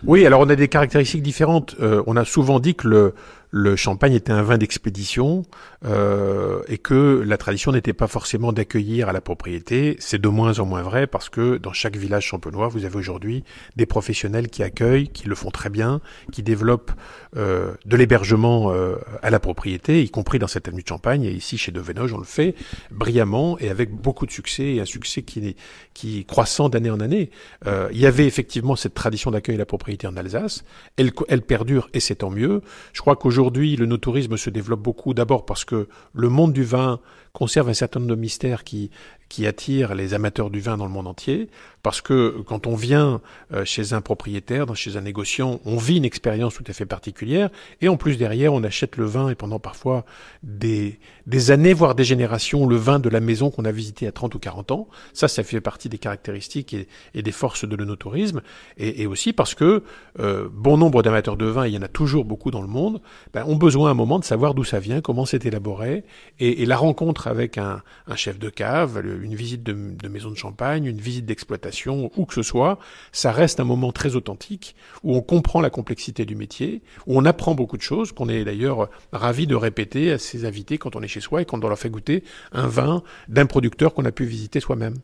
Oui, 0.05 0.25
alors 0.25 0.41
on 0.41 0.49
a 0.49 0.55
des 0.55 0.67
caractéristiques 0.67 1.23
différentes. 1.23 1.77
on 1.79 2.17
a 2.17 2.25
souvent 2.25 2.59
dit 2.59 2.75
que 2.75 2.89
le 2.89 3.13
le 3.51 3.75
champagne 3.75 4.13
était 4.13 4.31
un 4.31 4.41
vin 4.41 4.57
d'expédition 4.57 5.43
euh, 5.83 6.61
et 6.69 6.77
que 6.77 7.21
la 7.25 7.37
tradition 7.37 7.73
n'était 7.73 7.91
pas 7.93 8.07
forcément 8.07 8.53
d'accueillir 8.53 9.09
à 9.09 9.13
la 9.13 9.19
propriété. 9.19 9.97
C'est 9.99 10.21
de 10.21 10.29
moins 10.29 10.59
en 10.59 10.65
moins 10.65 10.81
vrai 10.81 11.05
parce 11.05 11.27
que 11.27 11.57
dans 11.57 11.73
chaque 11.73 11.97
village 11.97 12.23
champenois, 12.23 12.69
vous 12.69 12.85
avez 12.85 12.95
aujourd'hui 12.95 13.43
des 13.75 13.85
professionnels 13.85 14.47
qui 14.47 14.63
accueillent, 14.63 15.09
qui 15.09 15.27
le 15.27 15.35
font 15.35 15.51
très 15.51 15.69
bien, 15.69 15.99
qui 16.31 16.43
développent 16.43 16.93
euh, 17.35 17.73
de 17.85 17.97
l'hébergement 17.97 18.71
euh, 18.71 18.95
à 19.21 19.29
la 19.29 19.39
propriété, 19.39 20.01
y 20.01 20.09
compris 20.09 20.39
dans 20.39 20.47
cette 20.47 20.69
avenue 20.69 20.83
de 20.83 20.87
Champagne. 20.87 21.23
Et 21.23 21.31
ici, 21.31 21.57
chez 21.57 21.73
Devenoge, 21.73 22.13
on 22.13 22.19
le 22.19 22.23
fait 22.23 22.55
brillamment 22.89 23.59
et 23.59 23.69
avec 23.69 23.91
beaucoup 23.91 24.25
de 24.25 24.31
succès 24.31 24.75
et 24.75 24.79
un 24.79 24.85
succès 24.85 25.23
qui 25.23 25.45
est, 25.45 25.57
qui 25.93 26.19
est 26.19 26.23
croissant 26.23 26.69
d'année 26.69 26.89
en 26.89 27.01
année. 27.01 27.31
Euh, 27.67 27.89
il 27.91 27.99
y 27.99 28.05
avait 28.05 28.27
effectivement 28.27 28.77
cette 28.77 28.93
tradition 28.93 29.29
d'accueil 29.29 29.55
à 29.55 29.57
la 29.57 29.65
propriété 29.65 30.07
en 30.07 30.15
Alsace. 30.15 30.63
Elle, 30.95 31.11
elle 31.27 31.41
perdure 31.41 31.89
et 31.93 31.99
c'est 31.99 32.15
tant 32.15 32.29
mieux. 32.29 32.61
Je 32.93 33.01
crois 33.01 33.17
qu'aujourd'hui, 33.17 33.40
Aujourd'hui, 33.41 33.75
le 33.75 33.87
no-tourisme 33.87 34.37
se 34.37 34.51
développe 34.51 34.83
beaucoup, 34.83 35.15
d'abord 35.15 35.47
parce 35.47 35.65
que 35.65 35.87
le 36.13 36.29
monde 36.29 36.53
du 36.53 36.63
vin 36.63 36.99
conserve 37.33 37.69
un 37.69 37.73
certain 37.73 37.99
nombre 37.99 38.11
de 38.11 38.19
mystères 38.19 38.63
qui, 38.63 38.91
qui 39.31 39.47
attirent 39.47 39.95
les 39.95 40.13
amateurs 40.13 40.49
du 40.49 40.59
vin 40.59 40.75
dans 40.75 40.85
le 40.85 40.91
monde 40.91 41.07
entier, 41.07 41.47
parce 41.83 42.01
que 42.01 42.41
quand 42.45 42.67
on 42.67 42.75
vient 42.75 43.21
euh, 43.53 43.63
chez 43.63 43.93
un 43.93 44.01
propriétaire, 44.01 44.75
chez 44.75 44.97
un 44.97 45.01
négociant, 45.01 45.61
on 45.63 45.77
vit 45.77 45.97
une 45.97 46.03
expérience 46.03 46.53
tout 46.53 46.65
à 46.67 46.73
fait 46.73 46.85
particulière, 46.85 47.49
et 47.79 47.87
en 47.87 47.95
plus 47.95 48.17
derrière, 48.17 48.53
on 48.53 48.61
achète 48.61 48.97
le 48.97 49.05
vin, 49.05 49.29
et 49.29 49.35
pendant 49.35 49.57
parfois 49.57 50.03
des, 50.43 50.99
des 51.27 51.49
années, 51.49 51.71
voire 51.71 51.95
des 51.95 52.03
générations, 52.03 52.67
le 52.67 52.75
vin 52.75 52.99
de 52.99 53.07
la 53.07 53.21
maison 53.21 53.51
qu'on 53.51 53.63
a 53.63 53.71
visité 53.71 54.05
à 54.05 54.11
30 54.11 54.35
ou 54.35 54.39
40 54.39 54.71
ans. 54.71 54.89
Ça, 55.13 55.29
ça 55.29 55.43
fait 55.43 55.61
partie 55.61 55.87
des 55.87 55.97
caractéristiques 55.97 56.75
et, 57.13 57.21
des 57.21 57.31
forces 57.31 57.63
de 57.63 57.75
l'onotourisme, 57.77 58.41
et, 58.75 59.07
aussi 59.07 59.31
parce 59.31 59.55
que 59.55 59.83
euh, 60.19 60.49
bon 60.51 60.75
nombre 60.77 61.03
d'amateurs 61.03 61.37
de 61.37 61.45
vin, 61.45 61.67
il 61.67 61.73
y 61.73 61.77
en 61.77 61.83
a 61.83 61.87
toujours 61.87 62.25
beaucoup 62.25 62.51
dans 62.51 62.61
le 62.61 62.67
monde, 62.67 63.01
ben, 63.33 63.45
ont 63.45 63.55
besoin 63.55 63.87
à 63.87 63.91
un 63.91 63.95
moment 63.95 64.19
de 64.19 64.25
savoir 64.25 64.53
d'où 64.55 64.65
ça 64.65 64.79
vient, 64.79 64.99
comment 64.99 65.25
c'est 65.25 65.45
élaboré, 65.45 66.03
et 66.39 66.65
la 66.65 66.75
rencontre 66.75 67.20
avec 67.27 67.57
un, 67.57 67.81
chef 68.15 68.39
de 68.39 68.49
cave, 68.49 69.01
une 69.23 69.35
visite 69.35 69.63
de, 69.63 70.07
maison 70.07 70.29
de 70.29 70.35
champagne, 70.35 70.85
une 70.85 70.99
visite 70.99 71.25
d'exploitation, 71.25 72.11
où 72.15 72.25
que 72.25 72.33
ce 72.33 72.43
soit, 72.43 72.79
ça 73.11 73.31
reste 73.31 73.59
un 73.59 73.63
moment 73.63 73.91
très 73.91 74.15
authentique, 74.15 74.75
où 75.03 75.15
on 75.15 75.21
comprend 75.21 75.61
la 75.61 75.69
complexité 75.69 76.25
du 76.25 76.35
métier, 76.35 76.81
où 77.07 77.17
on 77.17 77.25
apprend 77.25 77.55
beaucoup 77.55 77.77
de 77.77 77.81
choses, 77.81 78.11
qu'on 78.11 78.29
est 78.29 78.43
d'ailleurs 78.43 78.89
ravi 79.11 79.47
de 79.47 79.55
répéter 79.55 80.11
à 80.11 80.17
ses 80.17 80.45
invités 80.45 80.77
quand 80.77 80.95
on 80.95 81.01
est 81.01 81.07
chez 81.07 81.21
soi 81.21 81.41
et 81.41 81.45
quand 81.45 81.63
on 81.63 81.67
leur 81.67 81.79
fait 81.79 81.89
goûter 81.89 82.23
un 82.51 82.67
vin 82.67 83.03
d'un 83.27 83.45
producteur 83.45 83.93
qu'on 83.93 84.05
a 84.05 84.11
pu 84.11 84.25
visiter 84.25 84.59
soi-même. 84.59 84.95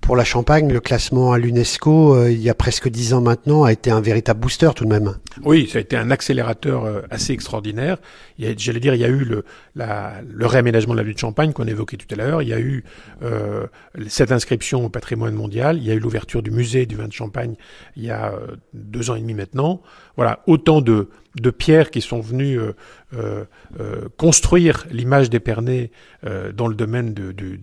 Pour 0.00 0.16
la 0.16 0.24
Champagne, 0.24 0.72
le 0.72 0.80
classement 0.80 1.32
à 1.32 1.38
l'UNESCO, 1.38 2.14
euh, 2.14 2.32
il 2.32 2.40
y 2.40 2.50
a 2.50 2.54
presque 2.54 2.88
dix 2.88 3.14
ans 3.14 3.20
maintenant, 3.20 3.64
a 3.64 3.72
été 3.72 3.90
un 3.90 4.00
véritable 4.00 4.40
booster 4.40 4.70
tout 4.74 4.84
de 4.84 4.88
même. 4.88 5.14
Oui, 5.44 5.68
ça 5.70 5.78
a 5.78 5.80
été 5.80 5.96
un 5.96 6.10
accélérateur 6.10 6.84
euh, 6.84 7.02
assez 7.10 7.32
extraordinaire. 7.32 7.98
J'allais 8.38 8.80
dire, 8.80 8.94
il 8.94 9.00
y 9.00 9.04
a 9.04 9.08
eu 9.08 9.24
le, 9.24 9.44
la, 9.76 10.14
le 10.26 10.46
réaménagement 10.46 10.94
de 10.94 10.98
la 10.98 11.04
lutte 11.04 11.16
de 11.16 11.20
Champagne 11.20 11.52
qu'on 11.52 11.66
évoquait 11.66 11.96
tout 11.96 12.12
à 12.12 12.16
l'heure. 12.16 12.42
Il 12.42 12.48
y 12.48 12.54
a 12.54 12.58
eu 12.58 12.84
euh, 13.22 13.66
cette 14.08 14.32
inscription 14.32 14.84
au 14.84 14.88
patrimoine 14.88 15.34
mondial. 15.34 15.76
Il 15.76 15.84
y 15.84 15.90
a 15.90 15.94
eu 15.94 16.00
l'ouverture 16.00 16.42
du 16.42 16.50
musée 16.50 16.86
du 16.86 16.96
vin 16.96 17.06
de 17.06 17.12
Champagne 17.12 17.54
il 17.96 18.04
y 18.04 18.10
a 18.10 18.32
euh, 18.32 18.56
deux 18.72 19.10
ans 19.10 19.14
et 19.14 19.20
demi 19.20 19.34
maintenant. 19.34 19.82
Voilà, 20.16 20.42
autant 20.46 20.80
de, 20.80 21.08
de 21.36 21.50
pierres 21.50 21.90
qui 21.90 22.00
sont 22.00 22.20
venues 22.20 22.58
euh, 22.58 22.72
euh, 23.14 23.44
euh 23.78 24.08
construire 24.16 24.86
l'image 24.90 25.30
d'Épernay 25.30 25.90
euh, 26.24 26.52
dans 26.52 26.66
le 26.66 26.74
domaine 26.74 27.14
de, 27.14 27.32
de. 27.32 27.56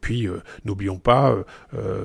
Puis 0.00 0.28
n'oublions 0.64 0.98
pas 0.98 1.36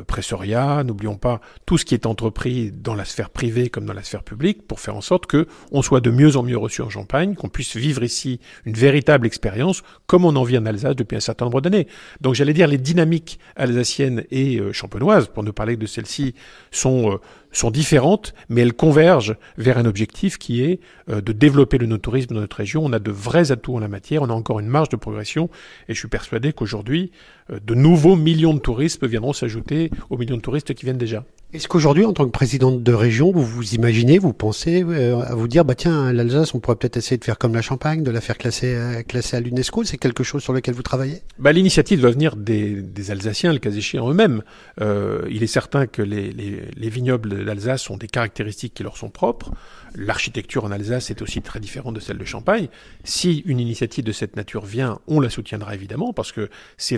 Pressoria, 0.08 0.84
n'oublions 0.84 1.16
pas 1.16 1.42
tout 1.66 1.78
ce 1.78 1.86
qui 1.86 1.94
est 1.94 2.06
entrepris 2.06 2.72
dans 2.72 2.96
la 2.96 3.06
sphère 3.06 3.30
privée 3.30 3.70
comme 3.70 3.86
dans 3.86 3.94
la 3.94 4.04
sphère 4.04 4.24
publique 4.24 4.68
pour 4.68 4.80
faire 4.80 4.96
en 4.96 5.02
sorte 5.02 5.26
que 5.26 5.48
on 5.72 5.82
soit 5.82 6.02
de 6.02 6.12
mieux 6.12 6.36
en 6.38 6.44
mieux 6.44 6.58
reçu 6.58 6.82
en 6.82 6.90
Champagne, 6.90 7.36
qu'on 7.36 7.50
puisse 7.50 7.76
vivre 7.76 8.04
ici 8.04 8.40
une 8.66 8.74
véritable 8.74 9.28
expérience 9.28 9.84
comme 10.08 10.26
on 10.26 10.36
en 10.36 10.44
vit 10.44 10.58
en 10.58 10.66
Alsace 10.66 10.96
depuis 10.96 11.16
un 11.16 11.22
certain 11.22 11.46
nombre 11.46 11.62
d'années. 11.62 11.88
Donc 12.22 12.36
j'allais 12.36 12.54
dire 12.54 12.68
les 12.68 12.78
dynamiques 12.78 13.40
alsaciennes 13.56 14.24
et 14.32 14.60
champenoises, 14.72 15.28
pour 15.28 15.44
ne 15.44 15.52
parler 15.52 15.78
de 15.78 15.86
celles-ci, 15.86 16.36
sont 16.72 17.20
sont 17.54 17.72
différentes, 17.72 18.34
mais 18.50 18.62
elles 18.62 18.74
convergent 18.74 19.36
vers 19.58 19.78
un 19.78 19.86
objectif 19.86 20.38
qui 20.38 20.64
est 20.64 20.80
euh, 21.10 21.22
de 21.22 21.32
développer 21.32 21.78
le 21.78 21.86
no-tourisme 21.86 22.34
dans 22.36 22.42
notre 22.42 22.58
région. 22.58 22.84
On 22.84 22.92
a 22.94 23.00
de 23.00 23.12
vrais 23.12 23.52
atouts 23.52 23.76
en 23.76 23.80
la 23.80 23.88
matière, 23.88 24.22
on 24.24 24.30
a 24.30 24.34
encore 24.34 24.60
une 24.60 24.68
marge 24.68 24.90
de 24.90 24.96
progression, 24.96 25.50
et 25.88 25.94
je 25.94 26.00
suis 26.00 26.08
persuadé 26.08 26.54
qu'aujourd'hui, 26.54 27.12
de 27.50 27.76
nouveaux 27.76 28.16
millions 28.16 28.54
de 28.54 28.60
touristes 28.60 29.04
viendront 29.06 29.34
s'ajouter 29.34 29.92
aux 30.10 30.18
millions 30.18 30.38
de 30.38 30.42
touristes 30.42 30.74
qui 30.74 30.86
viennent 30.86 30.98
déjà. 30.98 31.24
Est-ce 31.54 31.68
qu'aujourd'hui, 31.68 32.04
en 32.04 32.14
tant 32.14 32.26
que 32.26 32.32
présidente 32.32 32.82
de 32.82 32.94
région, 32.94 33.32
vous 33.32 33.46
vous 33.46 33.76
imaginez, 33.76 34.18
vous 34.18 34.34
pensez 34.34 34.84
euh, 34.84 35.20
à 35.20 35.36
vous 35.36 35.48
dire, 35.48 35.64
bah 35.64 35.76
tiens, 35.76 36.12
l'Alsace, 36.12 36.56
on 36.56 36.60
pourrait 36.60 36.78
peut-être 36.78 36.98
essayer 36.98 37.18
de 37.18 37.24
faire 37.24 37.38
comme 37.38 37.54
la 37.54 37.62
Champagne, 37.62 38.02
de 38.02 38.10
la 38.10 38.22
faire 38.22 38.40
classer, 38.40 38.74
euh, 38.74 39.04
classer 39.04 39.38
à 39.38 39.40
l'UNESCO 39.40 39.84
C'est 39.84 39.98
quelque 39.98 40.24
chose 40.24 40.42
sur 40.42 40.52
lequel 40.52 40.74
vous 40.74 40.82
travaillez? 40.82 41.22
Bah, 41.38 41.52
L'initiative 41.52 42.02
doit 42.02 42.10
venir 42.10 42.38
des, 42.38 42.82
des, 42.82 43.12
Alsaciens, 43.12 43.54
le 43.54 43.60
cas 43.60 43.70
échéant 43.70 44.10
eux-mêmes. 44.10 44.42
Euh, 44.82 45.28
il 45.30 45.44
est 45.44 45.48
certain 45.48 45.86
que 45.86 46.02
les, 46.02 46.32
les, 46.32 46.64
les 46.76 46.90
vignobles 46.90 47.46
d'Alsace 47.46 47.88
ont 47.92 47.98
des 47.98 48.08
caractéristiques 48.08 48.74
qui 48.74 48.82
leur 48.82 48.98
sont 48.98 49.12
propres. 49.12 49.52
L'architecture 49.96 50.66
en 50.66 50.72
Alsace 50.72 51.12
est 51.12 51.22
aussi 51.22 51.44
très 51.44 51.60
différente 51.60 51.94
de 51.94 52.00
celle 52.00 52.18
de 52.18 52.26
Champagne. 52.26 52.68
Si 53.04 53.44
une 53.46 53.60
initiative 53.60 54.04
de 54.04 54.12
cette 54.12 54.36
nature 54.36 54.66
vient, 54.66 54.98
on 55.06 55.20
la 55.20 55.30
soutiendra 55.30 55.76
évidemment, 55.76 56.14
parce 56.14 56.32
que 56.32 56.50
c'est 56.78 56.98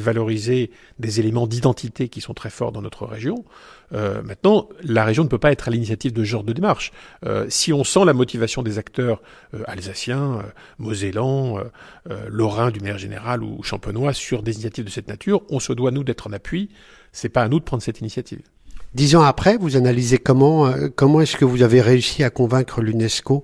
des 0.99 1.19
éléments 1.19 1.47
d'identité 1.47 2.09
qui 2.09 2.21
sont 2.21 2.33
très 2.33 2.49
forts 2.49 2.71
dans 2.71 2.81
notre 2.81 3.05
région. 3.05 3.45
Euh, 3.93 4.21
maintenant, 4.21 4.69
la 4.83 5.03
région 5.03 5.23
ne 5.23 5.29
peut 5.29 5.37
pas 5.37 5.51
être 5.51 5.67
à 5.67 5.71
l'initiative 5.71 6.13
de 6.13 6.23
ce 6.23 6.29
genre 6.29 6.43
de 6.43 6.53
démarche. 6.53 6.91
Euh, 7.25 7.45
si 7.49 7.71
on 7.73 7.83
sent 7.83 8.05
la 8.05 8.13
motivation 8.13 8.63
des 8.63 8.77
acteurs 8.77 9.21
euh, 9.53 9.63
alsaciens, 9.67 10.43
mosellans, 10.77 11.59
lorrains 12.27 12.71
du 12.71 12.79
manière 12.79 12.97
générale 12.97 13.43
ou 13.43 13.63
champenois 13.63 14.13
sur 14.13 14.43
des 14.43 14.53
initiatives 14.53 14.85
de 14.85 14.89
cette 14.89 15.07
nature, 15.07 15.41
on 15.49 15.59
se 15.59 15.73
doit 15.73 15.91
nous 15.91 16.03
d'être 16.03 16.27
en 16.27 16.33
appui. 16.33 16.69
C'est 17.11 17.29
pas 17.29 17.43
à 17.43 17.47
nous 17.47 17.59
de 17.59 17.63
prendre 17.63 17.83
cette 17.83 17.99
initiative. 17.99 18.41
Dix 18.95 19.17
ans 19.17 19.23
après, 19.23 19.57
vous 19.57 19.75
analysez 19.75 20.17
comment 20.17 20.67
euh, 20.67 20.87
comment 20.95 21.19
est-ce 21.19 21.35
que 21.35 21.43
vous 21.43 21.63
avez 21.63 21.81
réussi 21.81 22.23
à 22.23 22.29
convaincre 22.29 22.81
l'UNESCO 22.81 23.43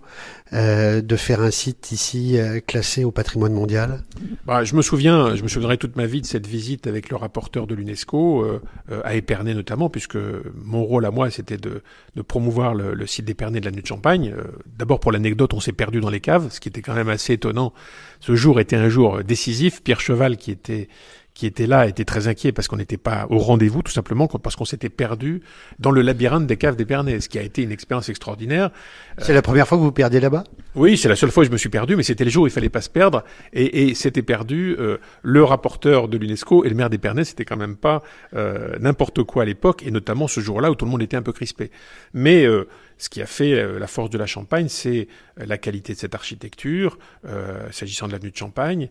euh, 0.53 1.01
de 1.01 1.15
faire 1.17 1.41
un 1.41 1.51
site 1.51 1.91
ici 1.91 2.37
euh, 2.37 2.61
classé 2.65 3.03
au 3.03 3.11
patrimoine 3.11 3.51
mondial? 3.51 4.01
Bah, 4.45 4.63
Je 4.63 4.77
me 4.77 4.81
souviens, 4.81 5.35
je 5.35 5.43
me 5.43 5.49
souviendrai 5.49 5.77
toute 5.77 5.97
ma 5.97 6.05
vie 6.05 6.21
de 6.21 6.25
cette 6.25 6.47
visite 6.47 6.87
avec 6.87 7.09
le 7.09 7.17
rapporteur 7.17 7.67
de 7.67 7.75
l'UNESCO 7.75 8.45
euh, 8.45 8.61
à 9.03 9.15
Épernay 9.15 9.53
notamment, 9.53 9.89
puisque 9.89 10.17
mon 10.55 10.85
rôle 10.85 11.05
à 11.05 11.11
moi 11.11 11.29
c'était 11.29 11.57
de, 11.57 11.81
promouvoir 12.25 12.73
le, 12.73 12.93
le 12.93 13.05
site 13.05 13.25
d'Épernay 13.25 13.59
de 13.59 13.65
la 13.65 13.71
Nuit 13.71 13.81
de 13.81 13.87
Champagne. 13.87 14.33
D'abord 14.77 15.01
pour 15.01 15.11
l'anecdote, 15.11 15.53
on 15.53 15.59
s'est 15.59 15.73
perdu 15.73 15.99
dans 15.99 16.09
les 16.09 16.21
caves, 16.21 16.47
ce 16.49 16.61
qui 16.61 16.69
était 16.69 16.81
quand 16.81 16.93
même 16.93 17.09
assez 17.09 17.33
étonnant. 17.33 17.73
Ce 18.21 18.35
jour 18.35 18.61
était 18.61 18.77
un 18.77 18.87
jour 18.87 19.21
décisif. 19.21 19.83
Pierre 19.83 19.99
Cheval 19.99 20.37
qui 20.37 20.51
était 20.51 20.87
qui 21.33 21.45
était 21.45 21.67
là 21.67 21.87
était 21.87 22.05
très 22.05 22.27
inquiet 22.27 22.51
parce 22.51 22.67
qu'on 22.67 22.77
n'était 22.77 22.97
pas 22.97 23.25
au 23.29 23.37
rendez-vous, 23.37 23.81
tout 23.81 23.91
simplement 23.91 24.27
parce 24.27 24.55
qu'on 24.55 24.65
s'était 24.65 24.89
perdu 24.89 25.41
dans 25.79 25.91
le 25.91 26.01
labyrinthe 26.01 26.45
des 26.45 26.57
caves 26.57 26.75
d'Épernay, 26.75 27.19
ce 27.21 27.29
qui 27.29 27.39
a 27.39 27.41
été 27.41 27.63
une 27.63 27.71
expérience 27.71 28.09
extraordinaire. 28.09 28.69
C'est 29.17 29.31
euh, 29.31 29.35
la 29.35 29.41
première 29.41 29.67
fois 29.67 29.77
que 29.77 29.83
vous 29.83 29.91
perdiez 29.91 30.19
là-bas? 30.19 30.43
Oui, 30.75 30.97
c'est 30.97 31.09
la 31.09 31.15
seule 31.15 31.31
fois 31.31 31.43
que 31.43 31.47
je 31.47 31.51
me 31.51 31.57
suis 31.57 31.69
perdu, 31.69 31.95
mais 31.95 32.03
c'était 32.03 32.23
le 32.23 32.29
jour 32.29 32.43
où 32.43 32.47
il 32.47 32.51
fallait 32.51 32.69
pas 32.69 32.81
se 32.81 32.89
perdre, 32.89 33.23
et, 33.53 33.87
et 33.87 33.95
c'était 33.95 34.21
perdu. 34.21 34.75
Euh, 34.79 34.97
le 35.21 35.43
rapporteur 35.43 36.07
de 36.07 36.17
l'UNESCO 36.17 36.65
et 36.65 36.69
le 36.69 36.75
maire 36.75 36.89
d'Épernay, 36.89 37.23
c'était 37.23 37.45
quand 37.45 37.57
même 37.57 37.75
pas 37.75 38.03
euh, 38.35 38.77
n'importe 38.79 39.23
quoi 39.23 39.43
à 39.43 39.45
l'époque, 39.45 39.83
et 39.85 39.91
notamment 39.91 40.27
ce 40.27 40.41
jour-là 40.41 40.71
où 40.71 40.75
tout 40.75 40.85
le 40.85 40.91
monde 40.91 41.01
était 41.01 41.17
un 41.17 41.21
peu 41.21 41.33
crispé. 41.33 41.71
Mais 42.13 42.45
euh, 42.45 42.67
ce 43.01 43.09
qui 43.09 43.19
a 43.19 43.25
fait 43.25 43.53
euh, 43.53 43.79
la 43.79 43.87
force 43.87 44.11
de 44.11 44.17
la 44.19 44.27
Champagne, 44.27 44.67
c'est 44.69 45.07
euh, 45.39 45.45
la 45.47 45.57
qualité 45.57 45.93
de 45.93 45.97
cette 45.97 46.13
architecture, 46.13 46.99
euh, 47.25 47.67
s'agissant 47.71 48.05
de 48.05 48.11
l'avenue 48.11 48.29
de 48.29 48.37
Champagne, 48.37 48.89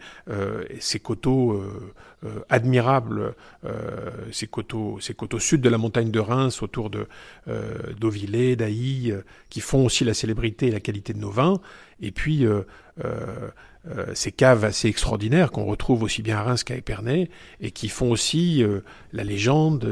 ces 0.80 0.98
coteaux 0.98 1.62
admirables, 2.48 3.34
ces 4.32 4.46
coteaux, 4.46 4.98
coteaux 5.16 5.38
sud 5.38 5.60
de 5.60 5.68
la 5.68 5.78
montagne 5.78 6.10
de 6.10 6.18
Reims, 6.18 6.62
autour 6.62 6.90
de 6.90 7.06
d'Ailly, 7.46 9.12
qui 9.48 9.60
font 9.60 9.86
aussi 9.86 10.04
la 10.04 10.14
célébrité 10.14 10.68
et 10.68 10.70
la 10.70 10.80
qualité 10.80 11.12
de 11.12 11.18
nos 11.18 11.30
vins, 11.30 11.60
et 12.00 12.10
puis 12.10 12.46
ces 14.14 14.32
caves 14.32 14.64
assez 14.64 14.88
extraordinaires 14.88 15.50
qu'on 15.50 15.64
retrouve 15.64 16.02
aussi 16.02 16.22
bien 16.22 16.38
à 16.38 16.42
Reims 16.42 16.64
qu'à 16.64 16.76
Épernay 16.76 17.30
et 17.60 17.70
qui 17.70 17.88
font 17.88 18.10
aussi 18.10 18.64
la 19.12 19.24
légende, 19.24 19.88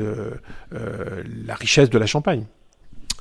la 0.70 1.54
richesse 1.54 1.90
de 1.90 1.98
la 1.98 2.06
Champagne. 2.06 2.46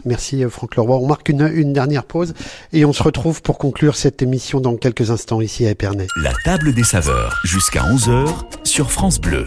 Merci 0.05 0.43
euh, 0.43 0.49
Franck 0.49 0.75
Leroy. 0.75 0.97
On 0.97 1.07
marque 1.07 1.29
une, 1.29 1.49
une, 1.53 1.73
dernière 1.73 2.03
pause 2.03 2.33
et 2.73 2.85
on 2.85 2.93
se 2.93 3.03
retrouve 3.03 3.41
pour 3.41 3.57
conclure 3.57 3.95
cette 3.95 4.21
émission 4.21 4.59
dans 4.59 4.75
quelques 4.75 5.11
instants 5.11 5.41
ici 5.41 5.65
à 5.65 5.71
Épernay. 5.71 6.07
La 6.21 6.33
table 6.43 6.73
des 6.73 6.83
saveurs 6.83 7.39
jusqu'à 7.43 7.81
11h 7.81 8.29
sur 8.63 8.91
France 8.91 9.19
Bleu. 9.19 9.45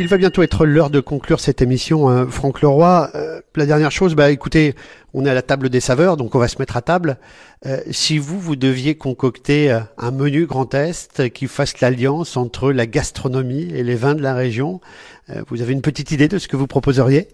Il 0.00 0.08
va 0.08 0.16
bientôt 0.16 0.42
être 0.42 0.66
l'heure 0.66 0.90
de 0.90 0.98
conclure 0.98 1.38
cette 1.38 1.62
émission, 1.62 2.08
hein, 2.08 2.26
Franck 2.28 2.62
Leroy. 2.62 3.10
Euh, 3.14 3.40
la 3.54 3.64
dernière 3.64 3.92
chose, 3.92 4.16
bah 4.16 4.32
écoutez, 4.32 4.74
on 5.12 5.24
est 5.24 5.30
à 5.30 5.34
la 5.34 5.42
table 5.42 5.68
des 5.68 5.78
saveurs, 5.78 6.16
donc 6.16 6.34
on 6.34 6.40
va 6.40 6.48
se 6.48 6.56
mettre 6.58 6.76
à 6.76 6.82
table. 6.82 7.16
Euh, 7.64 7.78
si 7.92 8.18
vous, 8.18 8.40
vous 8.40 8.56
deviez 8.56 8.96
concocter 8.96 9.70
euh, 9.70 9.78
un 9.96 10.10
menu 10.10 10.46
Grand 10.46 10.74
Est 10.74 11.30
qui 11.30 11.46
fasse 11.46 11.80
l'alliance 11.80 12.36
entre 12.36 12.72
la 12.72 12.88
gastronomie 12.88 13.70
et 13.72 13.84
les 13.84 13.94
vins 13.94 14.16
de 14.16 14.22
la 14.22 14.34
région, 14.34 14.80
vous 15.48 15.62
avez 15.62 15.72
une 15.72 15.80
petite 15.80 16.10
idée 16.10 16.28
de 16.28 16.38
ce 16.38 16.48
que 16.48 16.56
vous 16.56 16.66
proposeriez? 16.66 17.28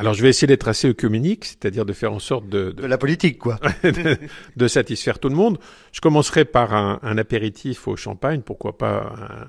Alors 0.00 0.14
je 0.14 0.22
vais 0.22 0.30
essayer 0.30 0.46
d'être 0.46 0.68
assez 0.68 0.88
œcuménique, 0.88 1.44
c'est-à-dire 1.44 1.84
de 1.84 1.92
faire 1.92 2.12
en 2.12 2.18
sorte 2.18 2.48
de... 2.48 2.72
De, 2.72 2.82
de 2.82 2.86
la 2.86 2.98
politique, 2.98 3.38
quoi. 3.38 3.58
de, 3.84 4.16
de, 4.56 4.68
satisfaire 4.68 5.18
tout 5.18 5.28
le 5.28 5.34
monde. 5.34 5.58
Je 5.92 6.00
commencerai 6.00 6.44
par 6.44 6.74
un, 6.74 6.98
un 7.02 7.18
apéritif 7.18 7.86
au 7.86 7.96
champagne, 7.96 8.40
pourquoi 8.40 8.78
pas 8.78 9.12
un, 9.16 9.46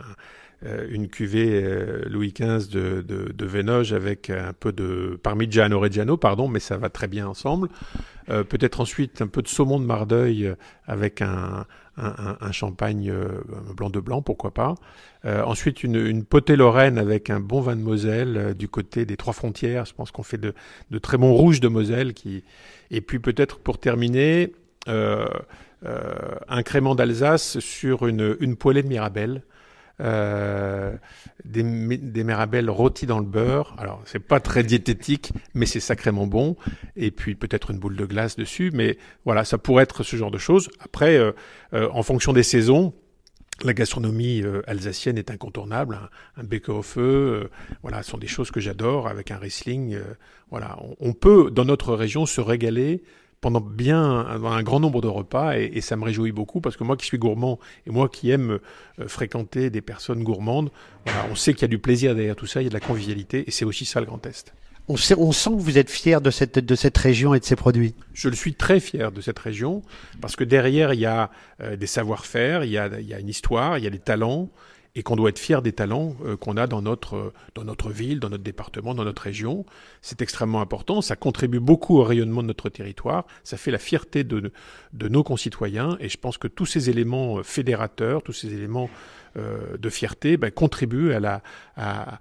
euh, 0.63 0.87
une 0.91 1.07
cuvée 1.07 1.63
euh, 1.63 2.03
Louis 2.07 2.33
XV 2.33 2.69
de, 2.69 3.01
de, 3.01 3.31
de 3.31 3.45
Vénoge 3.45 3.93
avec 3.93 4.29
un 4.29 4.53
peu 4.53 4.71
de 4.71 5.19
Parmigiano 5.23 5.79
Reggiano, 5.79 6.17
pardon, 6.17 6.47
mais 6.47 6.59
ça 6.59 6.77
va 6.77 6.89
très 6.89 7.07
bien 7.07 7.27
ensemble. 7.27 7.69
Euh, 8.29 8.43
Peut-être 8.43 8.79
ensuite 8.79 9.21
un 9.21 9.27
peu 9.27 9.41
de 9.41 9.47
saumon 9.47 9.79
de 9.79 9.85
Mardeuil 9.85 10.53
avec 10.85 11.23
un, 11.23 11.65
un, 11.97 12.37
un, 12.39 12.51
champagne 12.51 13.09
euh, 13.09 13.41
blanc 13.75 13.89
de 13.89 13.99
blanc, 13.99 14.21
pourquoi 14.21 14.51
pas. 14.51 14.75
Euh, 15.25 15.43
ensuite, 15.43 15.83
une, 15.83 15.95
une, 15.95 16.23
potée 16.23 16.55
lorraine 16.55 16.97
avec 16.97 17.29
un 17.29 17.39
bon 17.39 17.61
vin 17.61 17.75
de 17.75 17.81
Moselle 17.81 18.37
euh, 18.37 18.53
du 18.53 18.67
côté 18.67 19.05
des 19.05 19.17
Trois 19.17 19.33
Frontières. 19.33 19.85
Je 19.85 19.93
pense 19.93 20.11
qu'on 20.11 20.23
fait 20.23 20.37
de, 20.37 20.53
de, 20.89 20.97
très 20.97 21.17
bons 21.17 21.33
rouges 21.33 21.59
de 21.59 21.67
Moselle. 21.67 22.13
Qui... 22.13 22.43
Et 22.89 23.01
puis 23.01 23.19
peut-être 23.19 23.59
pour 23.59 23.77
terminer, 23.77 24.53
euh, 24.87 25.25
un 26.47 26.63
crément 26.63 26.95
d'Alsace 26.95 27.59
sur 27.59 28.07
une, 28.07 28.37
une 28.39 28.55
poêlée 28.55 28.83
de 28.83 28.87
Mirabelle. 28.87 29.43
Euh, 29.99 30.95
des, 31.45 31.63
des 31.63 32.23
mirabelles 32.23 32.69
rôties 32.69 33.05
dans 33.05 33.19
le 33.19 33.25
beurre. 33.25 33.75
Alors, 33.77 34.01
c'est 34.05 34.19
pas 34.19 34.39
très 34.39 34.63
diététique, 34.63 35.33
mais 35.53 35.65
c'est 35.65 35.79
sacrément 35.79 36.27
bon. 36.27 36.55
Et 36.95 37.11
puis 37.11 37.35
peut-être 37.35 37.71
une 37.71 37.79
boule 37.79 37.95
de 37.95 38.05
glace 38.05 38.35
dessus. 38.35 38.71
Mais 38.73 38.97
voilà, 39.25 39.43
ça 39.43 39.57
pourrait 39.57 39.83
être 39.83 40.03
ce 40.03 40.15
genre 40.15 40.31
de 40.31 40.37
choses. 40.37 40.69
Après, 40.79 41.17
euh, 41.17 41.31
euh, 41.73 41.89
en 41.91 42.03
fonction 42.03 42.33
des 42.33 42.43
saisons, 42.43 42.93
la 43.63 43.73
gastronomie 43.73 44.41
euh, 44.41 44.61
alsacienne 44.65 45.17
est 45.17 45.29
incontournable, 45.29 45.99
un, 46.35 46.41
un 46.41 46.43
bec 46.43 46.69
au 46.69 46.81
feu, 46.81 47.49
voilà, 47.83 48.01
ce 48.01 48.11
sont 48.11 48.17
des 48.17 48.27
choses 48.27 48.49
que 48.49 48.59
j'adore 48.59 49.07
avec 49.07 49.29
un 49.29 49.37
Riesling. 49.37 49.99
voilà, 50.49 50.77
on, 50.81 50.95
on, 50.99 51.13
peut 51.13 51.51
dans 51.51 51.65
notre 51.65 51.93
région 51.93 52.25
se 52.25 52.41
régaler 52.41 53.03
pendant 53.41 53.59
bien 53.59 54.01
un, 54.01 54.43
un, 54.43 54.63
grand 54.63 54.79
nombre 54.79 55.01
de 55.01 55.07
repas 55.07 55.57
et, 55.57 55.71
et, 55.73 55.81
ça 55.81 55.95
me 55.95 56.05
réjouit 56.05 56.31
beaucoup 56.31 56.61
parce 56.61 56.77
que 56.77 56.83
moi 56.83 56.95
qui 56.95 57.07
suis 57.07 57.17
gourmand 57.17 57.59
et 57.87 57.89
moi 57.89 58.07
qui 58.07 58.29
aime 58.29 58.59
euh, 58.99 59.07
fréquenter 59.07 59.71
des 59.71 59.81
personnes 59.81 60.23
gourmandes, 60.23 60.71
voilà, 61.05 61.25
on 61.31 61.35
sait 61.35 61.53
qu'il 61.53 61.63
y 61.63 61.65
a 61.65 61.67
du 61.67 61.79
plaisir 61.79 62.15
derrière 62.15 62.35
tout 62.35 62.45
ça, 62.45 62.61
il 62.61 62.65
y 62.65 62.67
a 62.67 62.69
de 62.69 62.75
la 62.75 62.79
convivialité 62.79 63.43
et 63.47 63.51
c'est 63.51 63.65
aussi 63.65 63.85
ça 63.85 63.99
le 63.99 64.05
Grand 64.05 64.23
Est. 64.27 64.53
On, 64.87 64.95
sait, 64.95 65.15
on 65.17 65.31
sent 65.31 65.51
que 65.51 65.61
vous 65.61 65.77
êtes 65.77 65.89
fier 65.89 66.21
de 66.21 66.29
cette, 66.29 66.59
de 66.59 66.75
cette 66.75 66.97
région 66.97 67.33
et 67.33 67.39
de 67.39 67.45
ses 67.45 67.55
produits. 67.55 67.95
Je 68.13 68.29
le 68.29 68.35
suis 68.35 68.53
très 68.53 68.79
fier 68.79 69.11
de 69.11 69.21
cette 69.21 69.39
région 69.39 69.81
parce 70.21 70.35
que 70.35 70.43
derrière 70.43 70.93
il 70.93 70.99
y 70.99 71.05
a 71.07 71.31
euh, 71.61 71.75
des 71.75 71.87
savoir-faire, 71.87 72.63
il, 72.63 72.69
il, 72.69 73.07
y 73.07 73.13
a 73.13 73.19
une 73.19 73.29
histoire, 73.29 73.77
il 73.77 73.83
y 73.83 73.87
a 73.87 73.91
des 73.91 73.99
talents, 73.99 74.49
et 74.95 75.03
qu'on 75.03 75.15
doit 75.15 75.29
être 75.29 75.39
fier 75.39 75.61
des 75.61 75.71
talents 75.71 76.15
euh, 76.25 76.35
qu'on 76.35 76.57
a 76.57 76.67
dans 76.67 76.81
notre, 76.81 77.15
euh, 77.15 77.33
dans 77.55 77.63
notre 77.63 77.89
ville, 77.89 78.19
dans 78.19 78.29
notre 78.29 78.43
département, 78.43 78.93
dans 78.93 79.05
notre 79.05 79.21
région. 79.21 79.65
C'est 80.01 80.21
extrêmement 80.21 80.61
important, 80.61 81.01
ça 81.01 81.15
contribue 81.15 81.59
beaucoup 81.59 81.97
au 81.99 82.03
rayonnement 82.03 82.41
de 82.41 82.47
notre 82.47 82.69
territoire, 82.69 83.25
ça 83.43 83.57
fait 83.57 83.71
la 83.71 83.77
fierté 83.77 84.23
de, 84.23 84.51
de 84.93 85.07
nos 85.07 85.23
concitoyens, 85.23 85.97
et 85.99 86.09
je 86.09 86.17
pense 86.17 86.37
que 86.37 86.47
tous 86.47 86.65
ces 86.65 86.89
éléments 86.89 87.37
euh, 87.37 87.43
fédérateurs, 87.43 88.21
tous 88.21 88.33
ces 88.33 88.53
éléments 88.53 88.89
euh, 89.37 89.77
de 89.77 89.89
fierté 89.89 90.37
ben, 90.37 90.51
contribuent 90.51 91.13
à 91.13 91.19
la... 91.19 91.41
À, 91.77 92.19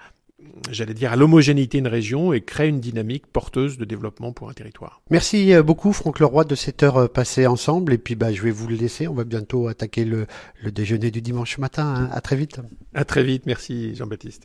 j'allais 0.71 0.95
dire, 0.95 1.13
à 1.13 1.17
l'homogénéité 1.17 1.79
d'une 1.79 1.89
région 1.89 2.33
et 2.33 2.41
crée 2.41 2.69
une 2.69 2.81
dynamique 2.81 3.27
porteuse 3.27 3.79
de 3.79 3.85
développement 3.85 4.33
pour 4.33 4.49
un 4.49 4.53
territoire. 4.53 5.01
Merci 5.11 5.53
beaucoup 5.65 5.93
Franck 5.93 6.21
Leroy 6.21 6.45
de 6.45 6.55
cette 6.55 6.83
heure 6.83 7.11
passée 7.11 7.47
ensemble 7.47 7.93
et 7.93 7.99
puis 7.99 8.15
bah, 8.15 8.33
je 8.33 8.43
vais 8.43 8.51
vous 8.51 8.69
le 8.69 8.77
laisser, 8.77 9.09
on 9.09 9.15
va 9.15 9.25
bientôt 9.25 9.69
attaquer 9.69 10.05
le, 10.05 10.27
le 10.63 10.71
déjeuner 10.71 11.11
du 11.11 11.23
dimanche 11.23 11.59
matin. 11.59 11.95
Hein. 11.97 12.11
À 12.13 12.21
très 12.21 12.37
vite. 12.37 12.61
À 12.95 13.05
très 13.05 13.23
vite, 13.23 13.47
merci 13.47 13.95
Jean-Baptiste. 13.95 14.39